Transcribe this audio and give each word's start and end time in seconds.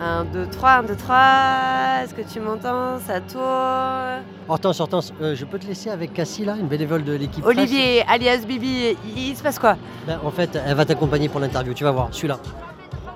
1, 0.00 0.24
2, 0.26 0.46
3, 0.46 0.70
1, 0.70 0.82
2, 0.84 0.96
3. 0.96 1.16
Est-ce 2.04 2.14
que 2.14 2.22
tu 2.22 2.40
m'entends? 2.40 2.98
Ça 3.06 3.20
tourne. 3.20 4.22
Hortense, 4.48 4.80
Hortense, 4.80 5.12
euh, 5.22 5.34
je 5.34 5.44
peux 5.44 5.58
te 5.58 5.66
laisser 5.66 5.90
avec 5.90 6.12
Cassie 6.12 6.44
là, 6.44 6.54
une 6.58 6.68
bénévole 6.68 7.02
de 7.04 7.14
l'équipe 7.14 7.44
Olivier, 7.44 8.04
alias 8.06 8.44
Bibi, 8.46 8.96
il, 9.06 9.18
il 9.30 9.36
se 9.36 9.42
passe 9.42 9.58
quoi? 9.58 9.76
Ben, 10.06 10.18
En 10.24 10.30
fait, 10.30 10.56
elle 10.66 10.74
va 10.74 10.84
t'accompagner 10.84 11.28
pour 11.28 11.40
l'interview, 11.40 11.72
tu 11.74 11.82
vas 11.84 11.90
voir, 11.92 12.08
je 12.12 12.16
suis 12.16 12.28
là. 12.28 12.38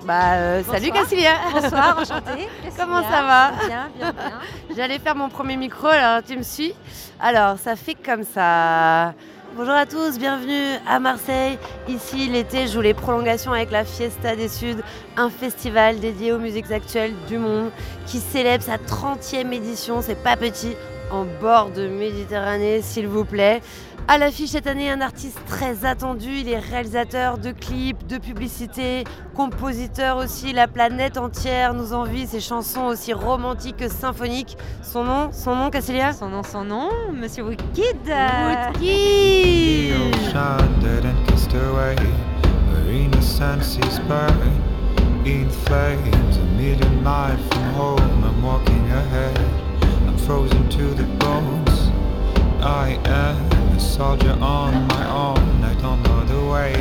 Bah, 0.05 0.33
euh, 0.33 0.63
salut. 0.63 0.89
Cassilia 0.91 1.33
Bonsoir, 1.53 1.97
enchantée. 2.01 2.47
Comment 2.77 3.03
ça 3.03 3.21
va? 3.21 3.51
Bien, 3.67 3.87
bien, 3.97 4.11
bien. 4.11 4.75
J'allais 4.75 4.97
faire 4.97 5.15
mon 5.15 5.29
premier 5.29 5.57
micro, 5.57 5.87
alors 5.87 6.23
tu 6.23 6.35
me 6.35 6.41
suis? 6.43 6.73
Alors, 7.19 7.57
ça 7.59 7.75
fait 7.75 7.93
comme 7.95 8.23
ça. 8.23 9.13
Bonjour 9.53 9.73
à 9.73 9.85
tous, 9.85 10.17
bienvenue 10.17 10.79
à 10.87 11.01
Marseille. 11.01 11.59
Ici, 11.89 12.29
l'été 12.29 12.67
joue 12.67 12.79
les 12.79 12.93
prolongations 12.93 13.51
avec 13.51 13.69
la 13.69 13.83
Fiesta 13.83 14.33
des 14.33 14.47
Suds, 14.47 14.81
un 15.17 15.29
festival 15.29 15.99
dédié 15.99 16.31
aux 16.31 16.39
musiques 16.39 16.71
actuelles 16.71 17.13
du 17.27 17.37
monde 17.37 17.69
qui 18.05 18.19
célèbre 18.19 18.63
sa 18.63 18.77
30e 18.77 19.51
édition, 19.51 20.01
c'est 20.01 20.15
pas 20.15 20.37
petit, 20.37 20.77
en 21.11 21.25
bord 21.41 21.71
de 21.71 21.87
Méditerranée, 21.87 22.81
s'il 22.81 23.07
vous 23.07 23.25
plaît. 23.25 23.61
À 24.07 24.17
l'affiche 24.17 24.49
cette 24.49 24.67
année, 24.67 24.89
un 24.89 24.99
artiste 24.99 25.39
très 25.45 25.85
attendu. 25.85 26.29
Il 26.29 26.49
est 26.49 26.59
réalisateur 26.59 27.37
de 27.37 27.51
clips, 27.51 28.07
de 28.07 28.17
publicités, 28.17 29.03
compositeur 29.35 30.17
aussi. 30.17 30.53
La 30.53 30.67
planète 30.67 31.17
entière 31.17 31.73
nous 31.73 31.93
envie 31.93 32.27
ses 32.27 32.39
chansons 32.39 32.85
aussi 32.85 33.13
romantiques 33.13 33.77
que 33.77 33.89
symphoniques. 33.89 34.57
Son 34.81 35.03
nom, 35.03 35.29
son 35.31 35.55
nom, 35.55 35.69
Cassilia 35.69 36.13
Son 36.13 36.29
nom, 36.29 36.43
son 36.43 36.63
nom, 36.65 36.89
Monsieur 37.13 37.43
Woodkid 37.43 37.97
ocean 40.31 40.79
didn't 40.79 41.25
kissed 41.27 41.53
away. 41.53 41.95
Marina 42.71 43.21
senses 43.21 43.99
burn 44.07 44.33
in 45.25 45.49
flames. 45.65 46.37
A 46.37 46.45
million 46.57 47.03
miles 47.03 47.39
from 47.49 47.63
home, 47.73 48.23
I'm 48.23 48.41
walking 48.43 48.91
ahead. 48.91 49.40
Frozen 50.25 50.69
to 50.69 50.93
the 50.93 51.03
bones. 51.17 51.89
I 52.61 52.99
am 53.05 53.75
a 53.75 53.79
soldier 53.79 54.37
on 54.39 54.87
my 54.87 55.05
own. 55.09 55.63
I 55.63 55.73
don't 55.81 56.01
know 56.03 56.23
the 56.25 56.45
way. 56.49 56.73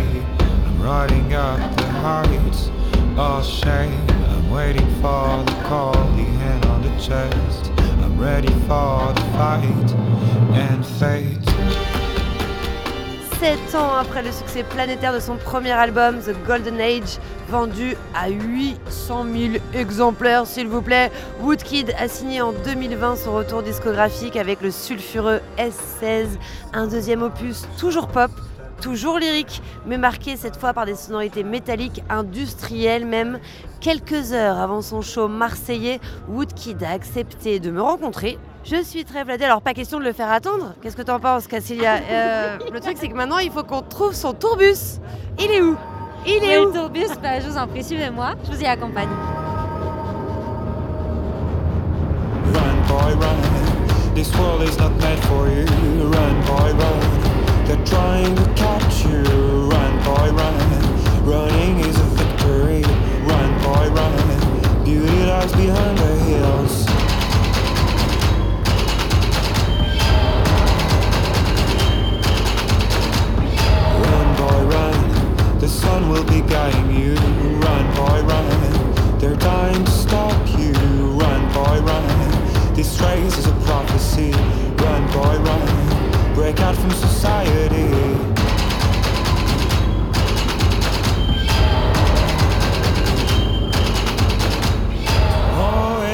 I'm 0.67 0.83
riding 0.83 1.33
up 1.33 1.59
the 1.77 1.87
heights. 1.87 2.71
All 3.17 3.43
shame. 3.43 4.07
I'm 4.11 4.51
waiting 4.51 4.89
for 4.97 5.43
the 5.45 5.59
call, 5.65 5.93
the 5.93 6.25
hand 6.43 6.67
on 6.67 6.83
the 6.83 6.95
chest. 7.01 7.73
I'm 8.03 8.19
ready 8.21 8.53
for 8.69 9.13
the 9.15 9.27
fight 9.33 9.91
and 10.55 10.85
fate. 10.87 11.90
Sept 13.41 13.75
ans 13.75 13.95
après 13.95 14.23
le 14.23 14.33
succès 14.33 14.63
planétaire 14.65 15.15
de 15.15 15.19
son 15.19 15.37
premier 15.37 15.71
album, 15.71 16.19
The 16.19 16.35
Golden 16.47 16.79
Age, 16.79 17.19
vendu 17.49 17.97
à 18.15 18.29
800 18.29 19.25
000 19.33 19.53
exemplaires, 19.73 20.47
s'il 20.47 20.69
vous 20.69 20.83
plaît, 20.83 21.11
Woodkid 21.41 21.95
a 21.99 22.07
signé 22.07 22.43
en 22.43 22.53
2020 22.53 23.17
son 23.17 23.33
retour 23.33 23.63
discographique 23.63 24.37
avec 24.37 24.61
le 24.61 24.71
sulfureux 24.71 25.41
S16, 25.57 26.27
un 26.75 26.87
deuxième 26.87 27.23
opus 27.23 27.63
toujours 27.79 28.09
pop, 28.09 28.31
toujours 28.83 29.19
lyrique, 29.19 29.63
mais 29.87 29.97
marqué 29.97 30.37
cette 30.37 30.59
fois 30.59 30.75
par 30.75 30.85
des 30.85 30.95
sonorités 30.95 31.43
métalliques, 31.43 32.03
industrielles 32.11 33.07
même. 33.07 33.39
Quelques 33.81 34.35
heures 34.35 34.59
avant 34.59 34.83
son 34.83 35.01
show 35.01 35.29
marseillais, 35.29 35.99
Woodkid 36.29 36.83
a 36.83 36.91
accepté 36.91 37.59
de 37.59 37.71
me 37.71 37.81
rencontrer. 37.81 38.39
Je 38.65 38.83
suis 38.83 39.05
très 39.05 39.25
flattée, 39.25 39.45
alors 39.45 39.63
pas 39.63 39.73
question 39.75 39.99
de 39.99 40.05
le 40.05 40.13
faire 40.13 40.31
attendre. 40.31 40.75
Qu'est-ce 40.83 40.97
que 40.97 41.03
t'en 41.03 41.19
penses, 41.19 41.47
Cassilia 41.47 41.97
Euh, 42.11 42.59
Le 42.73 42.81
truc, 42.81 42.97
c'est 43.01 43.09
que 43.09 43.15
maintenant, 43.15 43.39
il 43.39 43.51
faut 43.51 43.65
qu'on 43.65 43.83
trouve 43.83 44.13
son 44.13 44.33
tourbus. 44.35 45.01
Il 45.39 45.51
est 45.51 45.63
où? 45.63 45.77
Il 46.27 46.45
est 46.45 46.59
Oui, 46.59 46.65
où? 46.67 46.69
le 46.69 46.73
tourbus, 46.75 47.09
bah, 47.23 47.41
je 47.41 47.49
vous 47.49 47.57
en 47.57 47.67
prie, 47.67 47.83
suivez-moi. 47.83 48.33
Je 48.45 48.53
vous 48.53 48.61
y 48.63 48.67
accompagne. 48.67 49.09
Run, 52.53 52.77
boy, 52.87 53.15
run. 53.15 54.15
This 54.15 54.31
world 54.37 54.63
is 54.69 54.77
not 54.79 54.91
meant 55.01 55.25
for 55.25 55.49
you. 55.49 55.65
Run, 56.05 56.41
boy, 56.47 56.73
run. 56.77 57.01
They're 57.67 57.85
trying 57.87 58.35
to 58.37 58.45
catch 58.55 59.05
you. 59.07 59.23
Run, 59.71 59.99
boy, 60.05 60.31
run. 60.37 60.55
Running 61.25 61.81
is 61.81 61.97
a 61.97 62.09
victory. 62.21 62.83
Run, 63.27 63.51
boy, 63.65 63.89
run. 63.89 64.85
Beauty 64.85 65.25
lies 65.25 65.53
behind 65.53 65.97
the 65.97 66.15
hills. 66.29 66.90
The 75.61 75.69
sun 75.69 76.09
will 76.09 76.25
be 76.25 76.41
guiding 76.41 76.91
you. 76.99 77.15
Run, 77.15 77.85
boy, 77.95 78.23
run. 78.23 79.19
They're 79.19 79.37
dying 79.37 79.85
to 79.85 79.91
stop 79.91 80.49
you. 80.59 80.73
Run, 80.73 81.53
boy, 81.53 81.81
run. 81.81 82.75
This 82.75 82.99
race 83.01 83.37
is 83.37 83.47
a 83.47 83.53
prophecy. 83.67 84.33
Run, 84.85 85.07
boy, 85.13 85.37
run. 85.49 86.35
Break 86.35 86.61
out 86.61 86.77
from 86.77 86.91
society. 86.93 87.91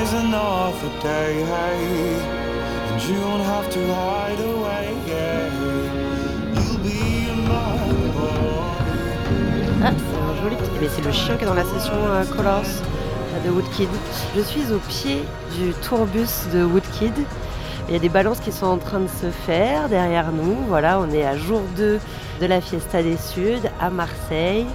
Another 0.08 1.02
day, 1.02 1.42
hey. 1.42 2.14
And 2.88 3.02
you 3.02 3.20
don't 3.20 3.40
have 3.40 3.70
to 3.70 3.94
hide 3.94 4.40
away, 4.40 4.96
yeah. 5.06 5.65
Mais 10.80 10.88
c'est 10.88 11.02
le 11.04 11.12
chien 11.12 11.36
qui 11.36 11.44
est 11.44 11.46
dans 11.46 11.54
la 11.54 11.64
session 11.64 11.92
euh, 11.94 12.24
Colors 12.24 12.62
euh, 12.64 13.44
de 13.44 13.50
Woodkid. 13.50 13.88
Je 14.36 14.40
suis 14.42 14.72
au 14.72 14.78
pied 14.78 15.22
du 15.58 15.72
tourbus 15.88 16.48
de 16.52 16.64
Woodkid. 16.64 17.12
Il 17.88 17.92
y 17.94 17.96
a 17.96 18.00
des 18.00 18.08
balances 18.08 18.40
qui 18.40 18.52
sont 18.52 18.66
en 18.66 18.78
train 18.78 19.00
de 19.00 19.08
se 19.08 19.30
faire 19.30 19.88
derrière 19.88 20.30
nous. 20.32 20.56
Voilà, 20.68 20.98
on 21.00 21.10
est 21.12 21.24
à 21.24 21.36
jour 21.36 21.62
2 21.76 21.98
de 22.40 22.46
la 22.46 22.60
Fiesta 22.60 23.02
des 23.02 23.16
Suds 23.16 23.68
à 23.80 23.90
Marseille. 23.90 24.66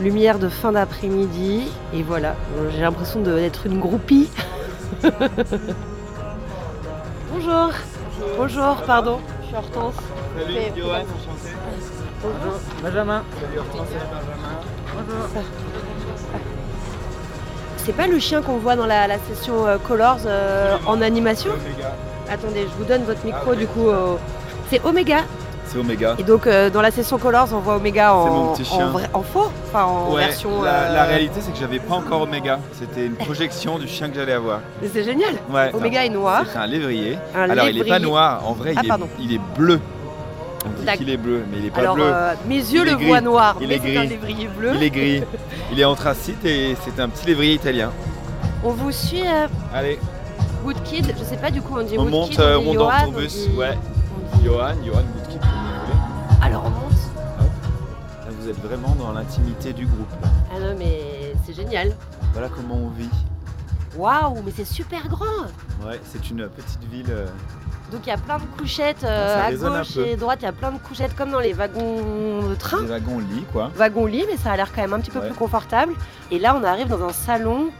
Lumière 0.00 0.38
de 0.38 0.48
fin 0.48 0.72
d'après-midi. 0.72 1.68
Et 1.92 2.02
voilà, 2.02 2.34
j'ai 2.72 2.80
l'impression 2.80 3.20
de- 3.20 3.34
d'être 3.34 3.66
une 3.66 3.80
groupie. 3.80 4.28
Bonjour. 7.32 7.70
Bonjour, 8.36 8.76
pardon. 8.86 9.18
Je 9.42 9.46
suis 9.48 9.56
Hortense. 9.56 9.94
Salut, 10.38 10.54
Johan, 10.76 10.90
enchanté. 11.00 11.54
Bonjour. 12.22 12.58
Benjamin. 12.82 13.22
Salut, 13.40 13.58
Hortense 13.58 13.88
Benjamin. 13.88 14.58
C'est 17.78 17.92
pas 17.96 18.06
le 18.06 18.18
chien 18.18 18.42
qu'on 18.42 18.58
voit 18.58 18.76
dans 18.76 18.86
la, 18.86 19.06
la 19.06 19.16
session 19.18 19.66
euh, 19.66 19.78
Colors 19.78 20.18
euh, 20.26 20.76
en 20.86 21.00
animation. 21.00 21.50
Attendez, 22.30 22.62
je 22.70 22.76
vous 22.82 22.84
donne 22.84 23.04
votre 23.04 23.24
micro 23.24 23.54
du 23.54 23.66
coup. 23.66 23.88
euh, 23.88 24.16
C'est 24.70 24.84
Omega. 24.84 25.20
C'est 25.64 25.78
Oméga. 25.78 26.14
Et 26.18 26.22
donc 26.22 26.46
euh, 26.46 26.70
dans 26.70 26.80
la 26.80 26.90
session 26.90 27.18
Colors, 27.18 27.48
on 27.52 27.58
voit 27.58 27.76
Omega 27.76 28.14
en, 28.14 28.24
C'est 28.24 28.30
mon 28.30 28.52
petit 28.54 28.62
en, 28.72 28.76
chien. 28.76 28.86
vrai- 28.88 29.10
en 29.12 29.22
faux, 29.22 29.50
enfin 29.66 29.84
en 29.84 30.12
Ouais, 30.14 30.24
version. 30.26 30.62
la, 30.62 30.70
euh, 30.72 31.06
réalité, 31.06 31.40
c'est 31.42 31.52
que 31.52 31.58
j'avais 31.58 31.78
pas 31.78 31.94
encore 31.96 32.22
Oméga. 32.22 32.58
C'était 32.72 33.04
une 33.06 33.16
projection 33.16 33.78
du 33.78 33.86
chien 33.86 34.08
que 34.08 34.14
j'allais 34.16 34.32
avoir. 34.32 34.60
mais 34.82 34.88
C'est 34.92 35.04
génial. 35.04 35.34
Ouais. 35.50 35.70
Oméga 35.74 36.04
est 36.06 36.08
noir. 36.10 36.44
C'est 36.50 36.58
un 36.58 36.66
lévrier. 36.66 37.18
Un 37.34 37.50
Alors, 37.50 37.68
il 37.68 37.78
est 37.78 37.84
pas 37.84 37.98
noir. 37.98 38.42
En 38.46 38.52
vrai, 38.54 38.72
Ah, 38.76 38.80
il, 38.82 38.86
est, 38.86 38.88
pardon. 38.88 39.08
il 39.20 39.32
est 39.34 39.40
bleu. 39.56 39.78
On 40.94 40.96
qu'il 40.96 41.10
est 41.10 41.16
bleu, 41.16 41.44
mais 41.50 41.58
il 41.58 41.66
est 41.66 41.70
pas 41.70 41.80
Alors 41.80 41.94
bleu. 41.96 42.04
euh, 42.06 42.34
mes 42.46 42.56
yeux 42.56 42.82
Il 42.84 42.90
le 42.90 42.96
gris. 42.96 43.06
voient 43.06 43.20
noir, 43.20 43.56
Il 43.60 43.68
mais 43.68 43.74
est 43.76 43.80
c'est 43.82 43.96
un 43.96 44.00
gris. 44.00 44.08
lévrier 44.08 44.48
bleu. 44.48 44.72
Il 44.76 44.82
est 44.82 44.90
gris. 44.90 45.22
Il 45.72 45.78
est 45.80 45.84
anthracite 45.84 46.44
et 46.44 46.76
c'est 46.84 46.98
un 47.00 47.08
petit 47.08 47.26
lévrier 47.26 47.54
italien. 47.54 47.90
On 48.64 48.70
vous 48.70 48.90
suit 48.90 49.22
euh, 49.26 49.46
Allez, 49.74 49.98
Woodkid. 50.64 51.14
Je 51.18 51.24
sais 51.24 51.36
pas 51.36 51.50
du 51.50 51.60
coup 51.62 51.74
on 51.78 51.82
dit 51.84 51.96
on 51.98 52.02
Woodkid, 52.04 52.10
monte, 52.12 52.38
euh, 52.40 52.56
on 52.56 52.58
on 52.58 52.60
dit 52.60 52.66
monte 52.66 52.76
dans 52.78 52.90
Johan, 52.90 53.04
ton 53.04 53.08
on 53.08 53.20
bus. 53.20 53.32
dit- 53.48 53.56
Ouais. 53.56 53.78
on 54.34 54.36
dit- 54.38 54.44
Johan, 54.44 54.74
Johan 54.84 55.02
Woodkid, 55.16 55.40
comme 55.40 55.50
vous 55.50 55.86
voulez. 55.86 56.38
Alors 56.46 56.62
on 56.66 56.70
monte. 56.70 56.92
Là, 58.26 58.32
vous 58.40 58.48
êtes 58.48 58.60
vraiment 58.62 58.94
dans 58.98 59.12
l'intimité 59.12 59.72
du 59.72 59.86
groupe. 59.86 60.10
là. 60.22 60.28
Ah 60.54 60.58
non 60.60 60.74
mais 60.78 61.34
c'est 61.46 61.54
génial. 61.54 61.94
Voilà 62.32 62.48
comment 62.48 62.74
on 62.76 62.88
vit. 62.90 63.08
Waouh, 63.96 64.42
mais 64.44 64.52
c'est 64.56 64.66
super 64.66 65.08
grand. 65.08 65.24
Ouais, 65.86 66.00
c'est 66.04 66.30
une 66.30 66.48
petite 66.48 66.84
ville. 66.90 67.06
euh, 67.10 67.26
Donc 67.90 68.00
il 68.04 68.10
y 68.10 68.12
a 68.12 68.18
plein 68.18 68.36
de 68.38 68.44
couchettes 68.58 69.02
euh, 69.04 69.46
à 69.46 69.52
gauche 69.52 69.96
et 69.96 70.16
droite, 70.16 70.40
il 70.42 70.44
y 70.44 70.48
a 70.48 70.52
plein 70.52 70.72
de 70.72 70.78
couchettes 70.78 71.16
comme 71.16 71.30
dans 71.30 71.40
les 71.40 71.54
wagons 71.54 72.46
de 72.48 72.54
train. 72.54 72.82
des 72.82 72.88
wagons 72.88 73.18
lits, 73.18 73.44
quoi. 73.52 73.70
Wagon 73.76 74.04
lit, 74.06 74.24
mais 74.30 74.36
ça 74.36 74.52
a 74.52 74.56
l'air 74.56 74.70
quand 74.74 74.82
même 74.82 74.92
un 74.92 75.00
petit 75.00 75.10
peu 75.10 75.20
Ouais. 75.20 75.26
plus 75.28 75.34
confortable. 75.36 75.94
Et 76.30 76.38
là, 76.38 76.54
on 76.54 76.62
arrive 76.64 76.88
dans 76.88 77.02
un 77.02 77.12
salon. 77.12 77.70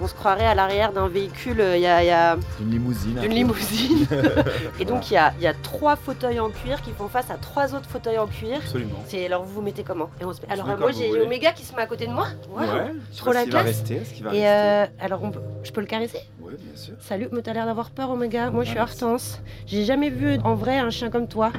On 0.00 0.06
se 0.06 0.14
croirait 0.14 0.44
à 0.46 0.54
l'arrière 0.54 0.92
d'un 0.92 1.08
véhicule. 1.08 1.60
euh, 1.60 1.76
Il 1.76 1.82
y 1.82 1.86
a, 1.86 2.02
il 2.02 2.06
y 2.06 2.10
a 2.10 2.36
Une 2.60 2.70
limousine. 2.70 3.18
un 3.18 3.22
une 3.22 3.28
peu. 3.30 3.34
limousine. 3.34 4.06
et 4.80 4.84
donc 4.84 5.10
il 5.10 5.14
y 5.14 5.16
a, 5.16 5.32
il 5.38 5.42
y 5.42 5.46
a 5.46 5.54
trois 5.54 5.96
fauteuils 5.96 6.38
en 6.38 6.50
cuir 6.50 6.82
qui 6.82 6.90
font 6.92 7.08
face 7.08 7.30
à 7.30 7.34
trois 7.36 7.74
autres 7.74 7.88
fauteuils 7.88 8.18
en 8.18 8.26
cuir. 8.26 8.58
Absolument. 8.58 8.98
C'est 9.06 9.24
alors 9.24 9.42
vous 9.44 9.54
vous 9.54 9.62
mettez 9.62 9.84
comment 9.84 10.10
Et 10.20 10.24
on 10.26 10.32
se 10.34 10.42
met- 10.42 10.48
Alors 10.50 10.66
moi 10.78 10.92
j'ai. 10.92 11.10
Omega 11.22 11.52
qui 11.52 11.64
se 11.64 11.74
met 11.74 11.80
à 11.82 11.86
côté 11.86 12.06
de 12.06 12.12
moi. 12.12 12.26
Waouh. 12.50 12.66
Ouais, 12.66 12.92
Trop 13.16 13.32
la 13.32 13.44
classe. 13.46 13.64
rester, 13.64 13.94
est-ce 13.96 14.12
qu'il 14.12 14.24
va 14.24 14.30
Et 14.34 14.46
rester 14.46 14.48
euh, 14.48 14.86
alors 15.00 15.22
on 15.24 15.30
peut- 15.30 15.40
je 15.62 15.72
peux 15.72 15.80
le 15.80 15.86
caresser 15.86 16.18
Ouais, 16.40 16.52
bien 16.60 16.76
sûr. 16.76 16.94
Salut, 17.00 17.28
mais 17.32 17.40
t'as 17.42 17.54
l'air 17.54 17.64
d'avoir 17.66 17.90
peur 17.90 18.10
Omega. 18.10 18.50
Moi 18.50 18.64
je 18.64 18.70
suis. 18.70 18.78
Hortense. 18.78 19.40
J'ai 19.66 19.84
jamais 19.86 20.10
vu 20.10 20.38
en 20.44 20.54
vrai 20.54 20.76
un 20.78 20.90
chien 20.90 21.08
comme 21.10 21.26
toi. 21.26 21.52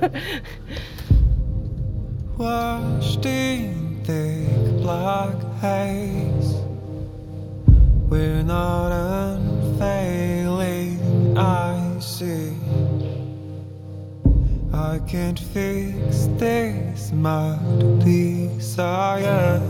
Washed 2.38 3.24
in 3.26 4.02
thick 4.04 4.82
black 4.82 5.36
haze. 5.62 6.54
We're 8.08 8.42
not 8.42 8.92
unfailing, 8.92 11.00
I 11.36 11.98
see. 11.98 12.52
I 14.72 15.00
can't 15.08 15.38
fix 15.38 16.28
this 16.38 17.10
mad 17.10 17.58
desire. 18.04 19.60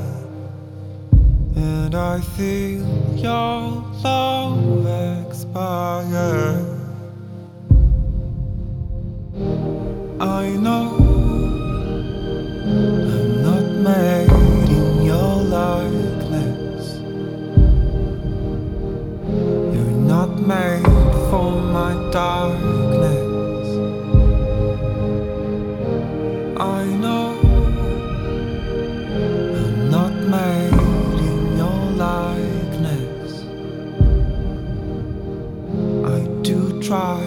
And 1.56 1.94
I 1.94 2.20
feel 2.20 2.84
your 3.16 3.82
love 4.04 4.86
expire. 5.24 6.62
I 10.20 10.50
know 10.50 10.94
I'm 12.66 13.42
not 13.42 13.64
made 13.86 14.35
made 20.46 20.82
for 21.28 21.60
my 21.60 21.92
darkness. 22.12 23.68
I 26.56 26.84
know 27.02 27.34
I'm 29.56 29.90
not 29.90 30.14
made 30.34 30.72
in 31.30 31.56
your 31.56 31.82
likeness. 32.06 33.32
I 36.14 36.20
do 36.42 36.80
try, 36.80 37.26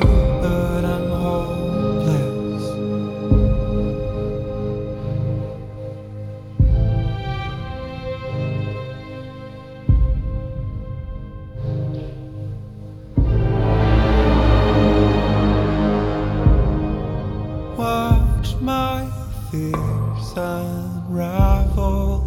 fears 19.59 20.33
unravel. 20.37 22.23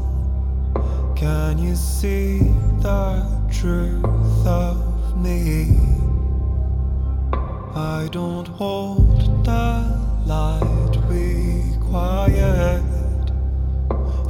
Can 1.16 1.58
you 1.58 1.74
see 1.74 2.38
the 2.80 3.26
truth 3.50 4.46
of 4.46 5.16
me? 5.16 5.78
I 7.74 8.08
don't 8.12 8.48
hold 8.48 9.44
the 9.44 9.98
light 10.26 10.96
required 11.08 12.82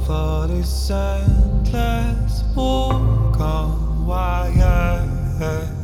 for 0.05 0.47
this 0.47 0.89
endless 0.89 2.43
walk 2.55 3.39
on 3.39 4.05
wire. 4.05 5.82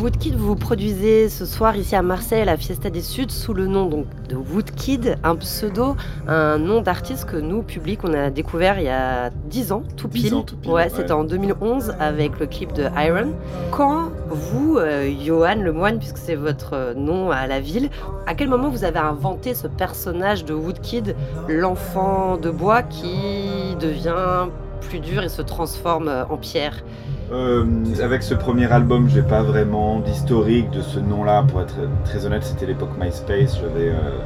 Woodkid, 0.00 0.34
vous 0.34 0.48
vous 0.48 0.56
produisez 0.56 1.28
ce 1.28 1.46
soir 1.46 1.76
ici 1.76 1.94
à 1.94 2.02
Marseille 2.02 2.42
à 2.42 2.44
la 2.44 2.56
Fiesta 2.56 2.90
des 2.90 3.00
Suds 3.00 3.30
sous 3.30 3.54
le 3.54 3.68
nom 3.68 3.86
donc 3.86 4.06
de 4.28 4.34
Woodkid, 4.34 5.18
un 5.22 5.36
pseudo, 5.36 5.94
un 6.26 6.58
nom 6.58 6.80
d'artiste 6.80 7.26
que 7.26 7.36
nous, 7.36 7.62
public, 7.62 8.00
on 8.02 8.12
a 8.12 8.30
découvert 8.30 8.80
il 8.80 8.86
y 8.86 8.88
a 8.88 9.30
10 9.30 9.70
ans, 9.70 9.84
tout 9.96 10.08
10 10.08 10.22
pile. 10.22 10.34
ans, 10.34 10.42
tout 10.42 10.56
pile, 10.56 10.72
ouais, 10.72 10.82
ouais. 10.84 10.90
c'était 10.90 11.12
en 11.12 11.22
2011 11.22 11.94
avec 12.00 12.40
le 12.40 12.46
clip 12.46 12.72
de 12.72 12.88
Iron. 12.98 13.34
Quand 13.70 14.10
vous, 14.28 14.78
euh, 14.78 15.08
Johan 15.24 15.54
Lemoine, 15.62 15.98
puisque 15.98 16.18
c'est 16.18 16.34
votre 16.34 16.72
euh, 16.72 16.94
nom 16.94 17.30
à 17.30 17.46
la 17.46 17.60
ville, 17.60 17.88
à 18.26 18.34
quel 18.34 18.48
moment 18.48 18.70
vous 18.70 18.82
avez 18.82 18.98
inventé 18.98 19.54
ce 19.54 19.68
personnage 19.68 20.44
de 20.44 20.54
Woodkid, 20.54 21.14
l'enfant 21.48 22.36
de 22.36 22.50
bois 22.50 22.82
qui 22.82 23.76
devient 23.80 24.48
plus 24.80 24.98
dur 24.98 25.22
et 25.22 25.28
se 25.28 25.42
transforme 25.42 26.08
euh, 26.08 26.26
en 26.26 26.36
pierre? 26.36 26.82
Euh, 27.32 27.64
avec 28.02 28.22
ce 28.22 28.34
premier 28.34 28.70
album, 28.70 29.08
j'ai 29.08 29.22
pas 29.22 29.42
vraiment 29.42 30.00
d'historique 30.00 30.70
de 30.70 30.82
ce 30.82 30.98
nom-là. 30.98 31.44
Pour 31.48 31.62
être 31.62 31.76
très 32.04 32.26
honnête, 32.26 32.44
c'était 32.44 32.66
l'époque 32.66 32.90
MySpace. 33.00 33.58
J'avais 33.60 33.88
euh, 33.88 34.18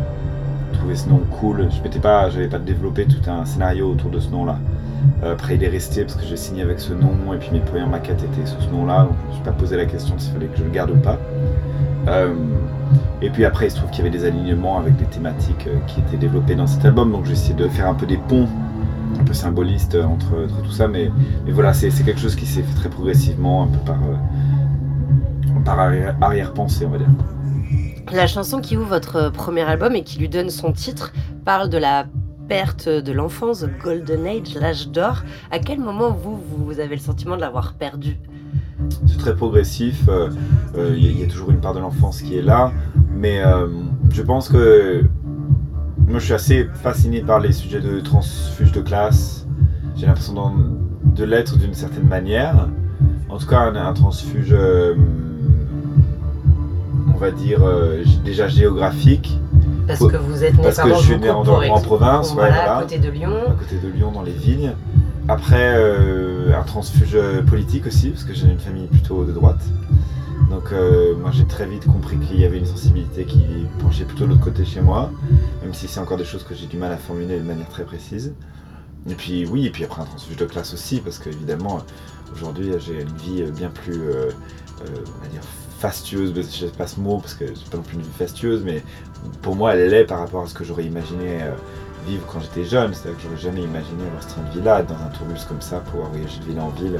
trouvé 0.72 0.96
ce 0.96 1.08
nom 1.08 1.20
cool. 1.30 1.68
Je 1.70 1.82
m'étais 1.82 2.00
pas, 2.00 2.28
j'avais 2.30 2.48
pas 2.48 2.58
développé 2.58 3.06
tout 3.06 3.30
un 3.30 3.44
scénario 3.44 3.90
autour 3.90 4.10
de 4.10 4.18
ce 4.18 4.30
nom-là. 4.30 4.58
Euh, 5.22 5.32
après, 5.34 5.54
il 5.54 5.62
est 5.62 5.68
resté 5.68 6.02
parce 6.02 6.16
que 6.16 6.26
j'ai 6.26 6.36
signé 6.36 6.62
avec 6.62 6.80
ce 6.80 6.92
nom 6.92 7.32
et 7.32 7.38
puis 7.38 7.50
mes 7.52 7.60
premières 7.60 7.88
maquettes 7.88 8.22
étaient 8.22 8.46
sous 8.46 8.60
ce 8.60 8.70
nom-là. 8.70 9.04
Donc, 9.04 9.16
je 9.22 9.28
me 9.28 9.32
suis 9.34 9.44
pas 9.44 9.52
posé 9.52 9.76
la 9.76 9.86
question 9.86 10.18
s'il 10.18 10.32
fallait 10.32 10.46
que 10.46 10.58
je 10.58 10.64
le 10.64 10.70
garde 10.70 10.90
ou 10.90 10.96
pas. 10.96 11.18
Et 13.20 13.28
puis 13.28 13.44
après, 13.44 13.66
il 13.66 13.70
se 13.70 13.76
trouve 13.76 13.90
qu'il 13.90 14.02
y 14.02 14.08
avait 14.08 14.16
des 14.16 14.24
alignements 14.24 14.78
avec 14.78 14.96
des 14.96 15.04
thématiques 15.04 15.68
qui 15.86 16.00
étaient 16.00 16.16
développées 16.16 16.54
dans 16.54 16.66
cet 16.66 16.84
album. 16.86 17.12
Donc, 17.12 17.26
j'ai 17.26 17.32
essayé 17.32 17.54
de 17.54 17.68
faire 17.68 17.86
un 17.88 17.94
peu 17.94 18.06
des 18.06 18.16
ponts 18.16 18.48
un 19.20 19.24
peu 19.24 19.32
symbolistes 19.34 19.94
euh, 19.94 20.04
entre, 20.04 20.44
entre 20.44 20.62
tout 20.62 20.70
ça. 20.72 20.88
Mais, 20.88 21.10
mais 21.44 21.52
voilà, 21.52 21.72
c'est 21.72 21.90
quelque 22.04 22.20
chose 22.20 22.36
qui 22.36 22.46
s'est 22.46 22.62
fait 22.62 22.74
très 22.74 22.88
progressivement, 22.90 23.64
un 23.64 23.66
peu 23.68 23.78
par, 23.84 23.98
euh, 24.02 25.60
par 25.64 25.78
arrière-pensée, 26.20 26.86
on 26.86 26.90
va 26.90 26.98
dire. 26.98 27.08
La 28.12 28.26
chanson 28.26 28.60
qui 28.60 28.76
ouvre 28.76 28.88
votre 28.88 29.30
premier 29.30 29.62
album 29.62 29.94
et 29.94 30.02
qui 30.02 30.18
lui 30.18 30.28
donne 30.28 30.48
son 30.50 30.72
titre 30.72 31.12
parle 31.44 31.68
de 31.68 31.76
la 31.78 32.06
perte 32.48 32.88
de 32.88 33.12
l'enfance, 33.12 33.60
the 33.60 33.68
golden 33.82 34.26
age, 34.26 34.54
l'âge 34.58 34.88
d'or. 34.88 35.24
À 35.50 35.58
quel 35.58 35.78
moment 35.80 36.10
vous, 36.12 36.40
vous 36.56 36.80
avez 36.80 36.94
le 36.96 37.02
sentiment 37.02 37.36
de 37.36 37.42
l'avoir 37.42 37.74
perdu? 37.74 38.18
C'est 39.06 39.18
très 39.18 39.34
progressif. 39.36 40.04
euh, 40.08 40.30
euh, 40.76 40.94
Il 40.96 41.04
y, 41.04 41.08
a- 41.08 41.10
il 41.10 41.20
y 41.20 41.24
a 41.24 41.26
toujours 41.26 41.50
une 41.50 41.60
part 41.60 41.74
de 41.74 41.80
l'enfance 41.80 42.22
qui 42.22 42.38
est 42.38 42.42
là. 42.42 42.72
Mais 43.12 43.42
euh, 43.44 43.66
je 44.10 44.22
pense 44.22 44.48
que 44.48 45.04
moi, 46.08 46.18
je 46.18 46.24
suis 46.24 46.34
assez 46.34 46.68
fasciné 46.82 47.20
par 47.20 47.38
les 47.38 47.52
sujets 47.52 47.80
de 47.80 48.00
transfuge 48.00 48.72
de 48.72 48.80
classe. 48.80 49.46
J'ai 49.94 50.06
l'impression 50.06 50.54
de 51.04 51.24
l'être 51.24 51.56
d'une 51.58 51.74
certaine 51.74 52.08
manière. 52.08 52.68
En 53.28 53.36
tout 53.36 53.46
cas, 53.46 53.58
un, 53.58 53.76
un 53.76 53.92
transfuge, 53.92 54.52
euh, 54.52 54.94
on 57.14 57.18
va 57.18 57.30
dire, 57.30 57.62
euh, 57.62 58.02
déjà 58.24 58.48
géographique, 58.48 59.38
Parce 59.86 60.00
que 60.00 60.16
vous 60.16 60.44
êtes 60.44 60.56
né 60.56 60.62
parce 60.62 60.76
par 60.76 60.86
que 60.86 60.94
je 60.94 60.98
suis 60.98 61.18
né 61.18 61.28
en, 61.28 61.42
province, 61.42 62.30
ouais, 62.30 62.36
voilà, 62.36 62.54
voilà, 62.54 62.76
à 62.78 62.82
côté 62.82 62.98
de 62.98 63.10
Lyon. 63.10 63.30
à 63.46 63.52
côté 63.52 63.76
de 63.76 63.88
Lyon, 63.88 64.10
dans 64.12 64.22
les 64.22 64.32
vignes. 64.32 64.72
Après, 65.28 65.74
euh, 65.76 66.58
un 66.58 66.62
transfuge 66.62 67.18
politique 67.46 67.86
aussi, 67.86 68.10
parce 68.10 68.24
que 68.24 68.32
j'ai 68.32 68.46
une 68.46 68.58
famille 68.58 68.86
plutôt 68.86 69.24
de 69.24 69.32
droite. 69.32 69.60
Donc, 70.50 70.72
euh, 70.72 71.14
moi, 71.14 71.30
j'ai 71.30 71.44
très 71.44 71.66
vite 71.66 71.86
compris 71.86 72.18
qu'il 72.18 72.40
y 72.40 72.44
avait 72.44 72.58
une 72.58 72.66
sensibilité 72.66 73.24
qui 73.24 73.44
penchait 73.80 74.04
plutôt 74.04 74.24
de 74.24 74.30
l'autre 74.30 74.44
côté 74.44 74.64
chez 74.64 74.80
moi, 74.80 75.10
même 75.62 75.74
si 75.74 75.88
c'est 75.88 76.00
encore 76.00 76.16
des 76.16 76.24
choses 76.24 76.42
que 76.42 76.54
j'ai 76.54 76.66
du 76.66 76.78
mal 76.78 76.90
à 76.90 76.96
formuler 76.96 77.38
de 77.38 77.44
manière 77.44 77.68
très 77.68 77.84
précise. 77.84 78.34
Et 79.08 79.14
puis, 79.14 79.46
oui, 79.46 79.66
et 79.66 79.70
puis 79.70 79.84
après, 79.84 80.02
un 80.02 80.06
transfuge 80.06 80.36
de 80.36 80.46
classe 80.46 80.72
aussi, 80.72 81.00
parce 81.00 81.18
qu'évidemment, 81.18 81.82
aujourd'hui, 82.32 82.70
j'ai 82.78 83.02
une 83.02 83.16
vie 83.16 83.50
bien 83.52 83.68
plus, 83.68 84.00
euh, 84.00 84.30
euh, 84.80 85.04
on 85.18 85.22
va 85.22 85.28
dire, 85.30 85.42
fastueuse, 85.78 86.32
je 86.34 86.66
sais 86.66 86.72
pas 86.72 86.86
ce 86.86 86.98
mot, 86.98 87.18
parce 87.18 87.34
que 87.34 87.44
c'est 87.54 87.70
pas 87.70 87.76
non 87.76 87.82
plus 87.82 87.96
une 87.96 88.02
vie 88.02 88.08
fastueuse, 88.18 88.62
mais 88.64 88.82
pour 89.42 89.54
moi, 89.54 89.74
elle 89.74 89.90
l'est 89.90 90.04
par 90.04 90.18
rapport 90.18 90.42
à 90.42 90.46
ce 90.46 90.54
que 90.54 90.64
j'aurais 90.64 90.84
imaginé 90.84 91.40
vivre 92.06 92.24
quand 92.26 92.40
j'étais 92.40 92.64
jeune. 92.64 92.94
C'est-à-dire 92.94 93.18
que 93.18 93.22
j'aurais 93.24 93.40
jamais 93.40 93.62
imaginé 93.62 94.04
avoir 94.06 94.22
ce 94.22 94.28
train 94.28 94.42
de 94.42 94.50
vie-là, 94.58 94.80
être 94.80 94.88
dans 94.88 95.02
un 95.02 95.08
tourbus 95.08 95.44
comme 95.46 95.60
ça, 95.60 95.80
pouvoir 95.80 96.10
voyager 96.10 96.40
de 96.40 96.44
ville 96.46 96.60
en 96.60 96.70
ville, 96.70 96.98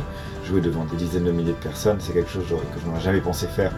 jouer 0.48 0.60
devant 0.60 0.84
des 0.84 0.96
dizaines 0.96 1.24
de 1.24 1.30
milliers 1.30 1.52
de 1.52 1.58
personnes. 1.58 1.98
C'est 2.00 2.12
quelque 2.12 2.30
chose 2.30 2.44
que 2.44 2.80
je 2.80 2.86
n'aurais 2.86 3.00
jamais 3.00 3.20
pensé 3.20 3.46
faire. 3.46 3.72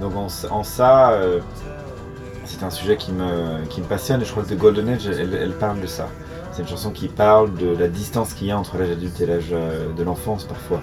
Donc 0.00 0.14
en, 0.16 0.28
ça, 0.64 1.12
euh, 1.12 1.40
c'est 2.44 2.62
un 2.62 2.70
sujet 2.70 2.96
qui 2.96 3.12
me, 3.12 3.64
qui 3.66 3.80
me 3.80 3.86
passionne 3.86 4.22
et 4.22 4.24
je 4.24 4.30
crois 4.30 4.42
que 4.42 4.48
The 4.48 4.58
Golden 4.58 4.88
Age, 4.88 5.06
elle, 5.06 5.54
parle 5.58 5.80
de 5.80 5.86
ça. 5.86 6.08
C'est 6.52 6.62
une 6.62 6.68
chanson 6.68 6.90
qui 6.90 7.08
parle 7.08 7.54
de 7.54 7.76
la 7.76 7.88
distance 7.88 8.32
qu'il 8.34 8.48
y 8.48 8.50
a 8.50 8.58
entre 8.58 8.78
l'âge 8.78 8.90
adulte 8.90 9.20
et 9.20 9.26
l'âge 9.26 9.50
euh, 9.52 9.92
de 9.92 10.02
l'enfance 10.02 10.44
parfois, 10.44 10.80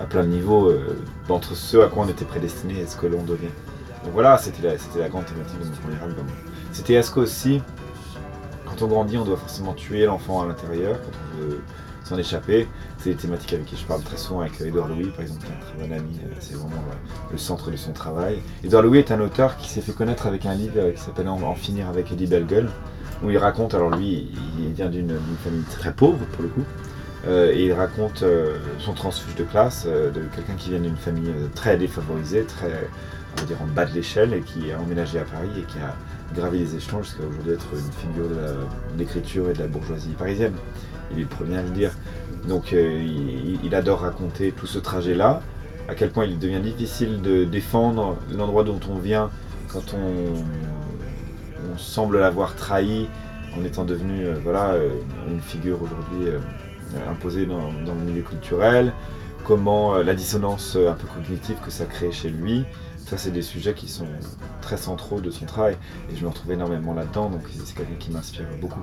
à 0.00 0.04
plein 0.04 0.22
de 0.22 0.28
niveaux, 0.28 0.68
euh, 0.68 0.96
entre 1.28 1.54
ce 1.54 1.78
à 1.78 1.88
quoi 1.88 2.04
on 2.04 2.08
était 2.08 2.24
prédestiné 2.24 2.80
et 2.80 2.86
ce 2.86 2.96
que 2.96 3.06
l'on 3.06 3.22
devient. 3.22 3.52
Donc 4.04 4.14
voilà, 4.14 4.38
c'était 4.38 4.66
la, 4.66 4.78
c'était 4.78 4.98
la 4.98 5.08
grande 5.08 5.26
thématique 5.26 5.58
de 5.58 5.64
mon 5.64 5.76
premier 5.76 6.02
album. 6.02 6.26
C'était 6.72 6.94
Esco 6.94 7.20
aussi. 7.20 7.62
Quand 8.64 8.82
on 8.82 8.88
grandit, 8.88 9.18
on 9.18 9.24
doit 9.24 9.36
forcément 9.36 9.74
tuer 9.74 10.06
l'enfant 10.06 10.42
à 10.42 10.46
l'intérieur 10.46 10.96
quand 11.02 11.18
on 11.18 11.42
veut 11.42 11.60
s'en 12.10 12.18
échapper. 12.18 12.68
C'est 12.98 13.10
des 13.10 13.16
thématiques 13.16 13.52
avec 13.52 13.66
qui 13.66 13.76
je 13.76 13.84
parle 13.84 14.02
très 14.02 14.16
souvent 14.16 14.40
avec 14.40 14.60
Edouard 14.60 14.88
Louis, 14.88 15.10
par 15.10 15.22
exemple, 15.22 15.46
qui 15.46 15.52
est 15.52 15.54
un 15.54 15.60
très 15.60 15.88
bon 15.88 15.94
ami. 15.94 16.18
Euh, 16.24 16.34
C'est 16.40 16.54
vraiment 16.54 16.76
ouais, 16.76 16.98
le 17.32 17.38
centre 17.38 17.70
de 17.70 17.76
son 17.76 17.92
travail. 17.92 18.38
Edouard 18.64 18.82
Louis 18.82 18.98
est 18.98 19.10
un 19.12 19.20
auteur 19.20 19.56
qui 19.56 19.68
s'est 19.68 19.80
fait 19.80 19.92
connaître 19.92 20.26
avec 20.26 20.44
un 20.46 20.54
livre 20.54 20.74
euh, 20.76 20.92
qui 20.92 21.00
s'appelle 21.00 21.28
En, 21.28 21.54
finir 21.54 21.88
avec 21.88 22.12
Eddie 22.12 22.26
Bellegueule, 22.26 22.68
où 23.22 23.30
il 23.30 23.38
raconte, 23.38 23.74
alors 23.74 23.90
lui, 23.90 24.30
il 24.58 24.72
vient 24.72 24.88
d'une 24.88 25.16
famille 25.44 25.64
très 25.70 25.92
pauvre 25.92 26.24
pour 26.32 26.42
le 26.42 26.48
coup, 26.48 26.64
euh, 27.26 27.52
et 27.52 27.66
il 27.66 27.72
raconte 27.72 28.22
euh, 28.22 28.56
son 28.78 28.94
transfuge 28.94 29.34
de 29.34 29.44
classe 29.44 29.84
euh, 29.86 30.10
de 30.10 30.22
quelqu'un 30.34 30.54
qui 30.54 30.70
vient 30.70 30.80
d'une 30.80 30.96
famille 30.96 31.28
euh, 31.28 31.48
très 31.54 31.76
défavorisée, 31.76 32.44
très, 32.44 32.88
on 33.36 33.40
va 33.40 33.46
dire, 33.46 33.60
en 33.62 33.66
bas 33.66 33.84
de 33.84 33.94
l'échelle, 33.94 34.32
et 34.32 34.40
qui 34.40 34.72
a 34.72 34.80
emménagé 34.80 35.18
à 35.18 35.24
Paris 35.24 35.50
et 35.58 35.62
qui 35.62 35.78
a 35.78 35.94
gravi 36.34 36.60
les 36.60 36.76
échelons 36.76 37.02
jusqu'à 37.02 37.24
aujourd'hui 37.28 37.52
être 37.52 37.66
une 37.74 37.92
figure 37.92 38.28
de 38.28 38.54
l'écriture 38.96 39.50
et 39.50 39.52
de 39.52 39.58
la 39.58 39.66
bourgeoisie 39.66 40.14
parisienne. 40.18 40.54
Il 41.12 41.18
est 41.18 41.22
le 41.22 41.28
premier 41.28 41.58
à 41.58 41.62
le 41.62 41.70
dire. 41.70 41.92
Donc 42.46 42.72
euh, 42.72 43.58
il, 43.62 43.74
adore 43.74 44.00
raconter 44.00 44.52
tout 44.52 44.66
ce 44.66 44.78
trajet-là, 44.78 45.42
à 45.88 45.94
quel 45.94 46.10
point 46.10 46.24
il 46.24 46.38
devient 46.38 46.60
difficile 46.60 47.20
de 47.20 47.44
défendre 47.44 48.16
l'endroit 48.34 48.64
dont 48.64 48.80
on 48.90 48.96
vient 48.98 49.30
quand 49.68 49.94
on, 49.94 50.44
semble 51.76 52.18
l'avoir 52.18 52.56
trahi 52.56 53.08
en 53.56 53.64
étant 53.64 53.84
devenu 53.84 54.26
euh, 54.26 54.34
voilà, 54.42 54.72
euh, 54.72 54.90
une 55.28 55.40
figure 55.40 55.80
aujourd'hui 55.82 56.28
imposée 57.08 57.46
dans, 57.46 57.72
dans 57.86 57.94
le 57.94 58.00
milieu 58.00 58.22
culturel, 58.22 58.92
comment 59.44 59.98
la 59.98 60.14
dissonance 60.14 60.76
un 60.76 60.94
peu 60.94 61.06
cognitive 61.06 61.56
que 61.64 61.70
ça 61.70 61.84
crée 61.84 62.10
chez 62.10 62.30
lui. 62.30 62.64
Ça, 63.06 63.16
c'est 63.16 63.30
des 63.30 63.42
sujets 63.42 63.74
qui 63.74 63.88
sont 63.88 64.06
très 64.60 64.76
centraux 64.76 65.20
de 65.20 65.30
son 65.30 65.46
travail 65.46 65.76
et 66.12 66.16
je 66.16 66.22
me 66.22 66.28
retrouve 66.28 66.52
énormément 66.52 66.94
là-dedans, 66.94 67.30
donc 67.30 67.42
c'est 67.64 67.74
quelqu'un 67.76 67.96
qui 67.98 68.10
m'inspire 68.10 68.44
beaucoup. 68.60 68.82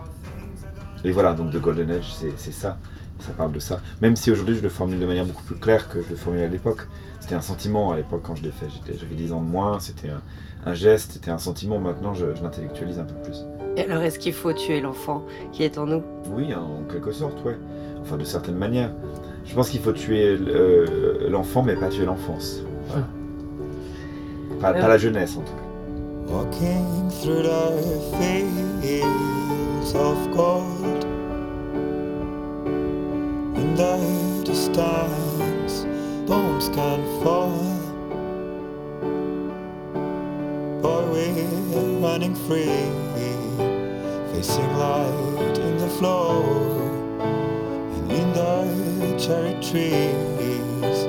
Et 1.03 1.11
voilà, 1.11 1.33
donc 1.33 1.51
The 1.51 1.61
Golden 1.61 1.91
Age, 1.91 2.13
c'est 2.13 2.51
ça, 2.51 2.77
ça 3.19 3.31
parle 3.37 3.51
de 3.51 3.59
ça. 3.59 3.79
Même 4.01 4.15
si 4.15 4.31
aujourd'hui 4.31 4.55
je 4.55 4.61
le 4.61 4.69
formule 4.69 4.99
de 4.99 5.05
manière 5.05 5.25
beaucoup 5.25 5.43
plus 5.43 5.55
claire 5.55 5.89
que 5.89 6.01
je 6.01 6.09
le 6.09 6.15
formulais 6.15 6.45
à 6.45 6.49
l'époque. 6.49 6.81
C'était 7.19 7.35
un 7.35 7.41
sentiment 7.41 7.91
à 7.91 7.97
l'époque 7.97 8.21
quand 8.23 8.35
je 8.35 8.43
l'ai 8.43 8.51
fait, 8.51 8.67
j'avais 8.85 9.15
10 9.15 9.33
ans 9.33 9.41
de 9.41 9.47
moins, 9.47 9.79
c'était 9.79 10.09
un, 10.09 10.21
un 10.65 10.73
geste, 10.73 11.13
c'était 11.13 11.31
un 11.31 11.37
sentiment, 11.39 11.79
maintenant 11.79 12.13
je, 12.13 12.27
je 12.35 12.41
l'intellectualise 12.43 12.99
un 12.99 13.03
peu 13.03 13.15
plus. 13.23 13.43
Et 13.77 13.81
alors, 13.81 14.01
est-ce 14.01 14.17
qu'il 14.17 14.33
faut 14.33 14.53
tuer 14.53 14.81
l'enfant 14.81 15.23
qui 15.51 15.63
est 15.63 15.77
en 15.77 15.85
nous? 15.85 16.01
Oui, 16.31 16.51
en 16.55 16.81
quelque 16.91 17.11
sorte, 17.11 17.43
ouais. 17.45 17.55
Enfin, 18.01 18.17
de 18.17 18.23
certaines 18.23 18.55
manières. 18.57 18.91
Je 19.45 19.53
pense 19.53 19.69
qu'il 19.69 19.81
faut 19.81 19.91
tuer 19.93 20.35
euh, 20.35 21.29
l'enfant, 21.29 21.61
mais 21.61 21.75
pas 21.75 21.89
tuer 21.89 22.05
l'enfance. 22.05 22.63
Voilà. 22.87 23.05
Pas, 24.59 24.73
pas 24.73 24.87
la 24.87 24.97
jeunesse, 24.97 25.37
en 25.37 25.41
tout 25.41 25.53
cas. 25.53 26.33
Walking 26.33 27.09
through 27.21 27.43
the 27.43 27.49
of 29.95 30.31
gold 30.31 31.03
In 33.57 33.75
the 33.75 34.43
distance 34.43 35.85
bombs 36.27 36.69
can 36.69 37.01
fall. 37.23 37.57
But 40.81 41.07
we're 41.11 41.99
running 41.99 42.35
free 42.35 42.91
Facing 44.31 44.77
light 44.77 45.57
in 45.57 45.77
the 45.77 45.89
flow. 45.97 46.43
And 47.95 48.11
in 48.11 48.33
the 48.33 49.17
cherry 49.19 49.53
trees 49.61 50.99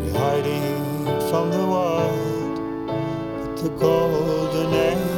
We're 0.00 0.18
hiding 0.18 0.84
from 1.30 1.50
the 1.50 1.66
world. 1.66 2.58
But 2.86 3.56
the 3.62 3.70
golden 3.70 4.74
age 4.74 5.17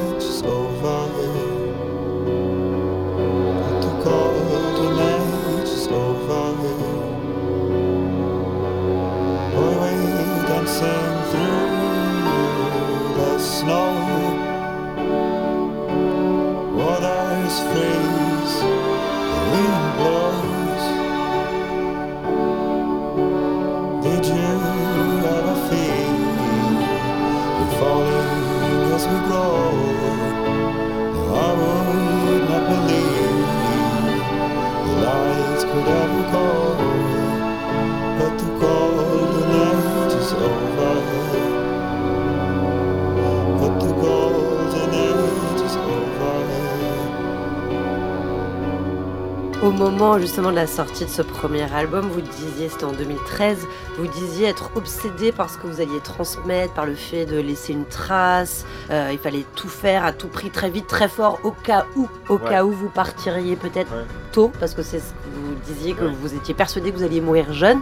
Au 49.62 49.72
moment 49.72 50.18
justement 50.18 50.50
de 50.50 50.56
la 50.56 50.66
sortie 50.66 51.04
de 51.04 51.10
ce 51.10 51.20
premier 51.20 51.70
album, 51.74 52.08
vous 52.08 52.22
disiez, 52.22 52.70
c'était 52.70 52.84
en 52.86 52.92
2013, 52.92 53.66
vous 53.98 54.06
disiez 54.06 54.46
être 54.48 54.70
obsédé 54.74 55.32
par 55.32 55.50
ce 55.50 55.58
que 55.58 55.66
vous 55.66 55.82
alliez 55.82 56.00
transmettre, 56.02 56.72
par 56.72 56.86
le 56.86 56.94
fait 56.94 57.26
de 57.26 57.38
laisser 57.38 57.74
une 57.74 57.84
trace, 57.84 58.64
euh, 58.90 59.10
il 59.12 59.18
fallait 59.18 59.44
tout 59.56 59.68
faire 59.68 60.06
à 60.06 60.12
tout 60.14 60.28
prix, 60.28 60.48
très 60.50 60.70
vite, 60.70 60.86
très 60.86 61.08
fort, 61.10 61.40
au 61.44 61.50
cas 61.50 61.84
où, 61.94 62.08
au 62.30 62.36
Ouais. 62.38 62.48
cas 62.48 62.64
où 62.64 62.70
vous 62.70 62.88
partiriez 62.88 63.54
peut-être 63.56 63.92
Ouais. 63.92 64.04
tôt, 64.32 64.50
parce 64.58 64.72
que 64.72 64.82
c'est 64.82 64.98
ce 65.00 65.10
que 65.10 65.28
vous 65.34 65.39
disiez, 65.60 65.94
que 65.94 66.04
vous 66.04 66.34
étiez 66.34 66.54
persuadé 66.54 66.90
que 66.92 66.96
vous 66.96 67.04
alliez 67.04 67.20
mourir 67.20 67.52
jeune. 67.52 67.80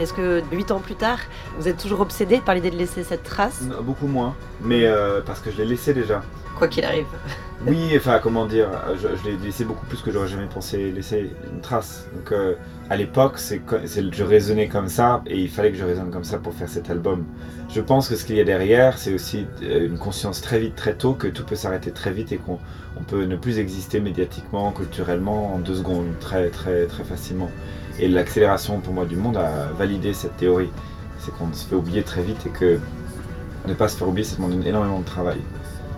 Est-ce 0.00 0.12
que 0.12 0.42
huit 0.52 0.70
ans 0.70 0.80
plus 0.80 0.94
tard, 0.94 1.18
vous 1.58 1.68
êtes 1.68 1.78
toujours 1.78 2.00
obsédé 2.00 2.40
par 2.44 2.54
l'idée 2.54 2.70
de 2.70 2.76
laisser 2.76 3.02
cette 3.02 3.22
trace, 3.22 3.62
Non, 3.62 3.82
Beaucoup 3.82 4.06
moins, 4.06 4.34
mais 4.60 4.84
euh, 4.84 5.20
parce 5.24 5.40
que 5.40 5.50
je 5.50 5.56
l'ai 5.56 5.64
laissé 5.64 5.94
déjà. 5.94 6.22
quoi 6.58 6.68
qu'il 6.68 6.84
arrive 6.84 7.06
Oui, 7.66 7.92
enfin, 7.96 8.20
comment 8.22 8.44
dire, 8.44 8.68
je, 8.96 9.08
je 9.16 9.30
l'ai 9.30 9.36
laissé 9.38 9.64
beaucoup 9.64 9.86
plus 9.86 10.02
que 10.02 10.10
j'aurais 10.10 10.28
jamais 10.28 10.46
pensé 10.46 10.90
laisser 10.92 11.30
une 11.50 11.60
trace. 11.62 12.06
Donc, 12.14 12.30
euh, 12.30 12.54
à 12.90 12.96
l'époque, 12.96 13.38
c'est, 13.38 13.62
je 13.86 14.22
raisonnais 14.22 14.68
comme 14.68 14.88
ça 14.88 15.22
et 15.26 15.40
il 15.40 15.48
fallait 15.48 15.72
que 15.72 15.78
je 15.78 15.84
raisonne 15.84 16.10
comme 16.10 16.22
ça 16.22 16.36
pour 16.38 16.52
faire 16.52 16.68
cet 16.68 16.90
album. 16.90 17.24
Je 17.70 17.80
pense 17.80 18.10
que 18.10 18.14
ce 18.14 18.26
qu'il 18.26 18.36
y 18.36 18.40
a 18.40 18.44
derrière, 18.44 18.98
c'est 18.98 19.14
aussi 19.14 19.46
euh, 19.62 19.86
une 19.86 19.98
conscience 19.98 20.42
très 20.42 20.58
vite, 20.60 20.76
très 20.76 20.94
tôt, 20.94 21.14
que 21.14 21.26
tout 21.28 21.44
peut 21.44 21.56
s'arrêter 21.56 21.90
très 21.92 22.12
vite 22.12 22.30
et 22.32 22.36
qu'on 22.36 22.58
on 22.98 23.02
peut 23.04 23.24
ne 23.24 23.36
plus 23.36 23.58
exister 23.58 23.98
médiatiquement, 24.00 24.70
culturellement, 24.72 25.54
en 25.54 25.58
deux 25.58 25.76
secondes, 25.76 26.18
très, 26.20 26.50
très, 26.50 26.86
très 26.86 27.04
facilement. 27.04 27.50
Et 27.98 28.08
l'accélération 28.08 28.80
pour 28.80 28.92
moi 28.92 29.04
du 29.06 29.16
monde 29.16 29.36
a 29.36 29.68
validé 29.78 30.12
cette 30.12 30.36
théorie. 30.36 30.70
C'est 31.18 31.32
qu'on 31.34 31.52
se 31.52 31.64
fait 31.66 31.74
oublier 31.74 32.02
très 32.02 32.22
vite 32.22 32.44
et 32.46 32.50
que 32.50 32.78
ne 33.66 33.74
pas 33.74 33.88
se 33.88 33.96
faire 33.96 34.08
oublier, 34.08 34.24
ça 34.26 34.36
demande 34.36 34.64
énormément 34.66 35.00
de 35.00 35.04
travail 35.04 35.38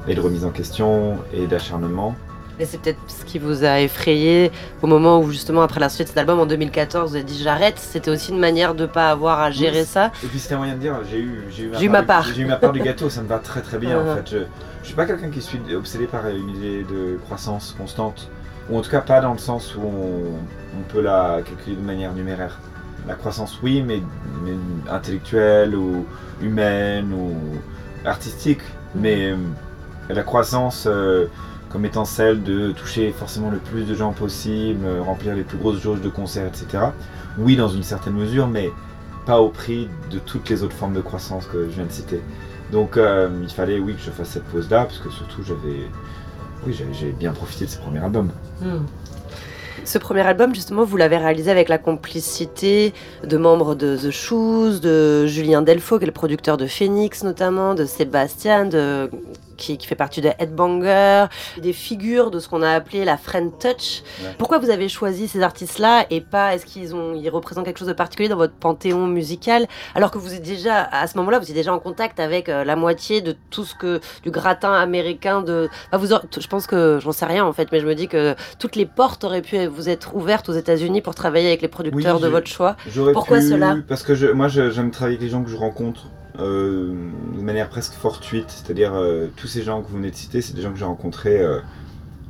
et 0.07 0.15
de 0.15 0.21
remise 0.21 0.45
en 0.45 0.51
question 0.51 1.19
et 1.35 1.47
d'acharnement. 1.47 2.15
Et 2.61 2.65
c'est 2.65 2.79
peut-être 2.81 2.99
ce 3.07 3.25
qui 3.25 3.39
vous 3.39 3.63
a 3.65 3.81
effrayé 3.81 4.51
au 4.83 4.89
moment 4.89 5.21
où 5.21 5.31
justement 5.31 5.63
après 5.63 5.79
la 5.79 5.89
sortie 5.89 6.05
de 6.05 6.09
cet 6.09 6.19
album 6.19 6.41
en 6.41 6.47
2014 6.47 7.11
vous 7.11 7.17
avez 7.17 7.25
dit 7.25 7.41
j'arrête. 7.41 7.79
C'était 7.79 8.11
aussi 8.11 8.33
une 8.33 8.39
manière 8.41 8.75
de 8.75 8.87
pas 8.87 9.11
avoir 9.11 9.41
à 9.41 9.51
gérer 9.53 9.81
Oui, 9.81 9.87
ça? 9.87 10.11
Et 10.25 10.27
puis 10.27 10.39
c'était 10.41 10.55
un 10.55 10.59
moyen 10.59 10.75
de 10.75 10.81
dire 10.81 10.97
j'ai 11.09 11.21
eu, 11.21 11.45
j'ai 11.51 11.65
eu, 11.65 11.71
J'ai 11.79 11.85
eu 11.85 11.89
ma 11.89 12.03
part. 12.03 12.25
J'ai 12.35 12.43
eu 12.43 12.47
ma 12.47 12.57
part 12.57 12.73
du 12.73 12.81
gâteau, 12.81 13.11
ça 13.11 13.23
me 13.23 13.29
va 13.29 13.39
très 13.39 13.61
très 13.61 13.79
bien 13.79 13.99
en 14.01 14.05
Mhm. 14.05 14.17
fait. 14.25 14.31
Je, 14.31 14.39
je 14.83 14.87
suis 14.87 14.95
pas 14.97 15.05
quelqu'un 15.07 15.31
qui 15.31 15.41
suis 15.43 15.61
obsédé 15.75 16.07
par 16.07 16.27
une 16.29 16.49
idée 16.51 16.85
de 16.85 17.19
croissance 17.27 17.75
constante. 17.79 18.29
Ou 18.71 18.79
en 18.79 18.83
tout 18.83 18.91
cas 18.91 19.01
pas 19.01 19.21
dans 19.21 19.33
le 19.33 19.39
sens 19.39 19.75
où 19.77 19.81
on, 19.81 20.79
on 20.79 20.83
peut 20.93 21.01
la 21.01 21.41
calculer 21.45 21.77
de 21.77 21.83
manière 21.83 22.13
numéraire. 22.13 22.59
La 23.07 23.15
croissance 23.15 23.61
oui, 23.63 23.83
mais, 23.83 24.03
mais 24.45 24.53
intellectuelle 24.91 25.75
ou 25.75 26.05
humaine 26.43 27.13
ou 27.13 27.35
artistique. 28.07 28.61
Mais 28.95 29.31
euh, 29.31 29.37
la 30.11 30.23
croissance 30.23 30.85
euh, 30.87 31.27
comme 31.71 31.85
étant 31.85 32.05
celle 32.05 32.43
de 32.43 32.73
toucher 32.73 33.13
forcément 33.13 33.51
le 33.51 33.59
plus 33.59 33.85
de 33.85 33.95
gens 33.95 34.13
possible, 34.13 34.85
euh, 34.85 35.03
remplir 35.03 35.35
les 35.35 35.43
plus 35.43 35.59
grosses 35.59 35.81
jauges 35.81 36.01
de 36.01 36.09
concerts, 36.09 36.47
etc. 36.47 36.85
Oui, 37.37 37.57
dans 37.57 37.69
une 37.69 37.83
certaine 37.83 38.15
mesure, 38.15 38.47
mais 38.47 38.71
pas 39.27 39.41
au 39.41 39.51
prix 39.51 39.89
de 40.11 40.19
toutes 40.19 40.49
les 40.49 40.63
autres 40.63 40.75
formes 40.75 40.95
de 40.95 41.01
croissance 41.01 41.47
que 41.47 41.65
je 41.65 41.75
viens 41.75 41.85
de 41.85 41.93
citer. 41.93 42.23
Donc 42.73 42.97
euh, 42.97 43.29
il 43.43 43.51
fallait, 43.51 43.79
oui, 43.79 43.95
que 43.95 44.01
je 44.01 44.11
fasse 44.11 44.31
cette 44.31 44.45
pause-là, 44.45 44.85
parce 44.85 44.99
que 44.99 45.11
surtout 45.11 45.43
j'avais, 45.43 45.89
oui, 46.67 46.77
j'ai- 46.93 47.13
bien 47.13 47.33
profité 47.33 47.65
de 47.67 47.71
ce 47.71 47.79
premier 47.79 47.99
album. 48.01 48.31
Ce 49.85 49.97
premier 49.99 50.21
album, 50.21 50.55
justement, 50.55 50.85
vous 50.85 50.97
l'avez 50.99 51.17
réalisé 51.17 51.51
avec 51.51 51.69
la 51.71 51.79
complicité 51.79 52.93
de 53.25 53.37
membres 53.39 53.75
de 53.75 53.97
The 53.97 54.11
Shoes, 54.11 54.81
de 54.81 55.27
Julien 55.27 55.63
Delfaux, 55.63 55.99
qui 55.99 56.05
est 56.05 56.07
le 56.07 56.13
producteur 56.13 56.57
de 56.59 56.67
Phoenix 56.67 57.23
notamment, 57.25 57.75
de 57.75 57.85
Sébastien, 57.87 58.67
de... 58.67 59.09
Qui, 59.59 59.77
qui 59.77 59.87
fait 59.89 59.97
partie 59.97 60.21
de 60.21 60.31
Headbanger, 60.39 61.27
des 61.61 61.73
figures 61.73 62.31
de 62.31 62.39
ce 62.39 62.49
qu'on 62.49 62.63
a 62.63 62.71
appelé 62.71 63.05
la 63.05 63.17
Friend 63.17 63.51
Touch. 63.59 64.03
Ouais. 64.23 64.31
Pourquoi 64.39 64.59
vous 64.59 64.71
avez 64.71 64.89
choisi 64.89 65.27
ces 65.27 65.43
artistes-là 65.43 66.07
et 66.11 66.21
pas 66.21 66.55
est-ce 66.55 66.65
qu'ils 66.65 66.95
ont 66.95 67.13
ils 67.15 67.29
représentent 67.29 67.65
quelque 67.65 67.79
chose 67.81 67.89
de 67.89 67.93
particulier 67.93 68.29
dans 68.29 68.37
votre 68.37 68.55
panthéon 68.55 69.07
musical? 69.09 69.67
Alors 69.97 70.11
que 70.13 70.19
vous 70.19 70.33
êtes 70.33 70.43
déjà 70.45 70.83
à 70.85 71.07
ce 71.09 71.19
moment-là 71.19 71.41
vous 71.41 71.49
êtes 71.51 71.55
déjà 71.57 71.75
en 71.75 71.81
contact 71.81 72.21
avec 72.21 72.49
euh, 72.49 72.63
la 72.65 72.77
moitié 72.77 73.21
de 73.21 73.35
tout 73.51 73.65
ce 73.65 73.75
que 73.75 74.01
du 74.23 74.31
gratin 74.31 74.73
américain 74.73 75.43
de 75.43 75.69
vous 75.93 76.13
aurez- 76.13 76.27
je 76.39 76.47
pense 76.47 76.69
que 76.69 77.01
j'en 77.03 77.11
sais 77.13 77.27
rien 77.27 77.45
en 77.45 77.53
fait 77.53 77.73
mais 77.73 77.81
je 77.81 77.87
me 77.87 77.97
dis 77.97 78.07
que 78.07 78.37
toutes 78.61 78.77
les 78.77 78.87
portes 78.87 79.25
auraient 79.25 79.43
pu 79.43 79.67
vous 79.67 79.89
être 79.89 80.15
ouvertes 80.15 80.49
aux 80.49 80.53
États-Unis 80.55 81.01
pour 81.01 81.17
travailler 81.17 81.49
avec 81.49 81.63
les 81.63 81.69
producteurs 81.69 82.17
Oui, 82.17 82.23
de 82.23 82.29
votre 82.29 82.47
choix. 82.47 82.77
Pourquoi 83.13 83.39
pu- 83.39 83.49
cela? 83.49 83.77
Parce 83.89 84.05
que 84.05 84.15
je, 84.15 84.27
moi, 84.29 84.47
j'aime 84.47 84.93
travailler 84.93 85.17
avec 85.17 85.27
les 85.27 85.31
gens 85.33 85.43
que 85.43 85.51
je 85.51 85.57
rencontre 85.57 86.07
euh, 86.41 86.93
de 87.37 87.43
manière 87.43 87.69
presque 87.69 87.95
fortuite. 87.95 88.47
C'est-à-dire, 88.49 88.93
euh, 88.95 89.27
tous 89.37 89.49
ces 89.49 89.63
gens 89.63 89.83
que 89.83 89.89
vous 89.89 89.97
venez 89.97 90.11
de 90.11 90.17
citer, 90.17 90.41
c'est 90.41 90.55
des 90.55 90.63
gens 90.63 90.73
que 90.73 90.79
j'ai 90.79 90.85
rencontrés 90.85 91.41
euh, 91.41 91.59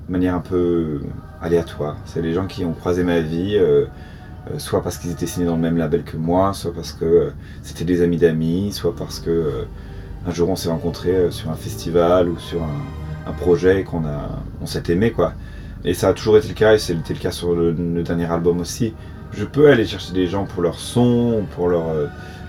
de 0.07 0.13
manière 0.13 0.35
un 0.35 0.41
peu 0.41 1.01
aléatoire. 1.43 1.97
C'est 2.07 2.23
des 2.23 2.33
gens 2.33 2.47
qui 2.47 2.65
ont 2.65 2.73
croisé 2.73 3.05
ma 3.05 3.21
vie, 3.21 3.61
soit 4.57 4.83
parce 4.83 4.97
qu'ils 4.97 5.11
étaient 5.11 5.27
signés 5.27 5.45
dans 5.45 5.57
le 5.57 5.61
même 5.61 5.77
label 5.77 6.03
que 6.03 6.17
moi, 6.17 6.55
soit 6.55 6.73
parce 6.73 6.93
que 6.93 7.33
c'était 7.63 7.85
des 7.85 8.01
amis 8.01 8.17
d'amis, 8.17 8.73
soit 8.73 8.97
parce 8.97 9.21
que 9.21 9.67
un 10.27 10.31
jour 10.33 10.49
on 10.49 10.57
s'est 10.57 10.71
rencontrés 10.71 11.31
sur 11.31 11.51
un 11.51 11.55
festival 11.55 12.31
ou 12.31 12.39
sur 12.39 12.63
un, 12.63 13.33
projet 13.33 13.83
et 13.83 13.85
qu'on 13.85 14.07
a, 14.07 14.31
on 14.63 14.67
s'est 14.67 14.85
aimé, 14.89 15.13
quoi. 15.13 15.35
Et 15.85 15.93
ça 15.93 16.09
a 16.09 16.15
toujours 16.15 16.39
été 16.39 16.49
le 16.49 16.55
cas, 16.55 16.73
et 16.75 16.79
c'était 16.79 17.13
le 17.13 17.21
cas 17.21 17.31
sur 17.31 17.55
le, 17.55 17.73
le 17.73 18.03
dernier 18.03 18.25
album 18.25 18.59
aussi. 18.61 18.95
Je 19.33 19.45
peux 19.45 19.71
aller 19.71 19.85
chercher 19.85 20.15
des 20.15 20.27
gens 20.27 20.47
pour 20.47 20.63
leur 20.63 20.79
son, 20.81 21.45
pour 21.55 21.69
leur 21.69 21.85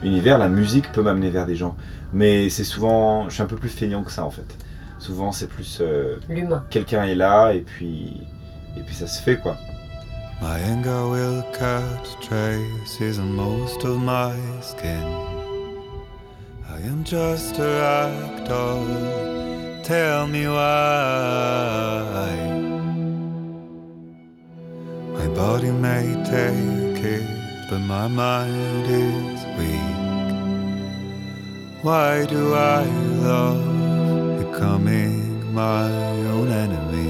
univers. 0.03 0.38
La 0.38 0.50
musique 0.50 0.91
peut 0.91 1.01
m'amener 1.01 1.29
vers 1.29 1.46
des 1.46 1.56
gens. 1.56 1.75
Mais 2.13 2.50
c'est 2.50 2.63
souvent. 2.63 3.29
Je 3.29 3.34
suis 3.36 3.44
un 3.44 3.48
peu 3.48 3.56
plus 3.58 3.70
feignant 3.70 4.03
que 4.03 4.12
ça 4.12 4.24
en 4.25 4.32
fait. 4.32 4.58
Souvent 5.00 5.32
c'est 5.32 5.48
plus. 5.48 5.79
euh, 5.82 6.18
L'humain. 6.27 6.63
Quelqu'un 6.70 7.03
est 7.06 7.15
là 7.15 7.51
et 7.53 7.62
puis. 7.62 8.22
Et 8.77 8.82
puis 8.82 8.96
ça 8.96 9.08
se 9.08 9.22
fait 9.22 9.38
quoi. 9.38 9.58
My 10.41 10.62
anger 10.72 11.10
will 11.12 11.44
cut 11.51 12.18
traces 12.22 13.20
on 13.20 13.34
most 13.34 13.84
of 13.84 13.98
my 14.00 14.32
skin. 14.62 15.03
I 16.70 16.82
am 16.88 17.03
just 17.03 17.60
a 17.60 17.68
ragdoll. 18.48 18.86
Tell 19.84 20.27
me 20.27 20.48
why. 20.48 22.38
My 25.13 25.27
body 25.36 25.72
may 25.72 26.13
take 26.24 27.03
it, 27.03 27.24
but 27.70 27.79
my 27.79 28.08
mind 28.08 28.86
is 28.88 29.38
Why 31.82 32.25
do 32.25 32.54
I 32.54 32.84
love 33.30 33.63
becoming 34.38 35.54
my 35.54 35.89
own 36.34 36.50
enemy? 36.50 37.10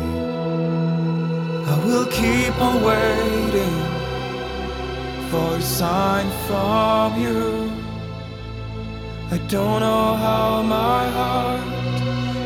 I 1.66 1.76
will 1.86 2.06
keep 2.06 2.56
on 2.62 2.84
waiting 2.84 3.78
for 5.32 5.56
a 5.58 5.62
sign 5.62 6.30
from 6.48 7.20
you. 7.20 7.72
I 9.32 9.38
don't 9.48 9.82
know 9.82 10.14
how 10.16 10.62
my 10.62 11.10
heart 11.18 11.62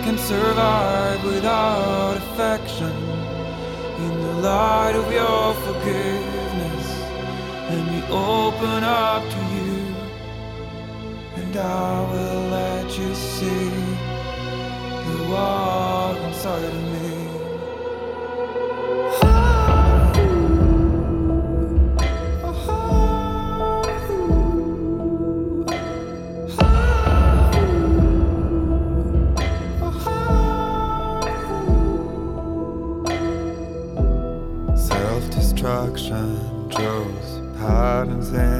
can 0.03 0.17
survive 0.17 1.23
without 1.25 2.17
affection. 2.17 2.93
In 4.05 4.13
the 4.21 4.33
light 4.49 4.95
of 4.95 5.11
your 5.11 5.53
forgiveness, 5.65 6.87
let 7.69 7.83
me 7.91 8.01
open 8.09 8.83
up 8.83 9.23
to 9.29 9.39
you, 9.52 9.52
and 11.55 11.61
I 11.61 12.01
will 12.11 12.41
let 12.49 12.97
you 12.97 13.13
see 13.13 13.69
the 15.05 15.17
war 15.29 16.15
inside 16.27 16.63
of 16.63 16.73
me. 16.93 17.09
Self 34.75 35.23
destruction 35.29 36.69
draws 36.69 37.41
patterns 37.57 38.29
in 38.33 38.52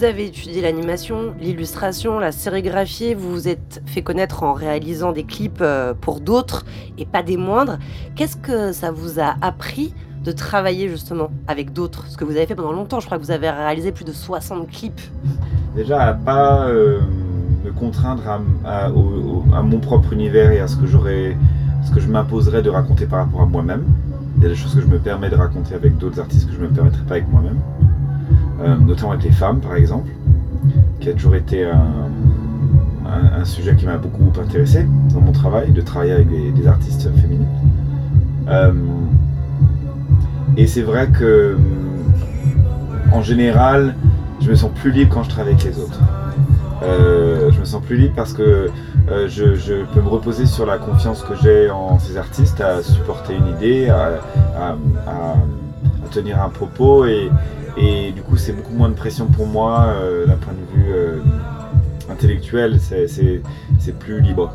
Vous 0.00 0.06
avez 0.06 0.28
étudié 0.28 0.62
l'animation, 0.62 1.34
l'illustration, 1.38 2.18
la 2.18 2.32
sérigraphie, 2.32 3.12
vous 3.12 3.32
vous 3.32 3.48
êtes 3.48 3.82
fait 3.84 4.00
connaître 4.00 4.44
en 4.44 4.54
réalisant 4.54 5.12
des 5.12 5.24
clips 5.24 5.60
euh, 5.60 5.92
pour 5.92 6.20
d'autres 6.20 6.64
et 6.96 7.04
pas 7.04 7.22
des 7.22 7.36
moindres. 7.36 7.76
Qu'est-ce 8.14 8.38
que 8.38 8.72
ça 8.72 8.92
vous 8.92 9.20
a 9.20 9.34
appris 9.42 9.92
de 10.24 10.32
travailler 10.32 10.88
justement 10.88 11.30
avec 11.46 11.74
d'autres? 11.74 12.06
Ce 12.08 12.16
que 12.16 12.24
vous 12.24 12.30
avez 12.30 12.46
fait 12.46 12.54
pendant 12.54 12.72
longtemps, 12.72 12.98
je 12.98 13.04
crois 13.04 13.18
que 13.18 13.22
vous 13.22 13.30
avez 13.30 13.50
réalisé 13.50 13.92
plus 13.92 14.06
de 14.06 14.12
60 14.12 14.70
clips. 14.70 15.02
Déjà 15.76 16.00
à 16.00 16.14
pas 16.14 16.66
euh, 16.66 17.00
me 17.62 17.70
contraindre 17.70 18.22
à, 18.64 18.88
mon 18.88 19.80
propre 19.80 20.14
univers 20.14 20.50
et 20.50 20.60
à 20.60 20.66
ce 20.66 20.76
que 20.76 20.86
j'aurais, 20.86 21.36
ce 21.86 21.90
que 21.90 22.00
je 22.00 22.08
m'imposerais 22.08 22.62
de 22.62 22.70
raconter 22.70 23.04
par 23.04 23.26
rapport 23.26 23.42
à 23.42 23.46
moi-même. 23.46 23.84
Il 24.38 24.44
y 24.44 24.46
a 24.46 24.48
des 24.48 24.54
choses 24.54 24.74
que 24.74 24.80
je 24.80 24.86
me 24.86 24.98
permets 24.98 25.28
de 25.28 25.36
raconter 25.36 25.74
avec 25.74 25.98
d'autres 25.98 26.20
artistes 26.20 26.48
que 26.48 26.54
je 26.54 26.60
ne 26.62 26.68
me 26.68 26.72
permettrais 26.72 27.02
pas 27.02 27.16
avec 27.16 27.28
moi-même. 27.28 27.58
Euh, 28.62 28.76
notamment 28.76 29.12
avec 29.12 29.24
les 29.24 29.32
femmes 29.32 29.60
par 29.60 29.74
exemple, 29.74 30.10
qui 31.00 31.08
a 31.08 31.12
toujours 31.14 31.34
été 31.34 31.64
un, 31.64 31.80
sujet 33.44 33.74
qui 33.74 33.86
m'a 33.86 33.96
beaucoup 33.96 34.30
intéressé 34.38 34.86
dans 35.14 35.20
mon 35.20 35.32
travail, 35.32 35.72
de 35.72 35.80
travailler 35.80 36.12
avec 36.12 36.28
des, 36.28 36.66
artistes 36.66 37.10
féminines. 37.16 37.46
Euh, 38.48 38.72
et 40.58 40.66
c'est 40.66 40.82
vrai 40.82 41.08
que 41.08 41.56
en 43.12 43.22
général, 43.22 43.94
je 44.42 44.50
me 44.50 44.54
sens 44.54 44.70
plus 44.74 44.92
libre 44.92 45.14
quand 45.14 45.22
je 45.22 45.30
travaille 45.30 45.54
avec 45.54 45.64
les 45.64 45.78
autres. 45.80 45.98
Euh, 46.82 47.50
je 47.50 47.60
me 47.60 47.64
sens 47.64 47.82
plus 47.82 47.96
libre 47.96 48.12
parce 48.14 48.34
que 48.34 48.70
euh, 49.10 49.28
je, 49.28 49.84
peux 49.94 50.02
me 50.02 50.08
reposer 50.08 50.44
sur 50.44 50.66
la 50.66 50.76
confiance 50.76 51.22
que 51.22 51.34
j'ai 51.42 51.70
en 51.70 51.98
ces 51.98 52.18
artistes 52.18 52.60
à 52.60 52.82
supporter 52.82 53.34
une 53.34 53.48
idée, 53.56 53.88
à- 53.88 54.20
à 55.06 55.34
tenir 56.10 56.42
un 56.42 56.50
propos 56.50 57.06
et, 57.06 57.30
et 57.76 58.12
du 58.12 58.22
coup 58.22 58.36
c'est 58.36 58.52
beaucoup 58.52 58.74
moins 58.74 58.88
de 58.88 58.94
pression 58.94 59.26
pour 59.26 59.46
moi 59.46 59.86
euh, 59.88 60.26
d'un 60.26 60.36
point 60.36 60.52
de 60.52 60.78
vue 60.80 60.92
euh, 60.92 61.20
intellectuel, 62.10 62.78
c'est- 62.80 63.08
plus 63.98 64.20
libre. 64.20 64.52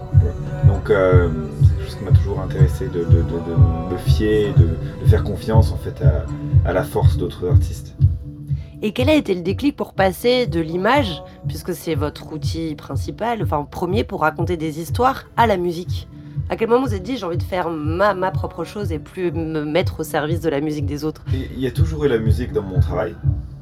Donc 0.68 0.90
euh, 0.90 1.30
c'est 1.64 1.70
quelque 1.70 1.84
chose 1.86 1.96
qui 1.96 2.04
m'a 2.06 2.12
toujours 2.12 2.40
intéressé 2.40 2.88
de, 2.88 3.00
de- 3.00 3.06
de- 3.06 3.90
de 3.90 3.94
me 3.94 3.98
fier, 3.98 4.54
de, 4.58 5.04
de 5.04 5.10
faire 5.10 5.24
confiance 5.24 5.72
en 5.72 5.78
fait 5.78 6.02
à, 6.04 6.26
à 6.70 6.74
la 6.74 6.84
force 6.84 7.18
d'autres 7.18 7.50
artistes. 7.50 7.96
Et 8.82 8.92
quel 8.92 9.10
a 9.10 9.16
été 9.16 9.34
le 9.34 9.42
déclic 9.42 9.76
pour 9.76 9.94
passer 9.94 10.48
de 10.48 10.60
l'image, 10.60 11.24
puisque 11.48 11.74
c'est 11.74 11.96
votre 11.96 12.32
outil 12.34 12.76
principal, 12.76 13.42
enfin 13.42 13.66
premier 13.70 14.04
pour 14.04 14.22
raconter 14.22 14.58
des 14.58 14.80
histoires, 14.80 15.26
à 15.38 15.48
la 15.48 15.58
musique? 15.58 16.08
À 16.50 16.58
quel 16.58 16.70
moment 16.70 16.86
vous 16.86 16.94
êtes 16.94 17.02
dit 17.04 17.18
j'ai 17.18 17.26
envie 17.26 17.38
de 17.38 17.44
faire 17.44 17.70
ma, 17.70 18.14
ma 18.14 18.30
propre 18.30 18.64
chose 18.64 18.92
et 18.92 19.00
plus 19.00 19.32
me 19.32 19.66
mettre 19.66 20.02
au 20.02 20.04
service 20.04 20.42
de 20.42 20.50
la 20.50 20.62
musique 20.62 20.86
des 20.86 21.04
autres? 21.04 21.24
Il 21.34 21.60
y 21.60 21.66
a 21.66 21.72
toujours 21.72 22.06
eu 22.06 22.08
la 22.08 22.20
musique 22.20 22.54
dans 22.54 22.62
mon 22.62 22.80
travail, 22.80 23.16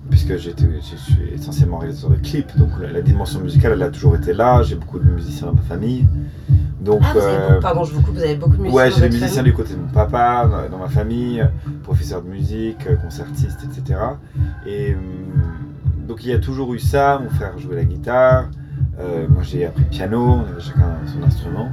puisque 0.09 0.35
j'étais, 0.37 0.65
je 0.81 0.95
suis 0.97 1.29
essentiellement 1.33 1.77
réalisateur 1.77 2.09
de 2.09 2.17
clips, 2.17 2.57
donc 2.57 2.69
la, 2.81 2.91
la 2.91 3.01
dimension 3.01 3.39
musicale 3.39 3.71
elle 3.73 3.83
a 3.83 3.89
toujours 3.89 4.15
été 4.17 4.33
là. 4.33 4.63
J'ai 4.63 4.75
beaucoup 4.75 4.99
de 4.99 5.09
musiciens 5.09 5.47
dans 5.47 5.53
ma 5.53 5.61
famille, 5.61 6.05
donc 6.81 6.99
Ah, 7.05 7.13
vous 7.13 7.19
avez 7.19 7.35
euh, 7.35 7.47
beaucoup, 7.51 7.61
pardon, 7.61 7.83
je 7.85 7.93
vous 7.93 8.01
coupe, 8.01 8.15
vous 8.15 8.21
avez 8.23 8.35
beaucoup 8.35 8.57
de 8.57 8.61
musiciens 8.63 8.83
ouais, 8.83 8.91
j'ai 8.91 9.01
des 9.01 9.07
musiciens 9.07 9.29
famille 9.29 9.51
du 9.51 9.57
côté 9.57 9.73
de 9.75 9.79
mon 9.79 9.87
papa, 9.87 10.49
dans, 10.51 10.69
dans 10.77 10.83
ma 10.83 10.89
famille, 10.89 11.41
professeur 11.83 12.21
de 12.21 12.27
musique, 12.27 12.85
euh, 12.87 12.97
concertiste, 12.97 13.61
etc. 13.63 13.97
Et 14.67 14.93
hum, 14.93 16.05
donc 16.05 16.25
il 16.25 16.31
y 16.31 16.33
a 16.33 16.39
toujours 16.39 16.73
eu 16.73 16.79
ça. 16.79 17.17
Mon 17.23 17.29
frère 17.29 17.57
jouait 17.57 17.77
la 17.77 17.85
guitare, 17.85 18.49
euh, 18.99 19.25
moi 19.29 19.41
j'ai 19.41 19.65
appris 19.67 19.83
le 19.83 19.89
piano, 19.89 20.21
on 20.21 20.41
avait 20.41 20.59
chacun 20.59 20.97
son 21.05 21.23
instrument. 21.25 21.71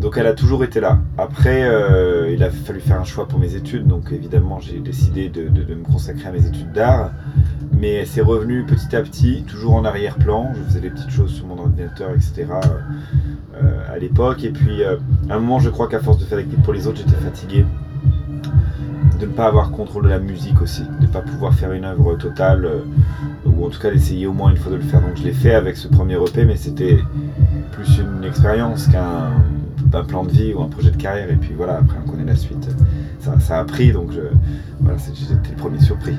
Donc 0.00 0.18
elle 0.18 0.26
a 0.26 0.34
toujours 0.34 0.62
été 0.62 0.80
là. 0.80 0.98
Après, 1.16 1.62
euh, 1.62 2.30
il 2.32 2.42
a 2.42 2.50
fallu 2.50 2.80
faire 2.80 3.00
un 3.00 3.04
choix 3.04 3.26
pour 3.26 3.38
mes 3.38 3.54
études, 3.54 3.86
donc 3.86 4.12
évidemment 4.12 4.60
j'ai 4.60 4.78
décidé 4.78 5.28
de, 5.28 5.48
me 5.74 5.84
consacrer 5.84 6.28
à 6.28 6.32
mes 6.32 6.46
études 6.46 6.72
d'art. 6.72 7.12
Mais 7.72 8.04
c'est 8.06 8.20
revenu 8.20 8.64
petit 8.64 8.94
à 8.94 9.02
petit, 9.02 9.44
toujours 9.46 9.74
en 9.74 9.84
arrière-plan. 9.84 10.52
Je 10.54 10.62
faisais 10.62 10.80
des 10.80 10.90
petites 10.90 11.10
choses 11.10 11.32
sur 11.32 11.46
mon 11.46 11.58
ordinateur, 11.58 12.10
etc. 12.10 12.46
euh, 13.62 13.94
à 13.94 13.98
l'époque. 13.98 14.44
Et 14.44 14.50
puis, 14.50 14.82
euh, 14.82 14.96
à 15.28 15.34
un 15.34 15.38
moment, 15.40 15.58
je 15.58 15.68
crois 15.68 15.88
qu'à 15.88 16.00
force 16.00 16.18
de 16.18 16.24
faire 16.24 16.38
des 16.38 16.44
clips 16.44 16.62
pour 16.62 16.72
les 16.72 16.86
autres, 16.86 16.98
j'étais 16.98 17.20
fatigué 17.20 17.66
de 19.20 19.26
ne 19.26 19.32
pas 19.32 19.46
avoir 19.46 19.70
contrôle 19.70 20.04
de 20.04 20.08
la 20.08 20.18
musique 20.18 20.60
aussi, 20.62 20.82
de 21.00 21.06
ne 21.06 21.10
pas 21.10 21.20
pouvoir 21.20 21.54
faire 21.54 21.72
une 21.72 21.84
œuvre 21.84 22.16
totale, 22.16 22.68
ou 23.44 23.64
en 23.64 23.70
tout 23.70 23.80
cas 23.80 23.90
d'essayer 23.90 24.26
au 24.26 24.32
moins 24.32 24.50
une 24.50 24.56
fois 24.56 24.70
de 24.70 24.76
le 24.76 24.82
faire. 24.82 25.00
Donc 25.00 25.16
je 25.16 25.22
l'ai 25.22 25.32
fait 25.32 25.54
avec 25.54 25.76
ce 25.76 25.88
premier 25.88 26.14
EP, 26.14 26.44
mais 26.44 26.56
c'était 26.56 26.98
plus 27.72 27.98
une 27.98 28.24
expérience 28.24 28.86
qu'un 28.88 29.32
un 29.94 30.04
plan 30.04 30.24
de 30.24 30.30
vie 30.30 30.52
ou 30.54 30.62
un 30.62 30.68
projet 30.68 30.90
de 30.90 30.96
carrière. 30.96 31.30
Et 31.30 31.36
puis 31.36 31.54
voilà, 31.56 31.78
après 31.78 31.98
on 32.04 32.10
connaît 32.10 32.24
la 32.24 32.36
suite. 32.36 32.68
Ça, 33.40 33.58
a 33.58 33.64
pris, 33.64 33.92
donc 33.92 34.10
voilà, 34.80 34.98
j'étais 34.98 35.50
le 35.50 35.56
premier 35.56 35.80
surpris. 35.80 36.16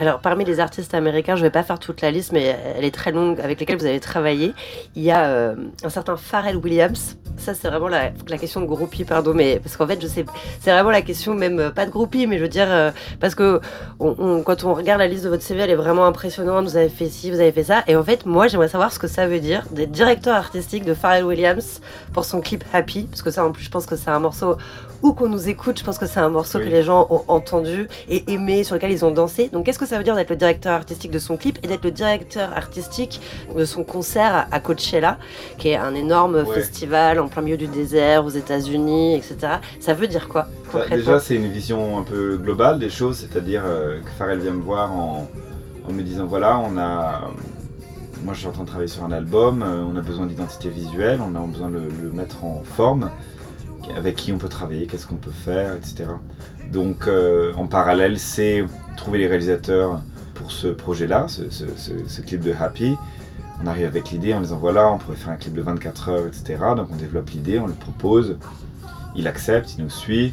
Alors, 0.00 0.20
parmi 0.20 0.46
les 0.46 0.60
artistes 0.60 0.94
américains, 0.94 1.36
je 1.36 1.42
vais 1.42 1.50
pas 1.50 1.62
faire 1.62 1.78
toute 1.78 2.00
la 2.00 2.10
liste, 2.10 2.32
mais 2.32 2.56
elle 2.74 2.86
est 2.86 2.90
très 2.94 3.12
longue, 3.12 3.38
avec 3.38 3.60
lesquels 3.60 3.76
vous 3.76 3.84
avez 3.84 4.00
travaillé. 4.00 4.54
Il 4.96 5.02
y 5.02 5.10
a 5.10 5.26
euh, 5.26 5.54
un 5.84 5.90
certain 5.90 6.16
Pharrell 6.16 6.56
Williams. 6.56 7.18
Ça, 7.36 7.52
c'est 7.52 7.68
vraiment 7.68 7.88
la, 7.88 8.10
question 8.38 8.62
de 8.62 8.66
groupie, 8.66 9.04
pardon, 9.04 9.34
mais 9.34 9.60
parce 9.60 9.76
qu'en 9.76 9.86
fait, 9.86 10.00
je 10.00 10.06
sais, 10.06 10.24
c'est 10.60 10.72
vraiment 10.72 10.90
la 10.90 11.02
question 11.02 11.34
même 11.34 11.58
euh, 11.58 11.70
pas 11.70 11.84
de 11.84 11.90
groupie, 11.90 12.26
mais 12.26 12.38
je 12.38 12.42
veux 12.42 12.48
dire 12.48 12.68
euh, 12.70 12.90
parce 13.20 13.34
que 13.34 13.60
quand 13.98 14.64
on 14.64 14.72
regarde 14.72 15.00
la 15.00 15.06
liste 15.06 15.24
de 15.24 15.28
votre 15.28 15.42
CV, 15.42 15.60
elle 15.60 15.70
est 15.70 15.74
vraiment 15.74 16.06
impressionnante. 16.06 16.64
Vous 16.64 16.78
avez 16.78 16.88
fait 16.88 17.10
ci, 17.10 17.30
vous 17.30 17.40
avez 17.40 17.52
fait 17.52 17.64
ça, 17.64 17.84
et 17.86 17.94
en 17.94 18.02
fait, 18.02 18.24
moi, 18.24 18.48
j'aimerais 18.48 18.68
savoir 18.68 18.94
ce 18.94 18.98
que 18.98 19.06
ça 19.06 19.26
veut 19.26 19.40
dire 19.40 19.64
d'être 19.70 19.90
directeur 19.90 20.34
artistique 20.34 20.86
de 20.86 20.94
Pharrell 20.94 21.24
Williams 21.24 21.82
pour 22.14 22.24
son 22.24 22.40
clip 22.40 22.64
Happy, 22.72 23.02
parce 23.02 23.20
que 23.20 23.30
ça, 23.30 23.44
en 23.44 23.52
plus, 23.52 23.64
je 23.64 23.70
pense 23.70 23.84
que 23.84 23.96
c'est 23.96 24.10
un 24.10 24.20
morceau 24.20 24.56
où 25.02 25.12
qu'on 25.12 25.28
nous 25.28 25.48
écoute, 25.48 25.78
je 25.78 25.84
pense 25.84 25.98
que 25.98 26.06
c'est 26.06 26.20
un 26.20 26.28
morceau 26.28 26.58
Oui. 26.58 26.64
que 26.66 26.70
les 26.70 26.82
gens 26.82 27.06
ont 27.10 27.22
entendu 27.28 27.88
et 28.08 28.30
aimé, 28.32 28.64
sur 28.64 28.74
lequel 28.76 28.90
ils 28.90 29.04
ont 29.04 29.10
dansé. 29.10 29.48
Donc, 29.52 29.64
qu'est-ce 29.66 29.78
que 29.78 29.86
ça 29.86 29.96
veut 29.98 30.04
dire 30.04 30.14
d'être 30.14 30.30
le 30.30 30.36
directeur 30.36 30.72
artistique 30.74 31.10
de 31.10 31.18
son 31.18 31.36
clip 31.36 31.58
et 31.62 31.66
d'être 31.68 31.84
le 31.84 31.90
directeur 31.90 32.52
artistique 32.56 33.20
de 33.56 33.64
son 33.64 33.84
concert 33.84 34.46
à- 34.50 34.60
Coachella, 34.60 35.18
qui 35.58 35.68
est 35.68 35.76
un 35.76 35.94
énorme 35.94 36.36
Ouais. 36.36 36.54
festival 36.54 37.18
en 37.20 37.28
plein 37.28 37.42
milieu 37.42 37.56
du 37.56 37.66
désert 37.66 38.24
aux 38.26 38.30
États-Unis, 38.30 39.14
etc. 39.16 39.54
Ça 39.80 39.94
veut 39.94 40.06
dire 40.06 40.28
quoi 40.28 40.42
Bah, 40.42 40.48
concrètement? 40.72 40.96
déjà, 40.96 41.20
c'est 41.20 41.34
une 41.36 41.48
vision 41.50 41.98
un 41.98 42.02
peu 42.02 42.36
globale 42.36 42.78
des 42.78 42.90
choses, 42.90 43.16
c'est-à-dire 43.18 43.62
euh, 43.64 44.00
que 44.00 44.10
Pharrell 44.18 44.38
vient 44.40 44.52
me 44.52 44.62
voir 44.62 44.92
en, 44.92 45.28
en 45.88 45.92
me 45.92 46.02
disant 46.02 46.26
voilà, 46.26 46.58
on 46.58 46.76
a. 46.78 47.22
Moi, 48.22 48.34
je 48.34 48.40
suis 48.40 48.48
en 48.48 48.52
train 48.52 48.64
de 48.64 48.68
travailler 48.68 48.88
sur 48.90 49.02
un 49.02 49.12
album, 49.12 49.62
euh, 49.62 49.82
on 49.90 49.96
a 49.96 50.02
besoin 50.02 50.26
d'identité 50.26 50.68
visuelle, 50.68 51.20
on 51.26 51.34
a 51.34 51.46
besoin 51.46 51.70
de 51.70 51.76
le, 51.78 51.88
le 52.02 52.10
mettre 52.12 52.44
en 52.44 52.62
forme, 52.64 53.10
avec 53.96 54.16
qui 54.16 54.32
on 54.32 54.38
peut 54.38 54.48
travailler, 54.48 54.86
qu'est-ce 54.86 55.06
qu'on 55.06 55.16
peut 55.16 55.30
faire, 55.30 55.74
etc. 55.74 56.04
Donc, 56.72 57.08
euh, 57.08 57.52
en 57.54 57.66
parallèle, 57.66 58.18
c'est 58.18 58.64
trouver 58.96 59.18
les 59.18 59.26
réalisateurs 59.26 60.00
pour 60.34 60.52
ce 60.52 60.68
projet-là, 60.68 61.26
ce, 61.28 62.20
clip 62.22 62.40
de 62.40 62.52
Happy. 62.58 62.96
On 63.62 63.66
arrive 63.66 63.86
avec 63.86 64.10
l'idée 64.10 64.32
en 64.32 64.40
disant 64.40 64.56
voilà, 64.56 64.90
on 64.90 64.98
pourrait 64.98 65.16
faire 65.16 65.32
un 65.32 65.36
clip 65.36 65.52
de 65.52 65.62
24 65.62 66.08
heures, 66.08 66.26
etc. 66.26 66.56
Donc, 66.76 66.88
on 66.92 66.96
développe 66.96 67.30
l'idée, 67.30 67.58
on 67.58 67.66
le 67.66 67.74
propose, 67.74 68.36
il 69.16 69.26
accepte, 69.26 69.74
il 69.76 69.84
nous 69.84 69.90
suit. 69.90 70.32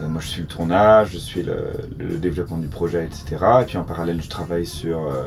Euh, 0.00 0.08
moi, 0.08 0.20
je 0.20 0.28
suis 0.28 0.42
le 0.42 0.46
tournage, 0.46 1.12
je 1.12 1.18
suis 1.18 1.42
le, 1.42 2.18
développement 2.18 2.58
du 2.58 2.68
projet, 2.68 3.04
etc. 3.04 3.44
Et 3.62 3.64
puis 3.64 3.78
en 3.78 3.84
parallèle, 3.84 4.22
je 4.22 4.28
travaille 4.28 4.66
sur 4.66 5.06
euh, 5.06 5.26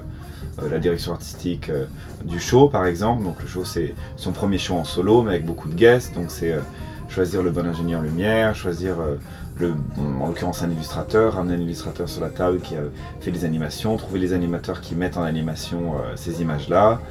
la 0.70 0.78
direction 0.78 1.13
artistique 1.13 1.72
du 2.24 2.39
show, 2.39 2.70
par 2.70 2.86
exemple. 2.86 3.24
Donc 3.24 3.41
le 3.41 3.48
show, 3.48 3.65
c'est 3.65 3.96
son 4.15 4.32
premier 4.32 4.60
show 4.60 4.76
en 4.76 4.84
solo, 4.84 5.24
mais 5.24 5.32
avec 5.32 5.46
beaucoup 5.46 5.67
de 5.67 5.76
guests. 5.76 6.13
Donc 6.13 6.26
c'est 6.30 6.56
choisir 7.12 7.43
le 7.43 7.52
bon 7.52 7.67
ingénieur 7.67 8.02
lumière, 8.02 8.56
choisir 8.56 8.95
euh, 9.02 9.74
en 10.00 10.28
l'occurrence 10.28 10.63
un 10.63 10.71
illustrateur, 10.71 11.38
un 11.38 11.50
illustrateur 11.50 12.08
sur 12.08 12.21
la 12.21 12.30
table 12.30 12.62
qui 12.62 12.76
a 12.76 12.84
fait 13.19 13.32
des 13.32 13.43
animations, 13.43 13.97
trouver 13.97 14.19
les 14.19 14.32
animateurs 14.32 14.80
qui 14.80 14.95
mettent 14.95 15.17
en 15.17 15.24
animation 15.24 15.95
euh, 15.95 16.15
ces 16.15 16.41
images-là, 16.41 17.02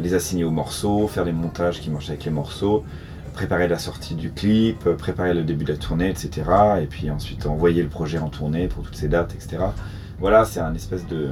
les 0.00 0.14
assigner 0.14 0.44
aux 0.44 0.52
morceaux, 0.52 1.08
faire 1.08 1.24
les 1.24 1.32
montages 1.32 1.80
qui 1.80 1.90
marchent 1.90 2.10
avec 2.10 2.24
les 2.24 2.30
morceaux 2.30 2.84
préparer 3.32 3.68
la 3.68 3.78
sortie 3.78 4.14
du 4.14 4.32
clip, 4.32 4.86
euh, 4.86 4.94
préparer 4.94 5.34
le 5.34 5.42
début 5.42 5.64
de 5.64 5.72
la 5.72 5.78
tournée, 5.78 6.10
etc. 6.10 6.42
Et 6.82 6.86
puis 6.86 7.10
ensuite 7.10 7.46
envoyer 7.46 7.82
le 7.82 7.88
projet 7.88 8.18
en 8.18 8.28
tournée 8.28 8.68
pour 8.68 8.84
toutes 8.84 8.96
ces 8.96 9.08
dates, 9.08 9.34
etc. 9.34 9.58
Voilà, 10.20 10.44
c'est 10.44 10.60
un 10.60 10.74
espèce 10.74 11.06
de 11.06 11.30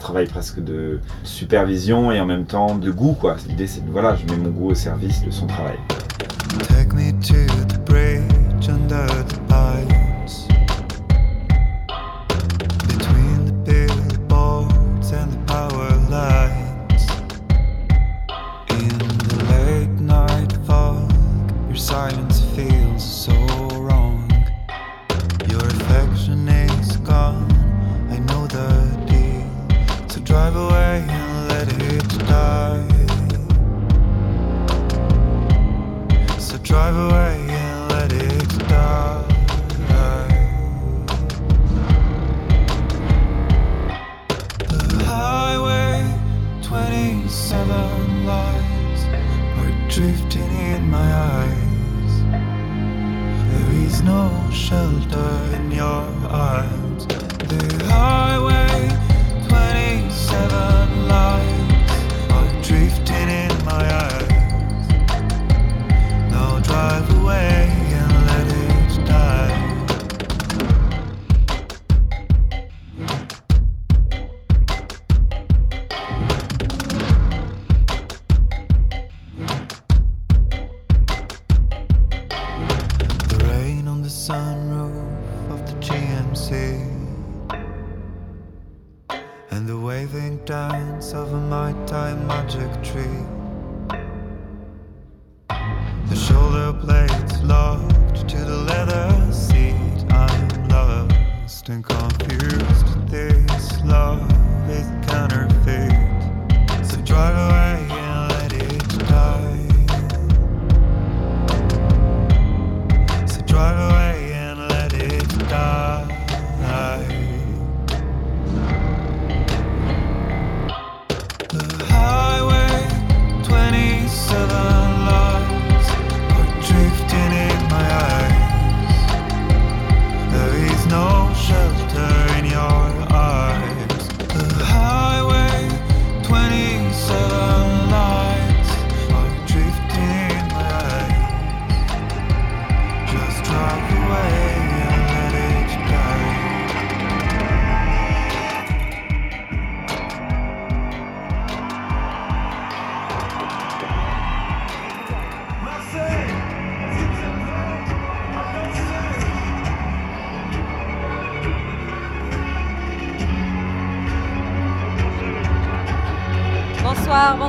travail 0.00 0.26
presque 0.26 0.58
de 0.58 1.00
supervision 1.22 2.10
et 2.10 2.18
en 2.18 2.24
même 2.24 2.46
temps 2.46 2.76
de 2.76 2.90
goût, 2.90 3.12
quoi. 3.12 3.36
L'idée, 3.46 3.66
c'est 3.66 3.84
voilà, 3.86 4.16
je 4.16 4.24
mets 4.24 4.38
mon 4.38 4.48
goût 4.48 4.70
au 4.70 4.74
service 4.74 5.22
de 5.22 5.30
son 5.30 5.46
travail. 5.46 5.76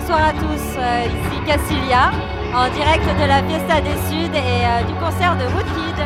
Bonsoir, 0.05 0.27
à 0.27 0.33
tous. 0.33 0.65
Euh, 0.77 1.05
ici 1.07 1.39
Cassilia, 1.45 2.11
en 2.53 2.67
direct 2.75 3.05
de 3.07 3.25
la 3.25 3.41
Fiesta 3.41 3.79
des 3.79 3.95
Suds 4.09 4.35
et 4.35 4.65
euh, 4.65 4.83
du 4.83 4.93
concert 4.95 5.37
de 5.37 5.45
Woodkid. 5.55 5.97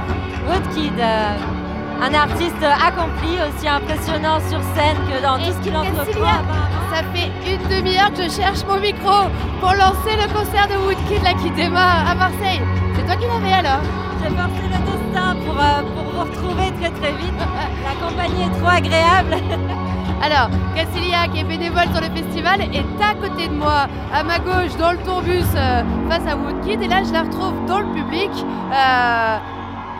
Woodkid, 0.47 0.99
euh, 0.99 2.03
un 2.03 2.13
artiste 2.13 2.61
accompli, 2.61 3.39
aussi 3.41 3.67
impressionnant 3.67 4.37
sur 4.51 4.61
scène 4.75 4.97
que 5.09 5.19
dans 5.19 5.39
tout 5.39 5.51
ce 5.51 5.63
qu'il 5.63 5.75
entreprend. 5.75 6.45
Ça 6.93 7.01
fait 7.11 7.31
une 7.51 7.67
demi-heure 7.75 8.13
que 8.13 8.25
je 8.25 8.29
cherche 8.29 8.63
mon 8.69 8.79
micro 8.79 9.31
pour 9.59 9.71
lancer 9.71 10.13
le 10.13 10.31
concert 10.31 10.67
de 10.67 10.77
Woodkid 10.77 11.23
là 11.23 11.33
qui 11.33 11.49
démarre 11.49 12.07
à 12.07 12.13
Marseille. 12.13 12.61
C'est 12.95 13.03
toi 13.03 13.15
qui 13.15 13.25
l'avais 13.25 13.53
alors? 13.53 13.81
J'ai 14.21 14.29
forcé 14.29 14.61
le 14.61 14.77
destin 14.91 15.35
pour, 15.43 15.57
euh, 15.59 15.81
pour 15.95 16.03
vous 16.13 16.19
retrouver 16.21 16.71
très 16.79 16.91
très 16.91 17.13
vite. 17.13 17.41
La 17.83 18.07
compagnie 18.07 18.43
est 18.43 18.59
trop 18.59 18.69
agréable. 18.69 19.37
Alors, 20.21 20.49
Cassilia, 20.75 21.27
qui 21.27 21.39
est 21.41 21.43
bénévole 21.43 21.87
sur 21.93 22.01
le 22.01 22.09
festival, 22.15 22.61
est 22.61 23.03
à 23.03 23.13
côté 23.15 23.47
de 23.47 23.53
moi, 23.53 23.87
à 24.13 24.23
ma 24.23 24.39
gauche, 24.39 24.75
dans 24.79 24.91
le 24.91 24.97
tourbus, 24.99 25.43
euh, 25.55 25.83
face 26.09 26.23
à 26.27 26.35
Woodkid. 26.35 26.81
Et 26.81 26.87
là, 26.87 27.03
je 27.03 27.13
la 27.13 27.21
retrouve 27.21 27.53
dans 27.67 27.79
le 27.79 27.93
public, 27.93 28.31
euh, 28.33 29.37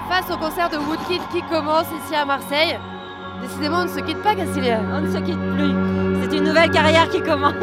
face 0.09 0.29
au 0.33 0.37
concert 0.37 0.69
de 0.69 0.77
Woodkid 0.77 1.21
qui 1.31 1.41
commence 1.43 1.87
ici 2.03 2.15
à 2.15 2.25
Marseille. 2.25 2.77
Décidément, 3.41 3.81
on 3.81 3.83
ne 3.83 3.89
se 3.89 3.99
quitte 3.99 4.21
pas, 4.23 4.33
Cassilia. 4.35 4.79
On 4.91 5.01
ne 5.01 5.11
se 5.11 5.17
quitte 5.19 5.39
plus. 5.55 5.73
C'est 6.23 6.37
une 6.37 6.45
nouvelle 6.45 6.71
carrière 6.71 7.07
qui 7.09 7.21
commence. 7.21 7.53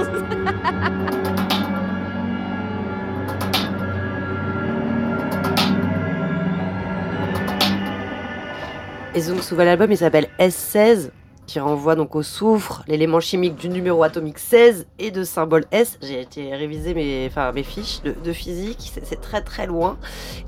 Et 9.16 9.22
donc 9.22 9.42
ce 9.42 9.54
nouvel 9.54 9.68
album, 9.68 9.92
il 9.92 9.96
s'appelle 9.96 10.26
S16, 10.40 11.10
qui 11.46 11.60
renvoie 11.60 11.94
donc 11.94 12.14
au 12.16 12.22
soufre, 12.22 12.82
l'élément 12.88 13.20
chimique 13.20 13.56
du 13.56 13.68
numéro 13.68 14.02
atomique 14.02 14.38
16 14.38 14.86
et 14.98 15.10
de 15.10 15.24
symbole 15.24 15.64
S. 15.72 15.98
J'ai 16.02 16.20
été 16.20 16.54
réviser 16.54 16.94
mes, 16.94 17.26
enfin, 17.30 17.52
mes 17.52 17.62
fiches 17.62 18.02
de, 18.02 18.12
de 18.24 18.32
physique, 18.32 18.92
c'est- 19.02 19.20
très 19.20 19.42
très 19.42 19.66
loin. 19.66 19.96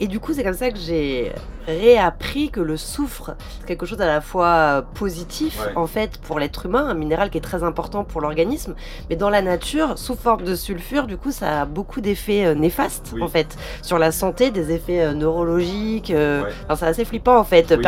Et 0.00 0.06
du 0.08 0.18
coup, 0.20 0.32
c'est 0.34 0.42
comme 0.44 0.54
ça 0.54 0.70
que 0.70 0.78
j'ai 0.78 1.32
réappris 1.66 2.50
que 2.50 2.60
le 2.60 2.76
soufre, 2.76 3.32
c'est 3.60 3.66
quelque 3.66 3.86
chose 3.86 4.00
à 4.00 4.06
la 4.06 4.20
fois 4.20 4.84
positif, 4.94 5.60
Ouais. 5.66 5.72
en 5.76 5.86
fait, 5.86 6.18
pour 6.18 6.38
l'être 6.38 6.66
humain, 6.66 6.86
un 6.88 6.94
minéral 6.94 7.30
qui 7.30 7.38
est 7.38 7.42
très 7.42 7.62
important 7.62 8.04
pour 8.04 8.20
l'organisme, 8.20 8.74
mais 9.10 9.16
dans 9.16 9.30
la 9.30 9.42
nature, 9.42 9.98
sous 9.98 10.14
forme 10.16 10.42
de 10.44 10.54
sulfure, 10.54 11.06
du 11.06 11.16
coup, 11.16 11.30
ça 11.32 11.62
a 11.62 11.64
beaucoup 11.64 12.00
d'effets 12.00 12.44
euh, 12.46 12.54
néfastes, 12.54 13.10
Oui. 13.14 13.22
en 13.22 13.28
fait, 13.28 13.56
sur 13.82 13.98
la 13.98 14.12
santé, 14.12 14.50
des 14.50 14.72
effets 14.72 15.00
euh, 15.02 15.12
neurologiques. 15.14 16.10
euh, 16.10 16.42
Ouais. 16.44 16.50
enfin, 16.64 16.76
c'est 16.76 16.86
assez 16.86 17.04
flippant, 17.04 17.36
en 17.38 17.44
fait. 17.44 17.66
Oui. 17.76 17.82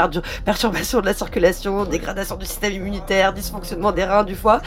Perturbation 0.44 1.01
de 1.01 1.07
la 1.07 1.14
circulation, 1.14 1.85
dégradation 1.85 2.37
du 2.37 2.47
système 2.47 2.73
immunitaire, 2.73 2.98
dysfonctionnement 3.35 3.93
des 3.93 4.05
reins, 4.05 4.25
du 4.25 4.35
foie. 4.35 4.61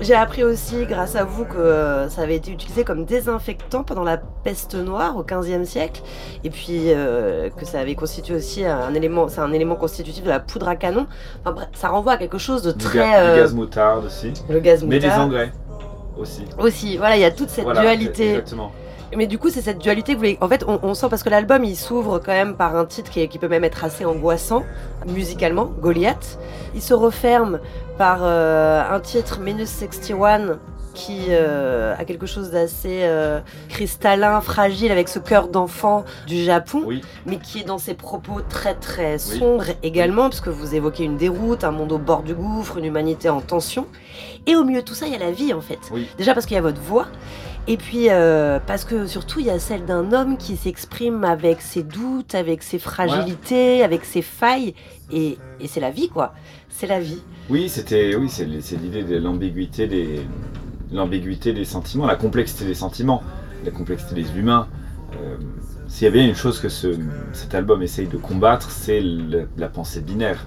J'ai 0.00 0.14
appris 0.14 0.44
aussi, 0.44 0.86
grâce 0.86 1.16
à 1.16 1.24
vous, 1.24 1.44
que 1.44 1.56
euh, 1.58 2.08
ça 2.08 2.22
avait 2.22 2.36
été 2.36 2.50
utilisé 2.50 2.84
comme 2.84 3.04
désinfectant 3.04 3.82
pendant 3.84 4.04
la 4.04 4.16
peste 4.16 4.74
noire 4.74 5.16
au 5.16 5.22
XVe 5.22 5.64
siècle, 5.64 6.02
et 6.44 6.50
puis 6.50 6.84
euh, 6.92 7.50
que 7.50 7.64
ça 7.66 7.80
avait 7.80 7.94
constitué 7.94 8.34
aussi 8.34 8.64
un 8.64 8.94
élément, 8.94 9.28
c'est 9.28 9.40
un 9.40 9.52
élément 9.52 9.76
constitutif 9.76 10.24
de 10.24 10.28
la 10.30 10.40
poudre 10.40 10.68
à 10.68 10.76
canon. 10.76 11.06
Enfin 11.42 11.52
bref, 11.52 11.68
ça 11.74 11.88
renvoie 11.88 12.12
à 12.12 12.16
quelque 12.16 12.38
chose 12.38 12.62
de 12.62 12.70
très 12.72 12.98
ga- 12.98 13.22
du 13.24 13.28
euh, 13.30 13.36
gaz 13.42 13.54
moutarde 13.54 14.04
aussi. 14.06 14.32
le 14.48 14.60
gaz 14.60 14.82
Mais 14.84 14.98
des 14.98 15.10
engrais 15.10 15.52
aussi. 16.18 16.44
Aussi, 16.58 16.96
voilà, 16.96 17.16
il 17.16 17.20
y 17.20 17.24
a 17.24 17.30
toute 17.30 17.50
cette 17.50 17.64
Voilà, 17.64 17.80
dualité. 17.80 18.30
Exactement. 18.30 18.72
Mais 19.16 19.26
du 19.26 19.38
coup, 19.38 19.50
c'est 19.50 19.60
cette 19.62 19.78
dualité 19.78 20.12
que 20.12 20.16
vous 20.18 20.20
voulez. 20.24 20.38
En 20.40 20.48
fait, 20.48 20.64
on, 20.68 20.78
on 20.82 20.94
sent 20.94 21.08
parce 21.10 21.22
que 21.22 21.30
l'album 21.30 21.64
il 21.64 21.76
s'ouvre 21.76 22.18
quand 22.20 22.32
même 22.32 22.54
par 22.54 22.76
un 22.76 22.84
titre 22.84 23.10
qui, 23.10 23.20
est- 23.20 23.28
qui 23.28 23.38
peut 23.38 23.48
même 23.48 23.64
être 23.64 23.84
assez 23.84 24.04
angoissant 24.04 24.64
musicalement, 25.08 25.64
Goliath. 25.66 26.38
Il 26.74 26.82
se 26.82 26.94
referme 26.94 27.58
par 27.98 28.20
euh, 28.22 28.82
un 28.88 29.00
titre, 29.00 29.40
Minus 29.40 29.68
61, 29.70 30.58
qui 30.94 31.26
euh, 31.30 31.94
a 31.98 32.04
quelque 32.04 32.26
chose 32.26 32.50
d'assez 32.50 33.00
euh, 33.02 33.40
cristallin, 33.68 34.40
fragile, 34.40 34.90
avec 34.92 35.08
ce 35.08 35.18
cœur 35.18 35.48
d'enfant 35.48 36.04
du 36.26 36.42
Japon, 36.44 36.82
Oui. 36.84 37.00
mais 37.26 37.38
qui 37.38 37.60
est 37.60 37.64
dans 37.64 37.78
ses 37.78 37.94
propos 37.94 38.40
très 38.48 38.74
très 38.74 39.18
sombres 39.18 39.64
également, 39.82 40.24
parce 40.28 40.40
que 40.40 40.50
vous 40.50 40.74
évoquez 40.74 41.04
une 41.04 41.16
déroute, 41.16 41.64
un 41.64 41.70
monde 41.70 41.92
au 41.92 41.98
bord 41.98 42.22
du 42.22 42.34
gouffre, 42.34 42.76
une 42.78 42.84
humanité 42.84 43.28
en 43.28 43.40
tension. 43.40 43.86
Et 44.46 44.56
au 44.56 44.64
milieu 44.64 44.80
de 44.82 44.86
tout 44.86 44.94
ça, 44.94 45.06
il 45.06 45.12
y 45.12 45.16
a 45.16 45.18
la 45.18 45.30
vie 45.30 45.52
en 45.54 45.60
fait. 45.60 45.78
Oui. 45.92 46.08
Déjà 46.18 46.34
parce 46.34 46.44
qu'il 46.46 46.54
y 46.56 46.58
a 46.58 46.62
votre 46.62 46.80
voix, 46.80 47.06
et 47.68 47.76
puis 47.76 48.08
euh, 48.10 48.58
parce 48.66 48.84
que 48.84 49.06
surtout 49.06 49.40
il 49.40 49.46
y 49.46 49.50
a 49.50 49.58
celle 49.58 49.84
d'un 49.84 50.12
homme 50.12 50.36
qui 50.36 50.56
s'exprime 50.56 51.24
avec 51.24 51.60
ses 51.60 51.82
doutes, 51.82 52.34
avec 52.34 52.62
ses 52.62 52.78
fragilités, 52.78 53.82
avec 53.84 54.04
ses 54.04 54.22
failles, 54.22 54.74
et, 55.12 55.38
et 55.60 55.68
c'est 55.68 55.80
la 55.80 55.90
vie 55.90 56.08
quoi. 56.08 56.34
C'est 56.68 56.86
la 56.86 57.00
vie. 57.00 57.22
Oui, 57.50 57.68
c'était, 57.68 58.14
oui, 58.16 58.28
c'est 58.30 58.44
l'idée 58.46 59.02
de 59.02 59.16
l'ambiguïté 59.18 59.86
des, 59.86 60.20
l'ambiguïté 60.92 61.52
des 61.52 61.64
sentiments, 61.64 62.06
la 62.06 62.16
complexité 62.16 62.64
des 62.64 62.74
sentiments, 62.74 63.22
la 63.64 63.70
complexité 63.70 64.14
des 64.14 64.30
humains. 64.38 64.66
Euh, 65.20 65.36
S'il 65.88 66.04
y 66.04 66.08
avait 66.08 66.24
une 66.26 66.36
chose 66.36 66.60
que 66.60 66.68
ce, 66.68 66.96
cet 67.32 67.54
album 67.54 67.82
essaye 67.82 68.06
de 68.06 68.16
combattre, 68.16 68.70
c'est 68.70 69.00
le- 69.00 69.48
la 69.56 69.68
pensée 69.68 70.00
binaire, 70.00 70.46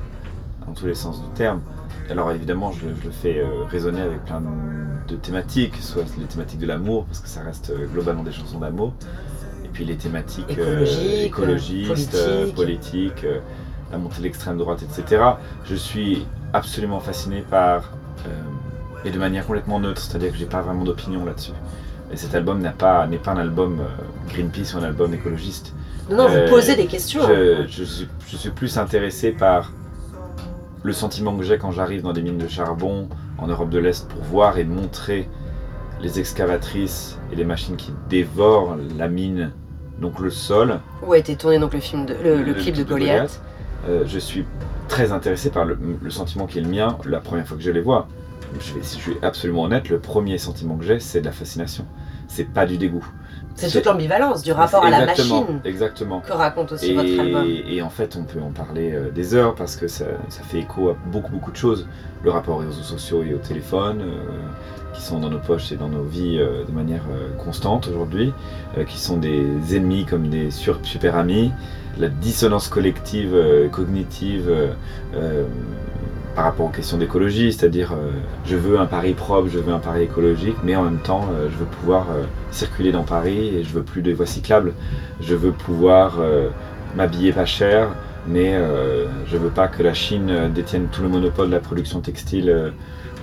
dans 0.66 0.74
tous 0.74 0.86
les 0.86 0.96
sens 0.96 1.22
du 1.22 1.28
terme. 1.36 1.62
Alors 2.10 2.32
évidemment, 2.32 2.72
je, 2.72 2.88
je 3.00 3.06
le 3.06 3.12
fais 3.12 3.40
euh, 3.40 3.64
résonner 3.70 4.02
avec 4.02 4.24
plein 4.26 4.42
de, 5.08 5.16
thématiques, 5.16 5.76
soit 5.80 6.04
les 6.18 6.26
thématiques 6.26 6.60
de 6.60 6.68
l'amour, 6.68 7.06
parce 7.06 7.20
que 7.20 7.30
ça 7.30 7.42
reste 7.42 7.70
euh, 7.70 7.86
globalement 7.88 8.24
des 8.24 8.32
chansons 8.32 8.60
d'amour, 8.60 8.94
et 9.64 9.68
puis 9.70 9.86
les 9.86 9.96
thématiques 9.96 10.58
euh, 10.58 10.86
écologistes, 11.24 12.18
politiques. 12.56 13.26
la 13.92 13.98
montée 13.98 14.18
de 14.18 14.24
l'extrême 14.24 14.58
droite, 14.58 14.84
etc. 14.84 15.24
Je 15.66 15.76
suis 15.76 16.26
absolument 16.52 17.00
fasciné 17.00 17.44
par, 17.50 17.92
et 19.06 19.12
de 19.12 19.20
manière 19.20 19.46
complètement 19.46 19.80
neutre, 19.80 20.02
c'est-à-dire 20.02 20.32
que 20.32 20.38
j'ai 20.38 20.46
pas 20.46 20.62
vraiment 20.62 20.84
d'opinion 20.84 21.26
là-dessus. 21.26 21.54
Et 22.12 22.18
cet 22.18 22.36
album 22.36 22.60
n'a 22.60 22.72
pas, 22.72 23.08
n'est 23.08 23.18
pas 23.18 23.32
un 23.32 23.38
album 23.38 23.82
Greenpeace 24.30 24.76
ou 24.76 24.78
un 24.78 24.84
album 24.84 25.14
écologiste. 25.14 25.74
Non, 26.10 26.18
non, 26.18 26.28
vous 26.28 26.50
posez 26.50 26.76
des 26.76 26.86
questions. 26.86 27.22
Je, 27.28 27.66
je 27.68 27.84
suis, 27.84 28.08
je 28.28 28.38
suis 28.38 28.50
plus 28.52 28.78
intéressé 28.78 29.32
par 29.32 29.72
le 30.84 30.94
sentiment 30.94 31.36
que 31.36 31.44
j'ai 31.44 31.58
quand 31.58 31.72
j'arrive 31.72 32.02
dans 32.04 32.14
des 32.14 32.22
mines 32.22 32.38
de 32.38 32.48
charbon 32.48 33.08
en 33.38 33.48
Europe 33.48 33.70
de 33.70 33.80
l'Est 33.80 34.08
pour 34.08 34.22
voir 34.24 34.58
et 34.58 34.64
montrer 34.66 35.30
les 36.02 36.20
excavatrices 36.20 37.18
et 37.32 37.36
les 37.36 37.46
machines 37.46 37.78
qui 37.78 37.94
dévorent 38.10 38.78
la 38.98 39.08
mine, 39.08 39.52
donc 40.00 40.20
le 40.20 40.30
sol, 40.30 40.80
Où 41.08 41.14
a 41.14 41.18
été 41.18 41.36
tourné 41.36 41.60
donc 41.60 41.74
le 41.74 41.80
film, 41.80 42.06
de, 42.06 42.16
le, 42.22 42.44
le 42.44 42.54
clip 42.54 42.76
de 42.76 42.84
Goliath. 42.84 43.42
Euh, 43.88 44.04
je 44.06 44.20
suis 44.20 44.46
très 44.90 45.12
intéressé 45.12 45.50
par 45.50 45.66
le, 45.66 45.78
le 46.02 46.10
sentiment 46.10 46.46
qui 46.46 46.58
est 46.60 46.62
le 46.62 46.70
mien 46.70 46.98
la 47.06 47.20
première 47.20 47.48
fois 47.48 47.56
que 47.58 47.64
je 47.64 47.72
les 47.72 47.82
vois. 47.82 48.08
Je 48.60 48.74
vais, 48.74 48.84
si 48.84 48.98
je 48.98 49.02
suis 49.04 49.18
absolument 49.22 49.64
honnête, 49.64 49.90
le 49.90 50.00
premier 50.00 50.38
sentiment 50.38 50.76
que 50.76 50.84
j'ai, 50.84 51.00
c'est 51.00 51.22
de 51.22 51.26
la 51.26 51.32
fascination. 51.32 51.86
C'est 52.28 52.52
pas 52.52 52.66
du 52.66 52.78
dégoût. 52.78 53.06
C'est 53.56 53.70
toute 53.70 53.86
l'ambivalence 53.86 54.42
du 54.42 54.52
rapport 54.52 54.84
à 54.84 54.90
la 54.90 55.06
machine 55.06 55.60
Exactement. 55.64 56.22
que 56.22 56.34
raconte 56.34 56.72
aussi 56.72 56.94
votre 56.94 57.20
album. 57.20 57.46
Et, 57.48 57.82
en 57.82 57.90
fait, 57.90 58.16
on 58.16 58.24
peut 58.24 58.40
en 58.42 58.52
parler 58.52 58.92
euh, 58.94 59.12
des 59.12 59.36
heures 59.36 59.56
parce 59.56 59.76
que 59.76 59.88
ça, 59.88 60.06
ça 60.30 60.42
fait 60.44 60.60
écho 60.60 60.90
à 60.90 60.96
beaucoup, 61.12 61.32
beaucoup 61.32 61.52
de 61.52 61.56
choses. 61.58 61.88
Le 62.24 62.32
rapport 62.32 62.56
aux 62.56 62.60
réseaux 62.60 62.82
sociaux 62.82 63.24
et 63.24 63.34
au 63.34 63.38
téléphone, 63.38 64.02
euh, 64.02 64.14
qui 64.94 65.02
sont 65.02 65.20
dans 65.20 65.30
nos 65.30 65.40
poches 65.40 65.72
et 65.72 65.76
dans 65.76 65.88
nos 65.90 66.04
vies 66.04 66.40
euh, 66.40 66.64
de 66.66 66.72
manière 66.72 67.04
constante 67.44 67.88
aujourd'hui, 67.88 68.34
qui 68.88 69.00
sont 69.00 69.18
des 69.18 69.46
ennemis 69.76 70.06
comme 70.06 70.30
des 70.30 70.50
sur- 70.52 70.80
super 70.84 71.16
amis. 71.16 71.52
La 72.00 72.10
dissonance 72.10 72.68
collective, 72.70 73.36
cognitive, 73.72 74.52
par 76.36 76.46
rapport 76.46 76.66
aux 76.66 76.70
questions 76.70 76.98
d'écologie, 76.98 77.54
c'est-à-dire 77.54 77.94
euh, 77.94 78.12
je 78.46 78.56
veux 78.56 78.80
un 78.80 78.86
Paris 78.86 79.14
propre, 79.14 79.50
je 79.50 79.60
veux 79.60 79.74
un 79.74 79.80
Paris 79.80 80.04
écologique, 80.04 80.58
mais 80.64 80.76
en 80.76 80.84
même 80.84 81.00
temps 81.00 81.28
euh, 81.32 81.48
je 81.52 81.58
veux 81.58 81.66
pouvoir 81.66 82.08
euh, 82.12 82.24
circuler 82.52 82.92
dans 82.92 83.04
Paris 83.04 83.56
et 83.56 83.64
je 83.64 83.70
veux 83.70 83.84
plus 83.84 84.02
de 84.02 84.12
voies 84.14 84.26
cyclables, 84.26 84.74
je 85.22 85.36
veux 85.36 85.52
pouvoir 85.52 86.20
m'habiller 86.96 87.32
pas 87.32 87.46
cher, 87.46 87.90
mais 88.28 88.54
je 89.26 89.38
veux 89.38 89.50
pas 89.50 89.68
que 89.68 89.82
la 89.82 89.94
Chine 89.94 90.52
détienne 90.54 90.88
tout 90.92 91.02
le 91.02 91.10
monopole 91.10 91.48
de 91.48 91.54
la 91.54 91.60
production 91.60 92.02
textile 92.02 92.74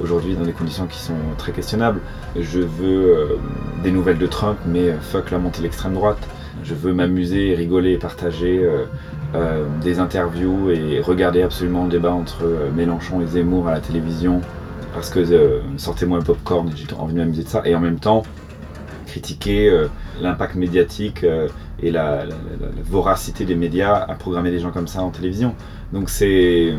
aujourd'hui 0.00 0.34
dans 0.34 0.44
des 0.44 0.52
conditions 0.52 0.86
qui 0.86 0.98
sont 0.98 1.14
très 1.38 1.52
questionnables. 1.52 2.00
Je 2.38 2.60
veux 2.60 3.38
des 3.82 3.92
nouvelles 3.92 4.18
de 4.18 4.26
Trump, 4.26 4.58
mais 4.66 4.92
fuck 5.00 5.30
la 5.30 5.38
montée 5.38 5.58
de 5.58 5.64
l'extrême 5.64 5.94
droite. 5.94 6.26
Je 6.64 6.74
veux 6.74 6.92
m'amuser, 6.92 7.54
rigoler 7.54 7.92
et 7.92 7.98
partager 7.98 8.66
euh, 9.34 9.64
des 9.80 10.00
interviews 10.00 10.70
et 10.70 11.00
regarder 11.00 11.42
absolument 11.42 11.84
le 11.84 11.90
débat 11.90 12.12
entre 12.12 12.44
euh, 12.44 12.68
Mélenchon 12.72 13.20
et 13.20 13.26
Zemmour 13.26 13.68
à 13.68 13.72
la 13.72 13.80
télévision 13.80 14.40
parce 14.92 15.08
que 15.08 15.20
euh, 15.20 15.60
sortez-moi 15.76 16.18
un 16.18 16.22
popcorn 16.22 16.68
et 16.68 16.72
j'ai 16.74 16.92
envie 16.96 17.14
de 17.14 17.18
m'amuser 17.20 17.44
de 17.44 17.48
ça 17.48 17.62
et 17.64 17.76
en 17.76 17.80
même 17.80 18.00
temps 18.00 18.24
critiquer 19.06 19.86
l'impact 20.20 20.54
médiatique 20.54 21.26
et 21.82 21.90
la 21.90 22.24
voracité 22.84 23.44
des 23.44 23.56
médias 23.56 23.94
à 23.94 24.14
programmer 24.14 24.52
des 24.52 24.60
gens 24.60 24.70
comme 24.70 24.86
ça 24.86 25.02
en 25.02 25.10
télévision. 25.10 25.56
Donc 25.92 26.10
c'est 26.10 26.72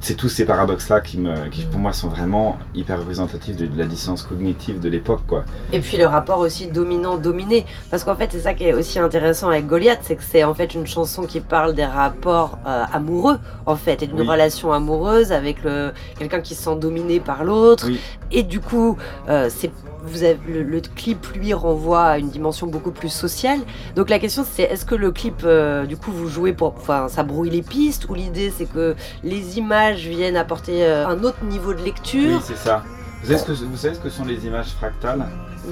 c'est 0.00 0.14
tous 0.14 0.28
ces 0.28 0.44
paradoxes 0.44 0.88
là 0.88 1.00
qui, 1.00 1.18
me, 1.18 1.48
qui 1.48 1.62
pour 1.64 1.80
moi 1.80 1.92
sont 1.92 2.08
vraiment 2.08 2.58
hyper 2.74 2.98
représentatifs 3.00 3.56
de, 3.56 3.66
de 3.66 3.76
la 3.78 3.84
dissonance 3.86 4.22
cognitive 4.22 4.80
de 4.80 4.88
l'époque 4.88 5.22
quoi. 5.26 5.44
Et 5.72 5.80
puis 5.80 5.96
le 5.96 6.06
rapport 6.06 6.38
aussi 6.38 6.68
dominant-dominé. 6.68 7.66
Parce 7.90 8.04
qu'en 8.04 8.14
fait, 8.14 8.28
c'est 8.32 8.40
ça 8.40 8.54
qui 8.54 8.64
est 8.64 8.74
aussi 8.74 8.98
intéressant 8.98 9.48
avec 9.48 9.66
Goliath, 9.66 10.00
c'est 10.02 10.16
que 10.16 10.22
c'est 10.22 10.44
en 10.44 10.54
fait 10.54 10.74
une 10.74 10.86
chanson 10.86 11.22
qui 11.24 11.40
parle 11.40 11.74
des 11.74 11.84
rapports 11.84 12.58
euh, 12.66 12.84
amoureux, 12.92 13.38
en 13.66 13.76
fait, 13.76 14.02
et 14.02 14.06
d'une 14.06 14.20
Oui. 14.20 14.28
relation 14.28 14.72
amoureuse 14.72 15.32
avec 15.32 15.62
le 15.64 15.92
quelqu'un 16.18 16.40
qui 16.40 16.54
se 16.54 16.62
sent 16.64 16.76
dominé 16.76 17.20
par 17.20 17.44
l'autre. 17.44 17.86
Oui. 17.88 18.00
Et 18.30 18.42
du 18.42 18.60
coup, 18.60 18.96
euh, 19.28 19.48
c'est 19.50 19.70
vous 20.08 20.22
avez, 20.24 20.38
le, 20.48 20.62
le 20.62 20.80
clip 20.80 21.26
lui 21.34 21.52
renvoie 21.54 22.04
à 22.04 22.18
une 22.18 22.30
dimension 22.30 22.66
beaucoup 22.66 22.90
plus 22.90 23.08
sociale. 23.08 23.60
Donc 23.96 24.10
la 24.10 24.18
question 24.18 24.44
c'est 24.50 24.64
est-ce 24.64 24.84
que 24.84 24.94
le 24.94 25.10
clip 25.12 25.42
euh, 25.44 25.86
du 25.86 25.96
coup 25.96 26.10
vous 26.10 26.28
jouez 26.28 26.52
pour 26.52 26.74
enfin 26.76 27.08
ça 27.08 27.22
brouille 27.22 27.50
les 27.50 27.62
pistes 27.62 28.08
ou 28.08 28.14
l'idée 28.14 28.52
c'est 28.56 28.66
que 28.66 28.96
les 29.22 29.58
images 29.58 30.06
viennent 30.06 30.36
apporter 30.36 30.84
euh, 30.84 31.06
un 31.06 31.22
autre 31.24 31.44
niveau 31.44 31.74
de 31.74 31.82
lecture? 31.82 32.38
Oui 32.38 32.44
c'est 32.44 32.56
ça. 32.56 32.82
Vous 33.20 33.26
savez, 33.26 33.38
ce 33.38 33.44
que, 33.44 33.52
vous 33.52 33.76
savez 33.76 33.94
ce 33.94 34.00
que 34.00 34.10
sont 34.10 34.24
les 34.24 34.46
images 34.46 34.68
fractales? 34.68 35.26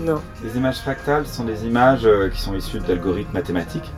Non. 0.05 0.21
Les 0.43 0.57
images 0.57 0.79
fractales 0.79 1.27
sont 1.27 1.45
des 1.45 1.65
images 1.65 2.05
euh, 2.05 2.29
qui 2.29 2.41
sont 2.41 2.55
issues 2.55 2.81
d'algorithmes 2.81 3.33
mathématiques 3.33 3.93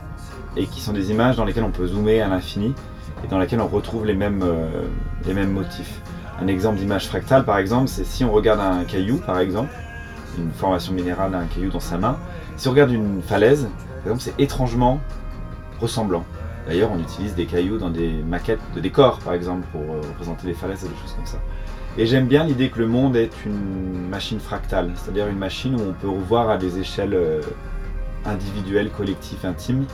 et 0.55 0.67
qui 0.67 0.81
sont 0.81 0.93
des 0.93 1.09
images 1.09 1.35
dans 1.35 1.45
lesquelles 1.45 1.63
on 1.63 1.71
peut 1.71 1.87
zoomer 1.87 2.21
à 2.21 2.27
l'infini 2.27 2.75
et 3.23 3.27
dans 3.27 3.39
lesquelles 3.39 3.59
on 3.59 3.67
retrouve 3.67 4.05
les 4.05 4.13
mêmes, 4.13 4.43
euh, 4.43 4.83
les 5.25 5.33
mêmes 5.33 5.51
motifs. 5.51 5.99
Un 6.41 6.47
exemple 6.47 6.77
d'image 6.77 7.07
fractale, 7.07 7.43
par 7.43 7.57
exemple, 7.57 7.87
c'est 7.87 8.05
si 8.05 8.23
on 8.23 8.31
regarde 8.31 8.59
un 8.59 8.83
caillou, 8.83 9.17
par 9.17 9.39
exemple, 9.39 9.71
une 10.37 10.51
formation 10.51 10.93
minérale 10.93 11.31
d'un 11.31 11.45
caillou 11.45 11.69
dans 11.69 11.79
sa 11.79 11.97
main, 11.97 12.17
si 12.57 12.67
on 12.67 12.71
regarde 12.71 12.91
une 12.91 13.21
falaise, 13.21 13.67
par 14.03 14.13
exemple, 14.13 14.21
c'est 14.21 14.41
étrangement 14.41 14.99
ressemblant. 15.79 16.23
D'ailleurs, 16.67 16.91
on 16.93 16.99
utilise 16.99 17.35
des 17.35 17.45
cailloux 17.45 17.77
dans 17.77 17.89
des 17.89 18.11
maquettes 18.11 18.59
de 18.75 18.79
décors, 18.79 19.19
par 19.19 19.33
exemple, 19.33 19.65
pour 19.71 19.81
euh, 19.81 20.01
représenter 20.01 20.47
des 20.47 20.53
falaises 20.53 20.85
et 20.85 20.87
des 20.87 20.95
choses 21.01 21.13
comme 21.13 21.25
ça. 21.25 21.39
Et 21.97 22.05
j'aime 22.05 22.27
bien 22.27 22.43
l'idée 22.43 22.69
que 22.69 22.79
le 22.79 22.87
monde 22.87 23.15
est 23.15 23.31
une 23.45 24.07
machine 24.09 24.39
fractale, 24.39 24.91
c'est-à-dire 24.95 25.27
une 25.27 25.37
machine 25.37 25.75
où 25.75 25.81
on 25.81 25.93
peut 25.93 26.09
revoir 26.09 26.49
à 26.49 26.57
des 26.57 26.77
échelles 26.79 27.13
euh, 27.13 27.41
individuelles, 28.25 28.91
collectives, 28.91 29.45
intimes, 29.45 29.85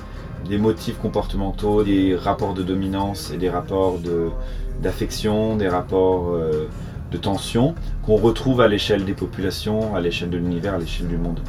des 0.48 0.58
motifs 0.58 0.98
comportementaux, 0.98 1.84
des 1.84 2.16
rapports 2.16 2.54
de 2.54 2.64
dominance 2.64 3.32
et 3.32 3.38
des 3.38 3.50
rapports 3.50 3.98
d'affection, 4.82 5.56
des 5.56 5.68
rapports 5.68 6.34
euh, 6.34 6.68
de 7.16 7.22
tension 7.22 7.76
qu'on 8.04 8.18
retrouve 8.18 8.62
à 8.62 8.68
l'échelle 8.68 9.06
des 9.06 9.14
populations, 9.14 9.96
à 9.96 10.02
l'échelle 10.02 10.30
de 10.30 10.38
l'univers, 10.38 10.74
à 10.76 10.78
l'échelle 10.78 11.08
du 11.08 11.18
monde. 11.18 11.40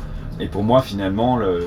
Et 0.41 0.47
pour 0.49 0.63
moi, 0.63 0.81
finalement, 0.83 1.37
le- 1.37 1.67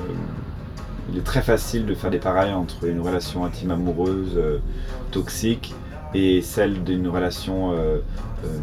il 1.12 1.18
est 1.18 1.24
très 1.24 1.42
facile 1.42 1.86
de 1.86 1.94
faire 1.94 2.10
des 2.10 2.18
pareils 2.18 2.52
entre 2.52 2.84
une 2.84 3.00
relation 3.00 3.44
intime 3.44 3.72
amoureuse 3.72 4.34
euh, 4.36 4.58
toxique 5.10 5.74
et 6.14 6.40
celle 6.42 6.82
d'une 6.84 7.08
relation 7.08 7.72
euh, 7.72 7.98
euh, 8.44 8.58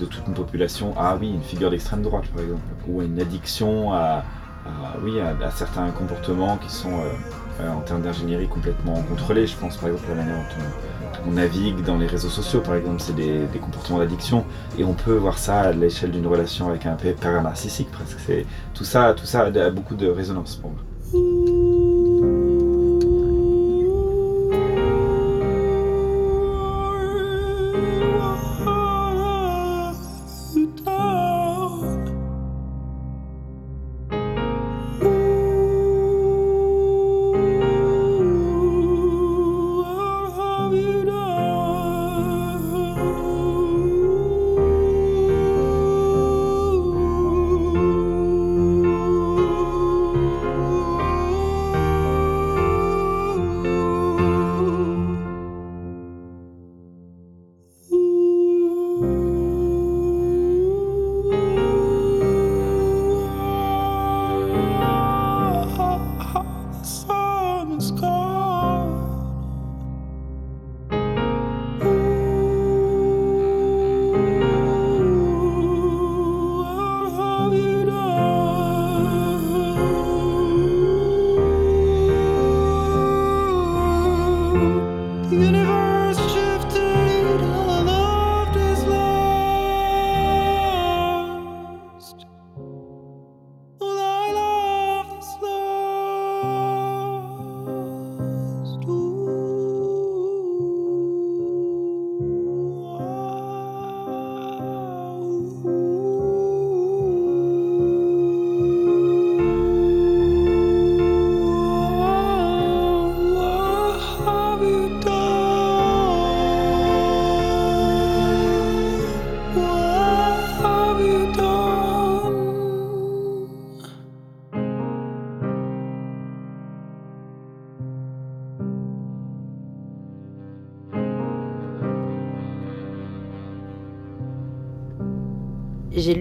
de 0.00 0.04
toute 0.04 0.26
une 0.26 0.34
population 0.34 0.94
à 0.98 1.16
oui, 1.16 1.30
une 1.30 1.42
figure 1.42 1.70
d'extrême 1.70 2.02
droite 2.02 2.26
par 2.34 2.42
exemple, 2.42 2.62
ou 2.88 3.02
une 3.02 3.20
addiction 3.20 3.92
à, 3.92 4.24
oui, 5.04 5.20
à, 5.20 5.28
à 5.46 5.50
certains 5.50 5.88
comportements 5.90 6.56
qui 6.56 6.70
sont 6.70 6.96
en 7.60 7.80
termes 7.82 8.02
d'ingénierie 8.02 8.48
complètement 8.48 8.94
contrôlés. 9.10 9.46
Je 9.46 9.56
pense 9.56 9.76
par 9.76 9.88
exemple 9.90 10.06
à 10.12 10.14
la 10.16 10.22
manière 10.22 10.36
dont 10.36 10.54
on, 10.58 10.91
on 11.26 11.32
navigue 11.32 11.82
dans 11.82 11.96
les 11.98 12.06
réseaux 12.06 12.28
sociaux 12.28 12.60
par 12.60 12.74
exemple, 12.74 13.00
c'est 13.00 13.14
des, 13.14 13.46
comportements 13.60 13.98
d'addiction 13.98 14.44
et 14.78 14.84
on 14.84 14.94
peut 14.94 15.14
voir 15.14 15.38
ça 15.38 15.60
à 15.60 15.72
l'échelle 15.72 16.10
d'une 16.10 16.26
relation 16.26 16.68
avec 16.68 16.86
un 16.86 16.94
père 16.94 17.42
narcissique 17.42 17.90
presque. 17.90 18.18
C'est 18.26 18.46
tout 18.74 18.84
ça, 18.84 19.14
tout 19.16 19.26
ça 19.26 19.42
a 19.42 19.70
beaucoup 19.70 19.94
de 19.94 20.08
résonance 20.08 20.56
pour 20.56 20.70
moi. 20.70 20.80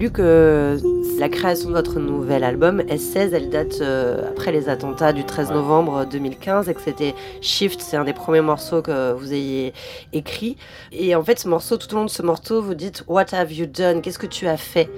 Lu 0.02 0.10
que 0.10 0.78
la 1.20 1.30
création 1.30 1.70
de 1.70 1.76
votre 1.76 2.00
nouvel 2.00 2.44
album, 2.44 2.82
S16, 2.82 3.30
elle 3.34 3.50
date 3.52 3.78
euh, 3.82 4.28
après 4.30 4.52
les 4.52 4.68
attentats 4.68 5.14
du 5.14 5.24
13 5.24 5.50
Ouais. 5.50 5.54
novembre 5.56 6.06
2015 6.12 6.68
et 6.70 6.74
que 6.74 6.82
c'était 6.82 7.14
Shift, 7.42 7.80
c'est 7.82 7.98
un 7.98 8.04
des 8.04 8.14
premiers 8.14 8.42
morceaux 8.42 8.82
que 8.82 9.14
vous 9.14 9.32
ayez 9.32 9.74
écrit. 10.12 10.58
Et 10.92 11.14
en 11.16 11.24
fait, 11.24 11.38
ce 11.40 11.48
morceau, 11.48 11.78
tout 11.78 11.94
au 11.94 11.98
long 11.98 12.06
de 12.06 12.10
ce 12.10 12.24
morceau, 12.24 12.62
vous 12.64 12.74
dites 12.74 13.04
What 13.08 13.26
have 13.34 13.52
you 13.54 13.68
done? 13.68 14.02
Qu'est-ce 14.02 14.18
que 14.20 14.26
tu 14.26 14.48
as 14.48 14.58
fait? 14.58 14.90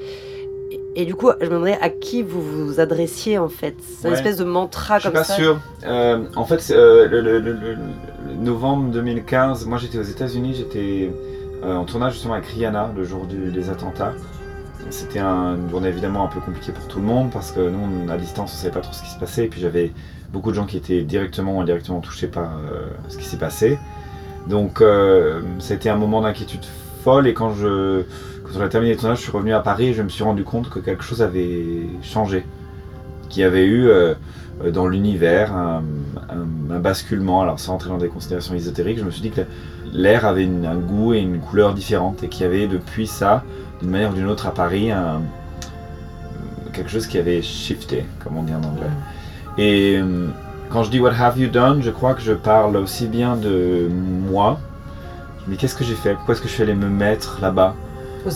Et, 0.96 1.06
du 1.06 1.16
coup, 1.16 1.30
je 1.42 1.48
me 1.48 1.52
demandais 1.54 1.78
à 1.82 1.90
qui 1.90 2.22
vous 2.24 2.42
vous 2.42 2.80
adressiez 2.80 3.38
en 3.40 3.50
fait. 3.50 3.76
C'est 3.82 4.08
une 4.08 4.14
Ouais. 4.14 4.18
espèce 4.20 4.38
de 4.38 4.44
mantra 4.46 5.00
Je 5.00 5.02
suis 5.02 5.10
comme 5.10 5.18
pas 5.20 5.24
ça. 5.26 5.34
sûr. 5.36 5.60
Euh, 5.86 6.24
en 6.36 6.46
fait, 6.46 6.72
euh, 6.72 7.08
le, 7.10 7.20
le- 7.20 7.40
le- 7.40 7.52
le- 7.54 7.76
le 8.28 8.34
novembre 8.40 8.90
2015, 8.92 9.66
moi 9.66 9.80
j'étais 9.80 9.98
aux 9.98 10.04
États-Unis, 10.04 10.54
j'étais 10.56 11.12
euh, 11.64 11.76
en 11.76 11.84
tournage 11.86 12.14
justement 12.14 12.36
avec 12.36 12.46
Rihanna 12.46 12.92
le 12.96 13.04
jour 13.04 13.26
du- 13.26 13.52
des 13.52 13.70
attentats. 13.70 14.14
C'était 14.90 15.20
un- 15.20 15.56
une 15.56 15.70
journée 15.70 15.88
évidemment 15.90 16.24
un 16.26 16.28
peu 16.28 16.40
compliquée 16.40 16.72
pour 16.72 16.88
tout 16.88 17.00
le 17.00 17.06
monde 17.06 17.32
parce 17.32 17.52
que 17.52 17.60
nous, 17.62 18.12
à 18.12 18.18
distance, 18.18 18.54
on 18.54 18.58
savait 18.58 18.74
pas 18.74 18.82
trop 18.82 18.94
ce 18.94 19.02
qui 19.04 19.10
se 19.10 19.18
passait. 19.20 19.46
Et 19.46 19.48
puis 19.48 19.60
j'avais 19.62 19.92
beaucoup 20.32 20.50
de 20.52 20.56
gens 20.56 20.66
qui 20.66 20.78
étaient 20.78 21.02
directement 21.04 21.58
ou 21.58 21.62
indirectement 21.62 22.00
touchés 22.00 22.28
par 22.28 22.52
euh, 22.72 22.88
ce 23.10 23.18
qui 23.18 23.26
s'est 23.26 23.38
passé. 23.38 23.80
Donc 24.48 24.82
euh, 24.82 25.42
c'était 25.60 25.90
un 25.90 25.96
moment 25.96 26.22
d'inquiétude 26.22 26.66
folle. 27.04 27.28
Et 27.28 27.34
quand, 27.34 27.54
je, 27.54 28.02
quand 28.44 28.60
on 28.60 28.62
a 28.62 28.68
terminé 28.70 28.94
le 28.94 29.00
tournage, 29.00 29.18
je 29.20 29.24
suis 29.24 29.32
revenu 29.32 29.54
à 29.54 29.60
Paris 29.62 29.88
et 29.90 29.94
je 29.94 30.04
me 30.04 30.10
suis 30.10 30.24
rendu 30.24 30.44
compte 30.44 30.70
que 30.70 30.80
quelque 30.80 31.04
chose 31.04 31.22
avait 31.22 31.88
changé. 32.02 32.46
Qu'il 33.30 33.42
y 33.42 33.46
avait 33.46 33.66
eu 33.66 33.88
euh, 33.88 34.14
euh, 34.64 34.70
dans 34.72 34.88
l'univers 34.88 35.54
un, 35.56 35.82
un- 36.30 36.76
un 36.76 36.80
basculement. 36.80 37.42
Alors 37.42 37.60
sans 37.60 37.74
entrer 37.74 37.90
dans 37.90 37.98
des 37.98 38.10
considérations 38.10 38.54
ésotériques, 38.54 39.00
je 39.00 39.04
me 39.06 39.12
suis 39.12 39.22
dit 39.22 39.32
que 39.32 39.42
l'air 39.92 40.26
avait 40.26 40.44
une- 40.44 40.66
un 40.66 40.76
goût 40.76 41.14
et 41.14 41.20
une 41.20 41.40
couleur 41.40 41.74
différente 41.74 42.24
et 42.24 42.28
qu'il 42.28 42.44
y 42.44 42.46
avait 42.46 42.68
depuis 42.68 43.08
ça, 43.08 43.44
d'une 43.84 43.92
manière 43.92 44.12
ou 44.12 44.14
d'une 44.16 44.28
autre 44.30 44.48
à 44.48 44.52
Paris, 44.54 44.92
un- 44.92 45.22
quelque 46.72 46.90
chose 46.90 47.06
qui 47.06 47.18
avait 47.20 47.42
shifté, 47.42 48.06
comme 48.24 48.38
on 48.38 48.44
dit 48.44 48.54
en 48.54 48.64
anglais. 48.64 48.88
Et 49.58 49.98
euh, 49.98 50.30
quand 50.70 50.84
je 50.84 50.90
dis 50.90 51.00
What 51.00 51.12
have 51.20 51.38
you 51.38 51.50
done, 51.50 51.84
je 51.84 51.92
crois 51.92 52.14
que 52.16 52.22
je 52.22 52.32
parle 52.34 52.78
aussi 52.78 53.08
bien 53.08 53.36
de 53.36 53.90
moi. 53.92 54.60
Mais 55.48 55.58
qu'est-ce 55.58 55.76
que 55.76 55.84
j'ai 55.84 55.96
fait? 55.96 56.14
Pourquoi 56.16 56.34
est-ce 56.34 56.42
que 56.42 56.48
je 56.48 56.54
suis 56.54 56.64
allé 56.64 56.74
me 56.74 56.88
mettre 56.88 57.40
là-bas? 57.42 57.76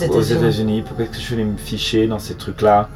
Aux. 0.09 0.13
États-Unis 0.37 0.83
Pourquoi 0.85 1.05
est-ce 1.05 1.11
que 1.13 1.17
je 1.17 1.23
suis 1.23 1.35
allé 1.35 1.45
me 1.45 1.55
ficher 1.57 2.05
dans 2.07 2.19
ces 2.19 2.35
trucs-là? 2.35 2.89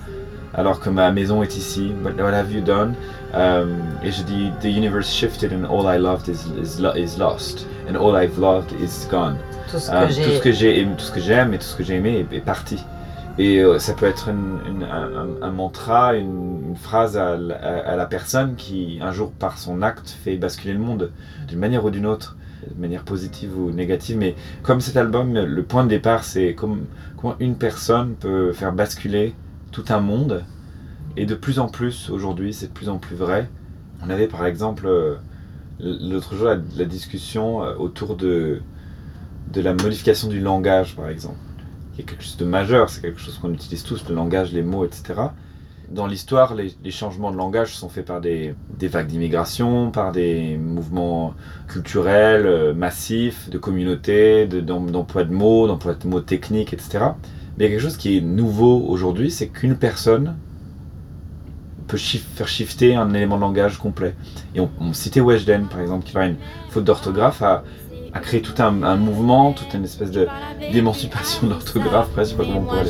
Alors 0.54 0.80
que 0.80 0.90
ma 0.90 1.12
maison 1.12 1.44
est 1.44 1.56
ici 1.58 1.92
What, 2.04 2.22
what 2.22 2.34
have 2.34 2.52
you 2.52 2.62
done? 2.62 2.94
Um, 3.34 3.78
Et 4.04 4.12
je 4.12 4.24
dis 4.24 4.52
The 4.62 4.66
universe 4.66 5.10
shifted 5.12 5.52
and 5.54 5.66
all 5.66 5.86
I 5.88 5.98
loved 5.98 6.28
is, 6.28 6.46
is, 6.62 6.82
lo- 6.82 6.94
is 6.96 7.18
lost 7.18 7.68
and 7.90 7.96
all 7.96 8.16
I've 8.16 8.38
loved 8.40 8.72
is 8.82 9.08
gone. 9.10 9.36
Tout 9.72 9.80
ce 9.80 9.92
Euh, 9.92 10.08
que 11.14 11.22
j'aime 11.22 11.54
et 11.54 11.58
tout 11.58 11.64
ce 11.66 11.76
que 11.76 11.84
j'ai 11.84 11.96
aimé 11.96 12.26
est, 12.32 12.36
est 12.36 12.42
parti. 12.42 12.84
Et 13.38 13.60
euh, 13.60 13.80
ça 13.80 13.94
peut 13.94 14.06
être 14.06 14.28
une- 14.28 14.60
une- 14.68 14.84
un, 15.42 15.52
mantra, 15.52 16.16
une, 16.16 16.60
une 16.72 16.76
phrase 16.76 17.16
à, 17.18 17.38
la- 17.38 17.56
à- 17.56 17.92
à 17.94 17.96
la 17.96 18.06
personne 18.06 18.56
qui, 18.56 19.00
un 19.02 19.14
jour, 19.14 19.32
par 19.32 19.58
son 19.58 19.82
acte, 19.82 20.10
fait 20.24 20.36
basculer 20.36 20.74
le 20.74 20.80
monde 20.80 21.12
d'une 21.48 21.58
manière 21.60 21.86
ou 21.86 21.90
d'une 21.90 22.06
autre, 22.06 22.36
de 22.70 22.80
manière 22.80 23.04
positive 23.04 23.58
ou 23.58 23.72
négative. 23.72 24.18
Mais 24.18 24.36
comme 24.62 24.82
cet 24.82 24.98
album, 24.98 25.34
le 25.34 25.64
point 25.64 25.86
de 25.86 25.90
départ, 25.90 26.26
c'est 26.26 26.54
comme- 26.54 26.84
comment 27.16 27.36
une 27.40 27.56
personne 27.56 28.16
peut 28.20 28.52
faire 28.52 28.74
basculer 28.74 29.34
tout 29.72 29.86
un 29.90 30.00
monde. 30.00 30.44
Et 31.18 31.26
de 31.26 31.36
plus 31.36 31.60
en 31.60 31.68
plus, 31.68 32.10
aujourd'hui, 32.10 32.54
c'est 32.54 32.68
de 32.68 32.74
plus 32.74 32.90
en 32.90 32.98
plus 32.98 33.16
vrai. 33.16 33.50
On 34.06 34.10
avait 34.10 34.28
par 34.28 34.46
exemple, 34.46 34.88
euh, 34.88 35.16
l'autre 35.80 36.36
jour, 36.36 36.50
la, 36.78 36.86
discussion 36.86 37.64
euh, 37.64 37.76
autour 37.76 38.16
de, 38.16 38.62
de 39.52 39.62
la 39.62 39.74
modification 39.74 40.28
du 40.28 40.40
langage, 40.40 40.96
par 40.96 41.10
exemple. 41.10 41.38
il 41.94 42.00
y 42.00 42.04
a 42.04 42.10
quelque 42.10 42.24
chose 42.24 42.38
de 42.38 42.46
majeur, 42.46 42.90
c'est 42.90 43.02
quelque 43.02 43.20
chose 43.20 43.38
qu'on 43.38 43.54
utilise 43.54 43.84
tous, 43.84 44.08
le 44.08 44.16
langage, 44.16 44.54
les 44.54 44.64
mots, 44.64 44.86
etc. 44.86 45.14
Dans 45.90 46.08
l'histoire, 46.08 46.56
les, 46.56 46.74
changements 46.90 47.32
de 47.32 47.38
langage 47.38 47.76
sont 47.76 47.90
faits 47.90 48.06
par 48.06 48.22
des, 48.22 48.56
des 48.80 48.88
vagues 48.88 49.08
d'immigration, 49.08 49.92
par 49.92 50.14
des 50.14 50.56
mouvements 50.56 51.34
culturels 51.68 52.46
euh, 52.46 52.74
massifs, 52.74 53.50
de 53.50 53.58
communautés, 53.58 54.48
de- 54.48 54.62
d'em- 54.62 54.90
d'emploi 54.90 55.26
de 55.26 55.34
mots, 55.34 55.68
d'emploi 55.68 55.94
de 55.96 56.08
mots 56.08 56.22
techniques, 56.22 56.72
etc. 56.72 57.00
Mais 57.58 57.66
il 57.66 57.68
y 57.68 57.72
a 57.72 57.76
quelque 57.76 57.84
chose 57.84 57.98
qui 57.98 58.18
est 58.18 58.22
nouveau 58.22 58.86
aujourd'hui, 58.88 59.30
c'est 59.32 59.48
qu'une 59.48 59.76
personne 59.76 60.36
peut 61.88 61.98
shif- 61.98 62.24
faire 62.36 62.48
shifter 62.48 62.96
un 62.96 63.14
élément 63.14 63.36
de 63.36 63.42
langage 63.42 63.78
complet. 63.78 64.16
Et 64.56 64.60
on, 64.62 64.70
on 64.80 64.94
citait 64.94 65.20
Weshden, 65.20 65.68
par 65.68 65.82
exemple, 65.82 66.06
qui 66.06 66.14
par 66.14 66.24
une 66.24 66.38
faute 66.70 66.86
d'orthographe 66.86 67.42
a, 67.42 67.64
a 68.14 68.20
créé 68.20 68.42
tout 68.42 68.62
un, 68.62 68.84
un 68.84 68.96
mouvement, 68.96 69.52
toute 69.52 69.74
une 69.74 69.84
espèce 69.84 70.12
d'émancipation 70.72 71.48
de 71.48 71.52
l'orthographe, 71.52 72.10
presque, 72.12 72.32
je 72.32 72.38
sais 72.38 72.38
pas 72.38 72.46
comment 72.46 72.60
on 72.62 72.66
pourrait 72.66 72.86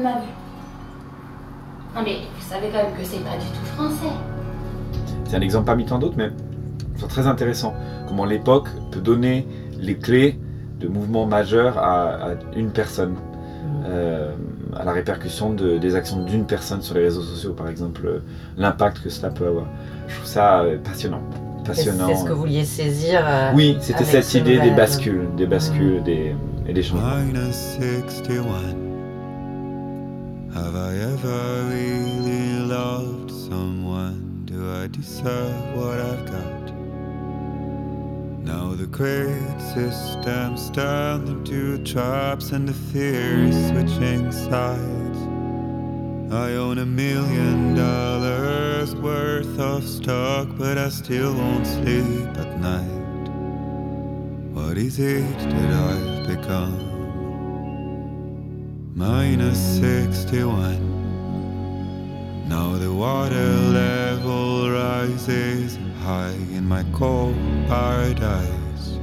de 0.00 0.04
ma 0.04 0.14
vue. 0.14 0.34
Non 1.94 2.02
mais 2.04 2.16
vous 2.36 2.48
savez 2.48 2.68
quand 2.72 2.78
même 2.82 2.92
que 2.96 3.04
c'est 3.04 3.18
pas 3.18 3.36
du 3.36 3.46
tout 3.46 3.64
français. 3.76 4.12
C'est 5.24 5.36
un 5.36 5.40
exemple 5.40 5.66
parmi 5.66 5.84
tant 5.84 5.98
d'autres, 5.98 6.16
mais 6.16 6.30
c'est 6.96 7.08
très 7.08 7.26
intéressant. 7.26 7.74
Comment 8.08 8.24
l'époque 8.24 8.68
peut 8.90 9.00
donner 9.00 9.46
les 9.78 9.96
clés 9.96 10.38
de 10.80 10.88
mouvements 10.88 11.26
majeurs 11.26 11.78
à, 11.78 12.10
à 12.12 12.28
une 12.56 12.70
personne, 12.70 13.14
euh, 13.86 14.32
à 14.76 14.84
la 14.84 14.92
répercussion 14.92 15.50
de- 15.52 15.78
des 15.78 15.94
actions 15.94 16.24
d'une 16.24 16.46
personne 16.46 16.80
sur 16.82 16.94
les 16.94 17.02
réseaux 17.04 17.22
sociaux, 17.22 17.52
par 17.52 17.68
exemple, 17.68 18.02
euh, 18.06 18.18
l'impact 18.56 19.02
que 19.02 19.10
cela 19.10 19.30
peut 19.30 19.46
avoir. 19.46 19.66
Je 20.08 20.14
trouve 20.16 20.26
ça 20.26 20.60
euh, 20.62 20.78
passionnant. 20.82 21.20
Passionnant. 21.64 22.06
C'est 22.08 22.14
ce 22.16 22.24
que 22.24 22.32
vous 22.32 22.40
vouliez 22.40 22.64
saisir. 22.64 23.20
euh, 23.24 23.52
Oui, 23.54 23.76
c'était 23.80 24.04
cette 24.04 24.24
ce 24.24 24.38
idée 24.38 24.58
des 24.58 24.70
bascules, 24.70 25.28
des 25.36 25.46
bascules 25.46 26.02
des, 26.02 26.34
et 26.66 26.72
des 26.72 26.82
changements. 26.82 27.10
Minus 30.52 30.62
61. 30.62 30.64
Have 30.64 30.76
I 30.76 30.94
ever 30.96 31.68
really 31.68 32.60
loved 32.60 33.30
someone? 33.30 34.42
Do 34.46 34.70
I 34.70 34.86
deserve 34.88 35.74
what 35.74 36.00
I've 36.00 36.26
got? 36.26 36.74
Now 38.44 38.74
the 38.74 38.86
great 38.86 39.60
system's 39.74 40.70
turned 40.70 41.28
into 41.28 41.82
traps 41.84 42.52
and 42.52 42.68
the 42.68 42.72
fear 42.72 43.44
is 43.44 43.68
switching 43.68 44.32
sides. 44.32 45.18
I 46.32 46.54
own 46.54 46.78
a 46.78 46.86
million 46.86 47.74
dollars 47.74 48.94
worth 48.94 49.58
of 49.58 49.84
stock, 49.84 50.48
but 50.56 50.78
I 50.78 50.88
still 50.88 51.34
won't 51.34 51.66
sleep 51.66 52.28
at 52.38 52.60
night. 52.60 53.28
What 54.52 54.78
is 54.78 54.98
it 54.98 55.38
that 55.38 55.72
I've 55.72 56.26
become? 56.28 56.89
Minus 59.00 59.58
61. 59.80 60.76
Now 62.46 62.76
the 62.76 62.92
water 62.92 63.56
level 63.72 64.70
rises 64.70 65.78
high 66.02 66.36
in 66.52 66.66
my 66.68 66.84
cold 66.92 67.34
paradise. 67.66 68.98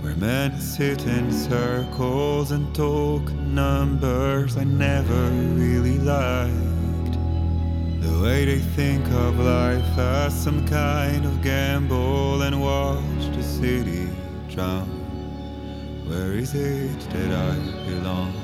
Where 0.00 0.16
men 0.16 0.58
sit 0.58 1.06
in 1.06 1.30
circles 1.30 2.50
and 2.52 2.74
talk 2.74 3.30
numbers 3.32 4.56
I 4.56 4.64
never 4.64 5.28
really 5.52 5.98
liked. 5.98 7.18
The 8.00 8.20
way 8.22 8.46
they 8.46 8.60
think 8.60 9.06
of 9.08 9.38
life 9.38 9.98
as 9.98 10.32
some 10.32 10.66
kind 10.66 11.26
of 11.26 11.42
gamble 11.42 12.40
and 12.40 12.58
watch 12.62 13.36
the 13.36 13.42
city 13.42 14.08
drown. 14.48 14.88
Where 16.08 16.32
is 16.32 16.54
it 16.54 16.98
that 17.10 17.32
I 17.32 17.54
belong? 17.84 18.41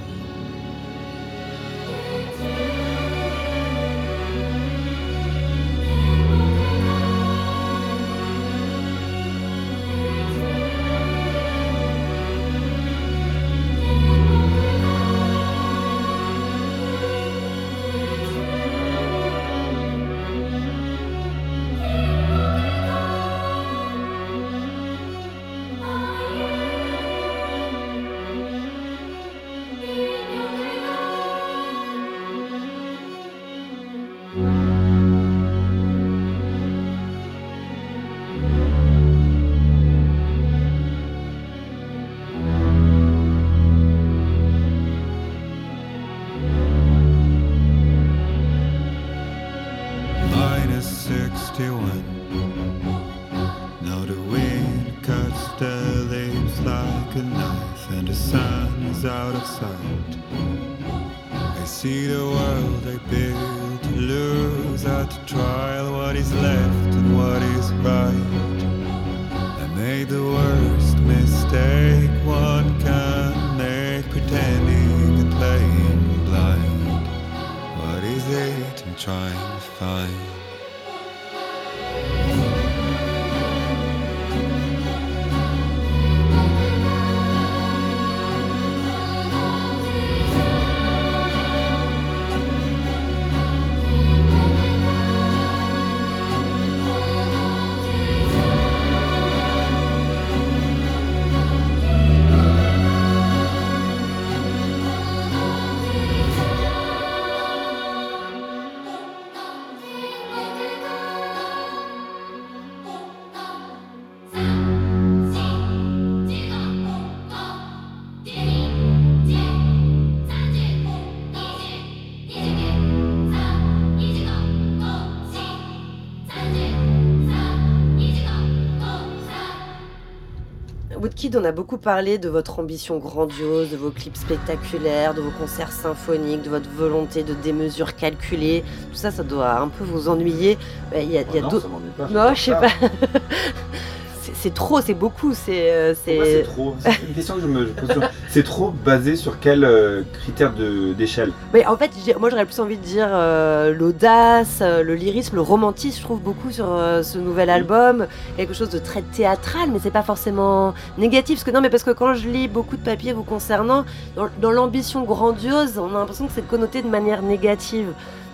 On 131.37 131.45
a 131.45 131.53
beaucoup 131.53 131.77
parlé 131.77 132.17
de 132.19 132.29
votre 132.29 132.59
ambition 132.59 132.97
grandiose, 132.99 133.71
de 133.71 133.77
vos 133.77 133.91
clips 133.91 134.17
spectaculaires, 134.17 135.13
de 135.15 135.21
vos 135.21 135.31
concerts 135.31 135.73
symphoniques, 135.73 136.43
de 136.43 136.49
votre 136.49 136.71
volonté 136.71 137.23
de 137.23 137.35
démesure 137.35 137.95
calculée. 137.97 138.65
Tout 138.91 138.97
ça, 138.97 139.11
ça 139.11 139.23
doit 139.23 139.59
un 139.61 139.69
peu 139.69 139.85
vous 139.85 140.09
ennuyer. 140.09 140.57
Mais 140.91 141.05
Il 141.05 141.13
y 141.13 141.19
a, 141.19 141.23
il 141.23 141.35
y 141.35 141.39
a 141.39 141.43
non, 141.43 141.49
d'autres. 141.49 141.63
ça 141.67 141.69
m'ennuie 141.69 141.91
pas, 141.97 142.09
Non, 142.09 142.35
je 142.35 142.41
sais 142.43 142.53
pas. 142.53 142.69
c'est- 144.35 144.55
trop, 144.55 144.81
c'est 144.81 144.95
beaucoup, 144.95 145.33
c'est. 145.35 145.71
euh, 145.73 145.95
c'est 146.05 146.19
c'est. 146.25 146.43
trop. 146.43 146.75
C'est 146.81 146.91
une 147.09 147.15
question 147.15 147.35
que 147.37 147.41
je 147.43 147.47
me 147.47 147.67
je 147.67 147.73
pose. 147.73 147.89
C'est 148.31 148.43
trop 148.43 148.71
basé 148.85 149.17
sur 149.17 149.41
quel 149.41 149.65
euh, 149.65 150.03
critère 150.23 150.53
de- 150.53 150.93
d'échelle? 150.93 151.33
Mais 151.55 151.65
en 151.67 151.77
fait, 151.77 151.91
moi 152.21 152.29
j'aurais 152.31 152.45
plus 152.45 152.61
envie 152.61 152.77
de 152.77 152.83
dire 152.83 153.09
euh, 153.11 153.73
l'audace, 153.75 154.59
euh, 154.61 154.83
le 154.83 154.95
lyrisme, 154.95 155.37
le 155.37 155.41
romantisme, 155.43 155.97
je 155.99 156.03
trouve 156.03 156.21
beaucoup 156.21 156.51
sur 156.51 156.67
euh, 156.71 157.03
ce 157.03 157.17
nouvel 157.19 157.49
album. 157.51 158.07
Quelque 158.37 158.53
chose 158.55 158.69
de 158.71 158.79
très 158.79 159.01
théâtral, 159.03 159.71
mais 159.73 159.79
c'est 159.83 159.91
pas 159.91 160.03
forcément 160.03 160.75
négatif. 160.99 161.37
Parce 161.39 161.45
que 161.45 161.51
non, 161.51 161.61
mais 161.63 161.71
parce 161.71 161.85
que 161.85 161.91
quand 161.91 162.15
je 162.15 162.29
lis 162.29 162.49
beaucoup 162.49 162.77
de 162.77 162.85
papiers 162.85 163.13
vous 163.15 163.23
concernant, 163.23 163.85
dans, 164.15 164.29
dans 164.41 164.51
l'ambition 164.51 165.03
grandiose, 165.05 165.79
on 165.79 165.95
a 165.95 165.99
l'impression 166.01 166.27
que 166.27 166.33
c'est 166.35 166.47
connoté 166.47 166.83
de 166.83 166.89
manière 166.89 167.23
négative. 167.23 167.89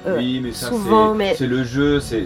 Euh, 0.07 0.19
Oui, 0.19 0.41
mais 0.43 0.53
ça, 0.53 0.69
souvent, 0.69 1.13
c'est 1.13 1.19
mais- 1.19 1.35
c'est 1.37 1.47
le 1.47 1.65
jeu. 1.65 2.01
C'est 2.01 2.25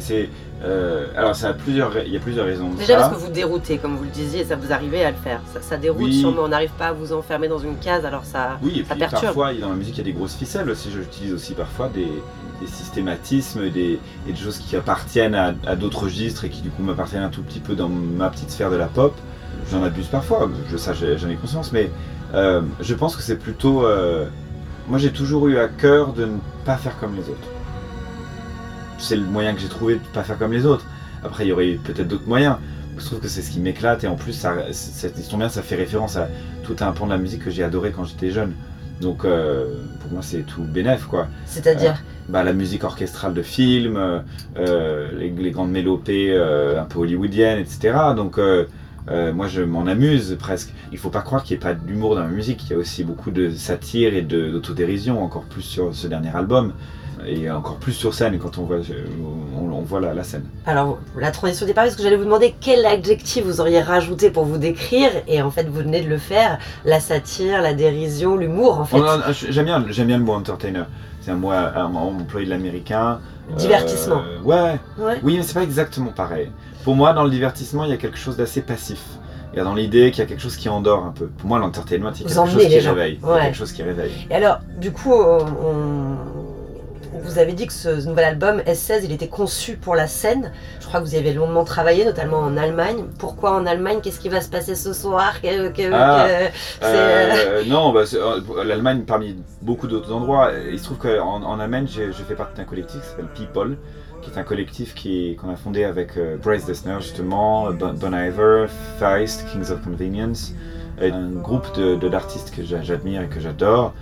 euh, 0.64 1.07
alors 1.16 1.37
ça 1.37 1.51
a 1.51 1.53
plusieurs. 1.53 1.93
Il 2.05 2.12
y 2.12 2.16
a 2.16 2.20
plusieurs 2.20 2.45
raisons. 2.47 2.70
Déjà 2.70 2.95
ça. 2.95 3.09
parce 3.09 3.14
que 3.22 3.26
vous 3.26 3.33
déroutez, 3.33 3.79
comme 3.79 3.97
vous 3.97 4.03
le 4.03 4.11
disiez, 4.11 4.45
ça 4.45 4.57
vous 4.57 4.72
arrivez 4.72 5.05
à 5.05 5.12
le 5.12 5.16
faire. 5.16 5.41
Ça, 5.55 5.61
ça 5.62 5.76
déroute 5.76 6.03
Oui. 6.03 6.20
sûrement, 6.20 6.43
on 6.43 6.49
n'arrive 6.49 6.72
pas 6.76 6.89
à 6.89 6.93
vous 6.93 7.12
enfermer 7.12 7.47
dans 7.47 7.61
une 7.61 7.76
case, 7.76 8.05
alors 8.05 8.24
ça, 8.24 8.59
Oui, 8.62 8.81
et 8.81 8.85
ça 8.85 8.91
puis 8.95 8.99
perturbe. 8.99 9.22
parfois, 9.22 9.55
dans 9.55 9.68
la 9.68 9.76
musique, 9.76 9.95
il 9.95 9.99
y 9.99 10.01
a 10.01 10.05
des 10.05 10.12
grosses 10.12 10.35
ficelles 10.35 10.68
aussi. 10.68 10.91
J'utilise 10.91 11.33
aussi 11.33 11.55
parfois 11.55 11.89
des, 11.95 12.09
des 12.61 12.66
systématismes 12.66 13.70
des, 13.70 14.01
et 14.29 14.33
des 14.33 14.37
choses 14.37 14.59
qui 14.59 14.74
appartiennent 14.74 15.37
à, 15.37 15.55
à 15.66 15.76
d'autres 15.76 16.03
registres 16.05 16.45
et 16.45 16.49
qui 16.49 16.62
du 16.62 16.70
coup 16.70 16.83
m'appartiennent 16.83 17.22
un 17.22 17.29
tout 17.29 17.43
petit 17.43 17.61
peu 17.61 17.74
dans 17.76 17.89
ma 17.89 18.29
petite 18.31 18.51
sphère 18.51 18.70
de 18.70 18.76
la 18.76 18.87
pop. 18.87 19.14
J'en 19.70 19.83
abuse 19.85 20.07
parfois, 20.07 20.49
je, 20.70 20.76
ça 20.76 20.93
j'en 20.95 21.29
ai 21.29 21.35
conscience, 21.37 21.72
mais 21.72 21.91
euh, 22.35 22.62
je 22.81 22.95
pense 22.95 23.14
que 23.16 23.22
c'est 23.22 23.37
plutôt... 23.39 23.85
euh, 23.85 24.24
moi 24.89 24.99
j'ai 24.99 25.11
toujours 25.12 25.47
eu 25.49 25.59
à 25.59 25.68
cœur 25.68 26.12
de 26.14 26.24
ne 26.24 26.39
pas 26.64 26.76
faire 26.76 26.99
comme 26.99 27.14
les 27.14 27.22
autres. 27.29 27.49
C'est 28.99 29.16
le 29.16 29.22
moyen 29.24 29.55
que 29.55 29.61
j'ai 29.61 29.68
trouvé 29.68 29.94
de 29.94 30.01
ne 30.01 30.05
pas 30.14 30.24
faire 30.24 30.38
comme 30.38 30.53
les 30.53 30.66
autres. 30.66 30.86
Après, 31.24 31.44
il 31.44 31.49
y 31.49 31.53
aurait 31.53 31.78
peut-être 31.82 32.09
d'autres 32.09 32.28
moyens. 32.28 32.57
Je 32.99 33.05
trouve 33.05 33.20
que 33.20 33.28
c'est 33.28 33.42
ce 33.42 33.51
qui 33.51 33.61
m'éclate 33.61 34.05
et 34.05 34.09
en 34.09 34.16
plus, 34.16 34.32
ça, 34.32 34.55
cette 34.72 35.18
histoire 35.18 35.38
bien, 35.38 35.49
ça 35.49 35.62
fait 35.62 35.76
référence 35.76 36.16
à 36.16 36.28
tout 36.62 36.76
un 36.80 36.92
pan 36.92 37.07
de 37.07 37.12
la 37.12 37.18
musique 37.18 37.44
que 37.44 37.51
j'ai 37.51 37.62
adoré 37.64 37.92
quand 37.92 38.05
j'étais 38.05 38.30
jeune. 38.30 38.57
Donc 39.01 39.24
euh, 39.24 39.84
pour 40.01 40.11
moi, 40.12 40.22
c'est 40.22 40.42
tout 40.44 40.64
bénef 40.64 41.07
quoi. 41.07 41.28
C'est-à-dire 41.44 42.05
Bah, 42.28 42.42
la 42.42 42.53
musique 42.53 42.84
orchestrale 42.84 43.32
de 43.34 43.42
films, 43.42 43.96
euh, 43.96 44.20
euh, 44.59 45.11
les, 45.16 45.30
les 45.30 45.51
grandes 45.53 45.70
mélopées 45.70 46.32
euh, 46.32 46.80
un 46.80 46.84
peu 46.84 46.99
hollywoodiennes, 46.99 47.59
etc. 47.61 47.96
Donc 48.16 48.38
euh, 49.11 49.32
moi 49.32 49.46
je 49.48 49.62
m'en 49.62 49.86
amuse 49.86 50.36
presque. 50.38 50.72
Il 50.92 50.98
faut 50.98 51.11
pas 51.11 51.22
croire 51.22 51.42
qu'il 51.42 51.56
n'y 51.56 51.61
ait 51.62 51.64
pas 51.64 51.74
d'humour 51.74 52.14
dans 52.14 52.22
la 52.22 52.28
musique, 52.28 52.64
il 52.64 52.70
y 52.72 52.74
a 52.74 52.78
aussi 52.78 53.04
beaucoup 53.04 53.30
de 53.30 53.50
satire 53.50 54.14
et 54.14 54.22
d'autodérision, 54.22 55.22
encore 55.22 55.44
plus 55.44 55.62
sur 55.62 55.94
ce 55.94 56.06
dernier 56.06 56.34
album. 56.34 56.72
Et 57.26 57.50
encore 57.50 57.78
plus 57.78 57.92
sur 57.94 58.14
scène 58.14 58.38
quand 58.38 58.59
on 58.59 58.62
voit, 58.62 58.76
on, 59.61 59.72
on 59.72 59.82
voit 59.82 60.00
la, 60.00 60.14
la 60.14 60.22
scène. 60.22 60.44
Alors, 60.66 61.00
la 61.16 61.32
transition 61.32 61.66
départ, 61.66 61.82
parce 61.84 61.96
que 61.96 62.02
j'allais 62.04 62.14
vous 62.16 62.24
demander 62.24 62.54
quel 62.61 62.86
adjectif 62.86 63.44
vous 63.44 63.61
auriez 63.61 63.80
rajouté 63.82 64.30
pour 64.30 64.44
vous 64.44 64.56
décrire, 64.56 65.11
et 65.26 65.42
en 65.42 65.50
fait, 65.50 65.64
vous 65.64 65.80
venez 65.80 66.00
de 66.00 66.09
le 66.09 66.16
faire. 66.18 66.59
La 66.84 67.00
satire, 67.00 67.61
la 67.61 67.74
dérision, 67.74 68.36
l'humour, 68.36 68.78
en 68.78 68.84
fait. 68.84 68.98
J'aime 69.50 69.64
bien, 69.64 69.80
bien 69.80 70.18
le 70.18 70.22
mot 70.24 70.34
entertainer. 70.34 70.84
C'est 71.20 71.32
un 71.32 71.36
mot 71.36 71.50
à- 71.50 71.56
à- 71.56 71.86
employé 71.86 72.46
de 72.46 72.50
l'américain. 72.50 73.18
Divertissement. 73.57 74.22
Euh, 74.26 74.40
ouais, 74.42 74.78
Ouais. 74.99 75.20
Oui, 75.22 75.36
mais 75.36 75.42
c'est 75.42 75.55
pas 75.55 75.62
exactement 75.62 76.11
pareil. 76.12 76.51
Pour 76.84 76.94
moi, 76.94 77.12
dans 77.12 77.24
le 77.24 77.30
divertissement, 77.30 77.84
il 77.84 77.90
y 77.90 77.94
a 77.94 77.96
quelque 77.96 78.18
chose 78.18 78.36
d'assez 78.36 78.62
passif. 78.62 79.01
Il 79.53 79.57
y 79.57 79.61
a 79.61 79.64
dans 79.64 79.74
l'idée 79.74 80.11
qu'il 80.11 80.20
y 80.20 80.22
a 80.22 80.26
quelque 80.26 80.42
chose 80.42 80.57
qui 80.57 80.68
endort 80.68 81.05
un 81.05 81.11
peu. 81.12 81.26
Pour 81.26 81.49
moi, 81.49 81.59
l'entertainment, 81.59 82.11
il 82.14 82.20
y 82.22 82.24
a 82.24 82.28
Vous 82.28 82.34
quelque 82.42 82.53
chose 82.53 82.66
qui 82.68 82.80
gens. 82.80 82.90
réveille. 82.90 83.18
Il 83.22 83.26
y 83.26 83.30
a 83.30 83.34
Ouais. 83.34 83.40
quelque 83.42 83.57
chose 83.57 83.72
qui 83.72 83.82
réveille. 83.82 84.12
Et 84.30 84.34
alors, 84.34 84.59
du 84.78 84.92
coup, 84.92 85.12
on- 85.12 85.46
vous 87.22 87.38
avez 87.38 87.52
dit 87.52 87.66
que 87.66 87.72
ce, 87.72 88.06
nouvel 88.06 88.24
album, 88.24 88.60
S16, 88.66 89.00
il 89.04 89.12
était 89.12 89.28
conçu 89.28 89.76
pour 89.76 89.94
la 89.94 90.06
scène. 90.06 90.52
Je 90.80 90.86
crois 90.86 91.00
que 91.00 91.04
vous 91.06 91.14
y 91.14 91.18
avez 91.18 91.32
longuement 91.32 91.64
travaillé, 91.64 92.04
notamment 92.04 92.38
en 92.38 92.56
Allemagne. 92.56 93.04
Pourquoi 93.18 93.52
en 93.52 93.66
Allemagne? 93.66 93.98
Qu'est-ce 94.02 94.20
qui 94.20 94.28
va 94.28 94.40
se 94.40 94.48
passer 94.48 94.74
ce 94.74 94.92
soir? 94.92 95.40
Que- 95.42 95.68
que- 95.70 95.92
Ah, 95.92 96.26
que- 96.28 96.56
c'est- 96.80 96.86
Euh, 96.86 97.62
non, 97.66 97.92
bah, 97.92 98.02
l'Allemagne 98.64 99.02
parmi 99.06 99.36
beaucoup 99.62 99.86
d'autres 99.86 100.12
endroits. 100.12 100.50
Il 100.70 100.78
se 100.78 100.84
trouve 100.84 100.98
qu'en 100.98 101.42
en 101.42 101.60
Allemagne, 101.60 101.86
je 101.88 102.12
fais 102.26 102.34
partie 102.34 102.56
d'un 102.56 102.64
collectif 102.64 103.00
qui 103.00 103.06
s'appelle 103.08 103.26
People, 103.34 103.76
qui 104.22 104.30
est 104.30 104.38
un 104.38 104.42
collectif 104.44 104.94
qu'on 104.94 105.50
a 105.50 105.56
fondé 105.56 105.84
avec 105.84 106.16
euh, 106.16 106.36
Bryce 106.36 106.66
Dessner 106.66 106.96
justement, 107.00 107.70
Bon, 107.72 107.92
bon 107.94 108.14
Iver, 108.14 108.66
Feist, 108.98 109.46
Kings 109.52 109.70
of 109.70 109.82
Convenience, 109.82 110.52
un 111.00 111.28
groupe 111.30 111.72
de- 111.76 112.08
d'artistes 112.08 112.52
que 112.54 112.62
j'a- 112.64 112.82
j'admire 112.82 113.22
et 113.22 113.28
que 113.28 113.38
j'adore. 113.40 113.92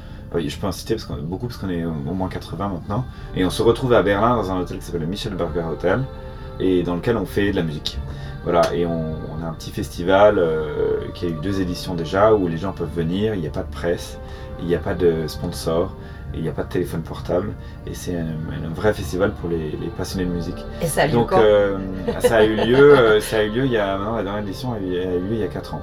Je 0.41 0.59
peux 0.59 0.66
en 0.66 0.72
citer 0.72 0.95
parce 0.95 1.05
qu'on- 1.07 1.16
beaucoup 1.22 1.47
parce 1.47 1.59
qu'on 1.59 1.70
est 1.70 1.84
au 1.84 1.91
moins 2.14 2.28
80 2.28 2.68
maintenant. 2.68 3.05
Et 3.34 3.45
on 3.45 3.51
se 3.51 3.62
retrouve 3.62 3.93
à 3.93 4.03
Berlin 4.03 4.37
dans 4.37 4.51
un 4.51 4.61
hôtel 4.61 4.78
qui 4.78 4.84
s'appelle 4.84 5.03
le 5.03 5.07
Michelberger 5.07 5.62
Hotel 5.70 6.03
et 6.61 6.82
dans 6.82 6.95
lequel 6.97 7.16
on 7.16 7.26
fait 7.26 7.51
de 7.51 7.57
la 7.57 7.62
musique. 7.62 7.99
Voilà, 8.45 8.62
et 8.72 8.87
on, 8.87 9.14
on 9.37 9.45
a 9.45 9.49
un 9.49 9.53
petit 9.55 9.70
festival 9.72 10.39
euh, 10.39 10.99
qui 11.14 11.26
a 11.26 11.28
eu 11.28 11.37
deux 11.43 11.61
éditions 11.61 11.95
déjà 11.95 12.32
où 12.32 12.47
les 12.47 12.57
gens 12.59 12.72
peuvent 12.72 12.95
venir, 12.95 13.34
il 13.34 13.41
n'y 13.41 13.47
a 13.49 13.51
pas 13.51 13.64
de 13.64 13.70
presse, 13.72 14.18
il 14.61 14.66
n'y 14.66 14.74
a 14.76 14.78
pas 14.78 14.95
de 14.95 15.26
sponsor, 15.26 15.93
il 16.32 16.43
n'y 16.43 16.49
a 16.49 16.53
pas 16.53 16.62
de 16.62 16.68
téléphone 16.68 17.03
portable, 17.03 17.55
et 17.89 17.95
c'est 17.95 18.14
un, 18.16 18.22
un 18.24 18.72
vrai 18.72 18.95
festival 18.95 19.32
pour 19.32 19.51
les, 19.51 19.70
les 19.72 19.89
passionnés 19.97 20.26
de 20.26 20.30
musique. 20.30 20.64
Et 20.80 20.87
ça 20.87 21.03
a 21.03 21.07
lieu 21.09 21.12
Donc 21.14 21.30
quand? 21.30 21.41
euh, 21.41 21.76
ça 22.20 22.37
a 22.37 22.45
eu 22.45 22.55
lieu, 22.55 22.97
euh, 22.97 23.20
ça 23.20 23.39
a 23.39 23.43
eu 23.43 23.51
lieu 23.51 23.64
il 23.66 23.72
y 23.72 23.78
a 23.78 23.97
maintenant 23.99 24.14
la 24.16 24.22
dernière 24.22 24.43
édition 24.45 24.72
a 24.74 24.78
eu, 24.78 24.97
a 24.97 25.14
eu 25.16 25.20
lieu 25.20 25.32
il 25.32 25.39
y 25.39 25.45
a 25.45 25.49
4 25.49 25.74
ans. 25.74 25.82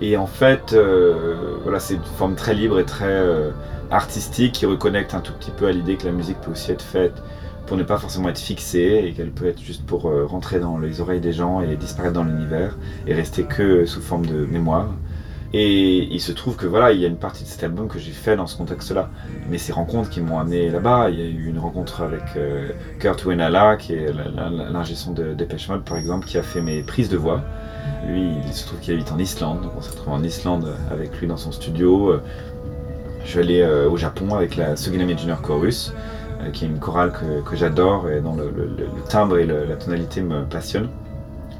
Et 0.00 0.16
en 0.16 0.26
fait, 0.26 0.72
euh, 0.72 1.56
voilà, 1.62 1.80
c'est 1.80 1.94
une 1.94 2.02
forme 2.02 2.34
très 2.34 2.54
libre 2.54 2.78
et 2.80 2.84
très 2.84 3.06
euh, 3.06 3.50
artistique 3.90 4.52
qui 4.52 4.66
reconnecte 4.66 5.14
un 5.14 5.20
tout 5.20 5.32
petit 5.32 5.50
peu 5.50 5.66
à 5.66 5.72
l'idée 5.72 5.96
que 5.96 6.06
la 6.06 6.12
musique 6.12 6.40
peut 6.40 6.50
aussi 6.50 6.72
être 6.72 6.82
faite 6.82 7.22
pour 7.66 7.76
ne 7.76 7.82
pas 7.82 7.98
forcément 7.98 8.28
être 8.28 8.38
fixée 8.38 9.02
et 9.04 9.12
qu'elle 9.12 9.30
peut 9.30 9.46
être 9.46 9.60
juste 9.60 9.86
pour 9.86 10.06
euh, 10.06 10.26
rentrer 10.26 10.60
dans 10.60 10.78
les 10.78 11.00
oreilles 11.00 11.20
des 11.20 11.32
gens 11.32 11.60
et 11.60 11.76
disparaître 11.76 12.14
dans 12.14 12.24
l'univers 12.24 12.76
et 13.06 13.14
rester 13.14 13.44
que 13.44 13.86
sous 13.86 14.02
forme 14.02 14.26
de 14.26 14.44
mémoire. 14.44 14.88
Et 15.56 16.12
il 16.12 16.20
se 16.20 16.32
trouve 16.32 16.56
que 16.56 16.66
voilà, 16.66 16.90
il 16.90 17.00
y 17.00 17.04
a 17.04 17.08
une 17.08 17.16
partie 17.16 17.44
de 17.44 17.48
cet 17.48 17.62
album 17.62 17.86
que 17.86 18.00
j'ai 18.00 18.10
fait 18.10 18.34
dans 18.34 18.48
ce 18.48 18.56
contexte-là. 18.56 19.08
Mais 19.48 19.56
ces 19.56 19.72
rencontres 19.72 20.10
qui 20.10 20.20
m'ont 20.20 20.40
amené 20.40 20.68
là-bas, 20.68 21.10
il 21.10 21.20
y 21.20 21.22
a 21.22 21.26
eu 21.26 21.46
une 21.46 21.60
rencontre 21.60 22.02
avec 22.02 22.22
euh, 22.36 22.70
Kurt 22.98 23.24
Wenala, 23.24 23.76
qui 23.76 23.94
est 23.94 24.12
l'ingé 24.72 24.96
son 24.96 25.12
de 25.12 25.32
Dépêche 25.32 25.68
Mode 25.68 25.84
par 25.84 25.96
exemple, 25.96 26.26
qui 26.26 26.38
a 26.38 26.42
fait 26.42 26.60
mes 26.60 26.82
prises 26.82 27.08
de 27.08 27.16
voix. 27.16 27.40
Lui, 28.08 28.32
il 28.44 28.52
se 28.52 28.66
trouve 28.66 28.80
qu'il 28.80 28.94
habite 28.94 29.12
en 29.12 29.18
Islande, 29.18 29.62
donc 29.62 29.70
on 29.78 29.80
s'est 29.80 29.92
retrouvé 29.92 30.16
en 30.16 30.24
Islande 30.24 30.74
avec 30.90 31.20
lui 31.20 31.28
dans 31.28 31.36
son 31.36 31.52
studio. 31.52 32.10
Euh, 32.10 32.22
Je 33.24 33.30
suis 33.30 33.38
allé 33.38 33.60
euh, 33.60 33.88
au 33.88 33.96
Japon 33.96 34.34
avec 34.34 34.56
la 34.56 34.74
Suginami 34.74 35.16
Junior 35.16 35.40
Chorus, 35.40 35.94
qui 36.52 36.64
est 36.64 36.68
une 36.68 36.80
chorale 36.80 37.12
que, 37.12 37.54
j'adore 37.54 38.10
et 38.10 38.20
dont 38.20 38.34
le, 38.34 38.50
timbre 39.08 39.38
et 39.38 39.46
la 39.46 39.76
tonalité 39.76 40.20
me 40.20 40.42
passionnent. 40.42 40.88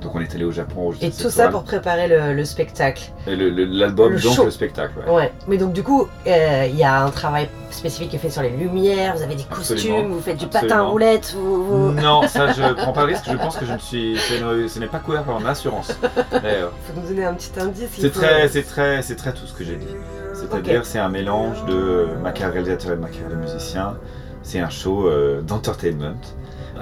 Donc 0.04 0.14
on 0.14 0.20
est 0.20 0.34
allé 0.34 0.44
au 0.44 0.52
Japon 0.52 0.92
Et 1.00 1.10
tout 1.10 1.30
ça 1.30 1.48
pour 1.48 1.64
préparer 1.64 2.06
le, 2.08 2.34
le 2.34 2.44
spectacle. 2.44 3.10
L'album, 3.26 4.12
donc 4.16 4.20
show. 4.34 4.44
le 4.44 4.50
spectacle. 4.50 4.92
ouais. 5.06 5.12
Ouais. 5.12 5.32
Mais 5.48 5.56
donc, 5.56 5.72
du 5.72 5.82
coup, 5.82 6.06
euh, 6.26 6.66
il 6.68 6.76
y 6.76 6.84
a 6.84 7.02
un 7.04 7.10
travail 7.10 7.48
spécifique 7.70 8.10
qui 8.10 8.16
est 8.16 8.18
fait 8.18 8.30
sur 8.30 8.42
les 8.42 8.50
lumières, 8.50 9.16
vous 9.16 9.22
avez 9.22 9.34
des 9.34 9.44
costumes, 9.44 10.12
vous 10.12 10.20
faites 10.20 10.36
du 10.36 10.46
patin 10.46 10.78
à 10.78 10.82
roulette, 10.82 11.34
vous. 11.36 11.90
Non, 11.92 12.22
ça 12.28 12.52
je 12.52 12.72
prends 12.74 12.92
pas 12.92 13.06
le 13.06 13.14
risque, 13.14 13.24
je 13.30 13.36
pense 13.36 13.56
que 13.56 13.64
je 13.66 13.72
ne 13.72 13.78
suis, 13.78 14.16
ce 14.18 14.34
ne- 14.44 14.68
ce 14.68 14.78
n'est 14.78 14.86
pas 14.86 14.98
couvert 14.98 15.24
par 15.24 15.40
mon 15.40 15.46
assurance. 15.46 15.90
D'ailleurs. 16.30 16.72
Faut 16.86 17.00
nous 17.00 17.08
donner 17.08 17.24
un 17.24 17.34
petit 17.34 17.50
indice. 17.58 17.88
il 17.98 18.02
C'est 18.02 18.10
faut- 18.10 18.20
très, 18.20 18.48
c'est 18.48 18.62
très, 18.62 19.02
c'est 19.02 19.16
très 19.16 19.32
tout 19.32 19.46
ce 19.46 19.54
que 19.54 19.64
j'ai 19.64 19.76
dit. 19.76 19.86
C'est-à-dire, 20.34 20.84
c'est 20.84 20.98
un 20.98 21.08
mélange 21.08 21.64
de 21.64 22.08
ma 22.22 22.30
carrière 22.32 22.52
réalisateur 22.54 22.92
et 22.92 22.96
de 22.96 23.00
ma 23.00 23.08
carrière 23.08 23.30
de 23.30 23.36
musicien. 23.36 23.96
C'est 24.42 24.60
un 24.60 24.68
show 24.68 25.08
euh, 25.08 25.40
d'entertainment. 25.40 26.20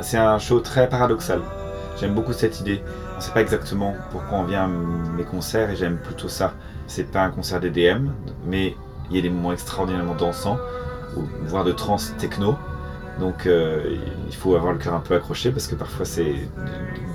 C'est 0.01 0.19
un 0.19 0.39
show 0.41 0.59
très 0.61 0.89
paradoxal. 0.89 1.41
J'aime 2.01 2.15
beaucoup 2.15 2.33
cette 2.33 2.59
idée. 2.61 2.83
Ne 3.23 3.27
sait 3.29 3.35
pas 3.35 3.43
exactement 3.43 3.95
pourquoi 4.11 4.39
on 4.39 4.43
vient 4.43 4.65
à 4.65 4.67
mes 4.67 5.23
concerts 5.23 5.71
et 5.71 5.77
j'aime 5.77 5.97
plutôt 5.97 6.27
ça. 6.27 6.55
C'est 6.89 7.05
pas 7.05 7.23
un 7.23 7.31
concert 7.31 7.61
d'EDM, 7.61 8.09
mais 8.49 8.75
il 9.09 9.15
y 9.15 9.19
a 9.21 9.23
des 9.23 9.31
moments 9.31 9.53
extraordinairement 9.53 10.17
dansants, 10.17 10.59
voire 11.45 11.63
de 11.63 11.71
trance 11.71 12.17
techno. 12.19 12.57
Donc 13.21 13.47
euh, 13.47 13.97
il 14.27 14.35
faut 14.35 14.57
avoir 14.57 14.73
le 14.73 14.81
cœur 14.81 14.95
un 14.95 14.99
peu 14.99 15.15
accroché 15.15 15.53
parce 15.53 15.69
que 15.69 15.77
parfois 15.77 16.05
c'est 16.05 16.35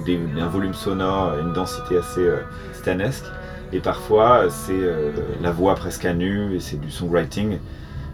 un 0.08 0.48
volume 0.48 0.74
sonore, 0.74 1.40
une 1.40 1.52
densité 1.52 1.98
assez 1.98 2.22
euh, 2.22 2.40
titanesque. 2.74 3.26
Et 3.74 3.82
parfois, 3.82 4.46
c'est 4.50 4.80
euh, 4.80 5.12
la 5.42 5.52
voix 5.52 5.76
presque 5.76 6.06
à 6.06 6.14
nu 6.14 6.56
et 6.56 6.62
c'est 6.62 6.80
du 6.80 6.90
songwriting. 6.90 7.58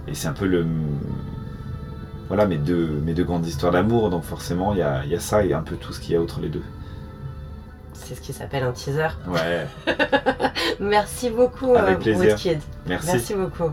Et 0.08 0.16
c'est 0.16 0.28
un 0.28 0.34
peu 0.34 0.48
le. 0.48 0.66
Voilà, 2.28 2.48
mes 2.48 2.58
deux, 2.58 2.88
mes 3.06 3.14
deux 3.14 3.24
grandes 3.24 3.46
histoires 3.46 3.72
d'amour. 3.72 4.10
Donc 4.10 4.24
forcément, 4.24 4.74
il 4.74 4.80
y 4.80 4.82
a, 4.82 5.06
y 5.06 5.14
a 5.14 5.20
ça 5.20 5.46
et 5.46 5.54
un 5.54 5.62
peu 5.62 5.76
tout 5.76 5.94
ce 5.94 6.00
qu'il 6.00 6.16
y 6.16 6.18
a 6.18 6.22
entre 6.24 6.40
les 6.40 6.50
deux. 6.50 6.64
C'est 8.06 8.16
ce 8.16 8.22
qui 8.22 8.34
s'appelle 8.34 8.64
un 8.64 8.72
teaser. 8.72 9.08
Ouais, 9.28 9.68
Merci 10.80 11.30
beaucoup, 11.30 11.76
Avec 11.76 11.96
euh, 11.98 12.00
plaisir. 12.02 12.32
Woodkid. 12.32 12.60
merci. 12.88 13.08
Merci 13.08 13.34
beaucoup. 13.36 13.72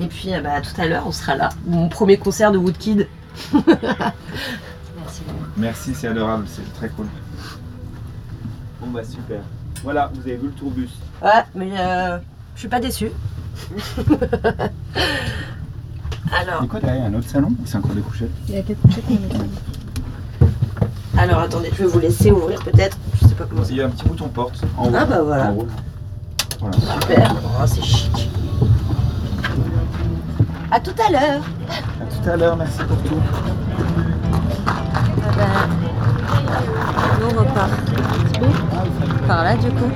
Et 0.00 0.06
puis, 0.06 0.34
euh, 0.34 0.40
bah, 0.40 0.54
à 0.54 0.60
tout 0.60 0.78
à 0.80 0.86
l'heure, 0.86 1.04
on 1.06 1.12
sera 1.12 1.34
là. 1.36 1.48
Mon 1.66 1.88
premier 1.88 2.16
concert 2.18 2.50
de 2.52 2.58
Woodkid. 2.58 3.06
Merci 3.54 5.22
beaucoup. 5.26 5.44
Merci, 5.56 5.94
c'est 5.94 6.08
adorable, 6.08 6.44
c'est 6.48 6.72
très 6.74 6.88
cool. 6.90 7.06
Bon, 8.80 8.88
bah 8.90 9.02
super. 9.04 9.40
Voilà, 9.82 10.10
vous 10.14 10.20
avez 10.22 10.36
vu 10.36 10.46
le 10.48 10.52
tourbus. 10.52 10.88
Ouais, 11.22 11.30
mais 11.54 11.70
euh, 11.78 12.18
je 12.54 12.60
suis 12.60 12.68
pas 12.68 12.80
déçue. 12.80 13.10
Alors, 16.32 16.66
quoi 16.68 16.80
derrière? 16.80 17.04
Un 17.06 17.14
autre 17.14 17.28
salon? 17.28 17.52
C'est 17.64 17.76
encore 17.78 17.94
des 17.94 18.00
couchettes 18.02 18.30
Il 18.48 18.54
y 18.54 18.58
a 18.58 18.62
quelques 18.62 18.80
couchettes, 18.80 19.04
mais- 19.08 19.18
Alors 21.18 21.40
attendez, 21.40 21.70
je 21.76 21.82
vais 21.82 21.88
vous 21.88 21.98
laisser 21.98 22.30
ouvrir 22.30 22.62
peut-être. 22.62 22.96
Je 23.20 23.26
sais 23.26 23.34
pas 23.34 23.44
comment 23.44 23.64
ça. 23.64 23.70
Il 23.70 23.76
y 23.76 23.82
a 23.82 23.86
un 23.86 23.90
petit 23.90 24.04
bouton 24.04 24.28
porte 24.28 24.62
en 24.76 24.86
haut. 24.86 24.92
Ah 24.96 25.04
bah 25.04 25.20
voilà. 25.22 25.50
En 25.50 25.56
haut. 25.56 25.66
Voilà. 26.60 26.78
Super. 26.78 27.34
Oh, 27.60 27.66
c'est 27.66 27.82
chic. 27.82 28.30
À 30.70 30.78
tout 30.78 30.94
à 31.04 31.10
l'heure. 31.10 31.42
À 31.68 32.04
tout 32.04 32.30
à 32.30 32.36
l'heure, 32.36 32.56
merci 32.56 32.78
pour 32.84 32.96
tout. 32.98 33.20
Ah 34.66 35.66
nous 37.20 37.26
on 37.26 37.40
repart. 37.40 37.70
Par 39.26 39.42
là 39.42 39.56
du 39.56 39.70
coup. 39.70 39.90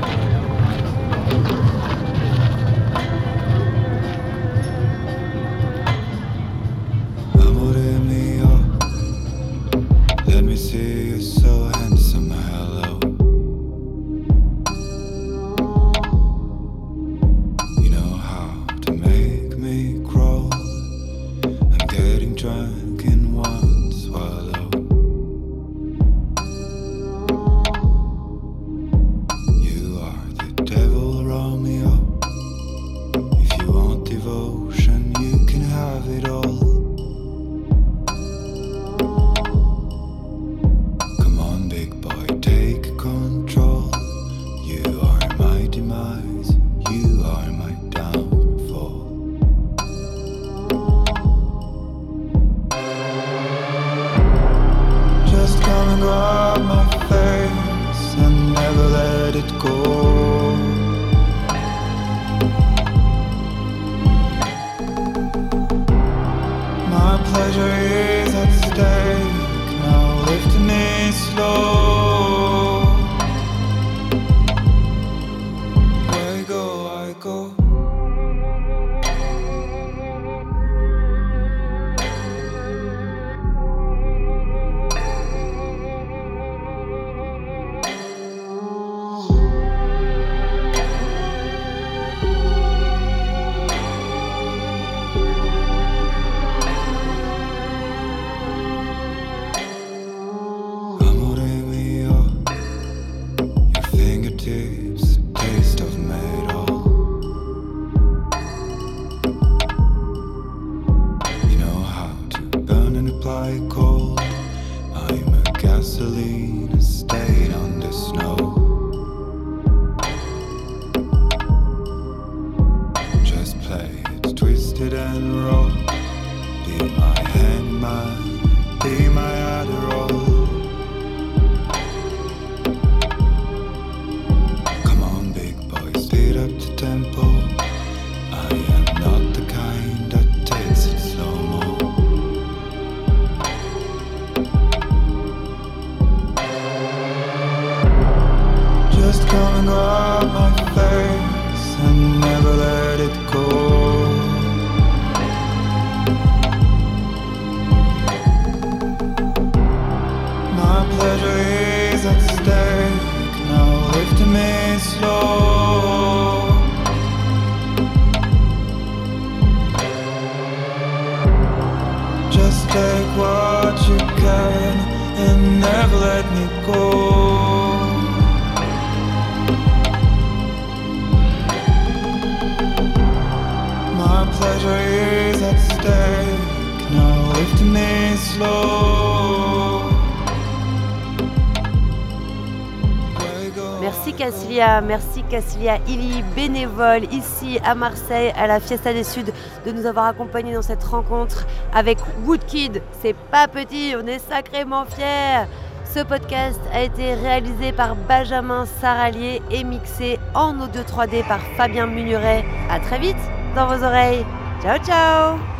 Merci 194.63 195.25
Cassilia 195.29 195.79
Illy, 195.89 196.23
bénévole 196.37 197.05
ici 197.13 197.59
à 197.65 197.75
Marseille 197.75 198.33
à 198.37 198.47
la 198.47 198.61
Fiesta 198.61 198.93
des 198.93 199.03
Suds, 199.03 199.33
de 199.67 199.73
nous 199.73 199.87
avoir 199.87 200.07
accompagnés 200.07 200.55
dans 200.55 200.63
cette 200.63 200.85
rencontre 200.85 201.47
avec 201.75 201.99
Woodkid. 202.25 202.81
C'est 203.01 203.17
pas 203.31 203.49
petit, 203.49 203.95
on 204.01 204.07
est 204.07 204.21
sacrément 204.21 204.85
fiers. 204.85 205.47
Ce 205.85 206.01
podcast 206.05 206.61
a 206.73 206.83
été 206.83 207.15
réalisé 207.15 207.73
par 207.73 207.97
Benjamin 207.97 208.65
Saralier 208.81 209.43
et 209.51 209.65
mixé 209.65 210.19
en 210.35 210.59
audio 210.61 210.83
3D 210.83 211.27
par 211.27 211.41
Fabien 211.57 211.87
Munuret. 211.87 212.45
À 212.71 212.79
très 212.79 212.99
vite 212.99 213.17
dans 213.57 213.67
vos 213.67 213.85
oreilles. 213.85 214.25
Ciao 214.63 214.79
ciao 214.79 215.52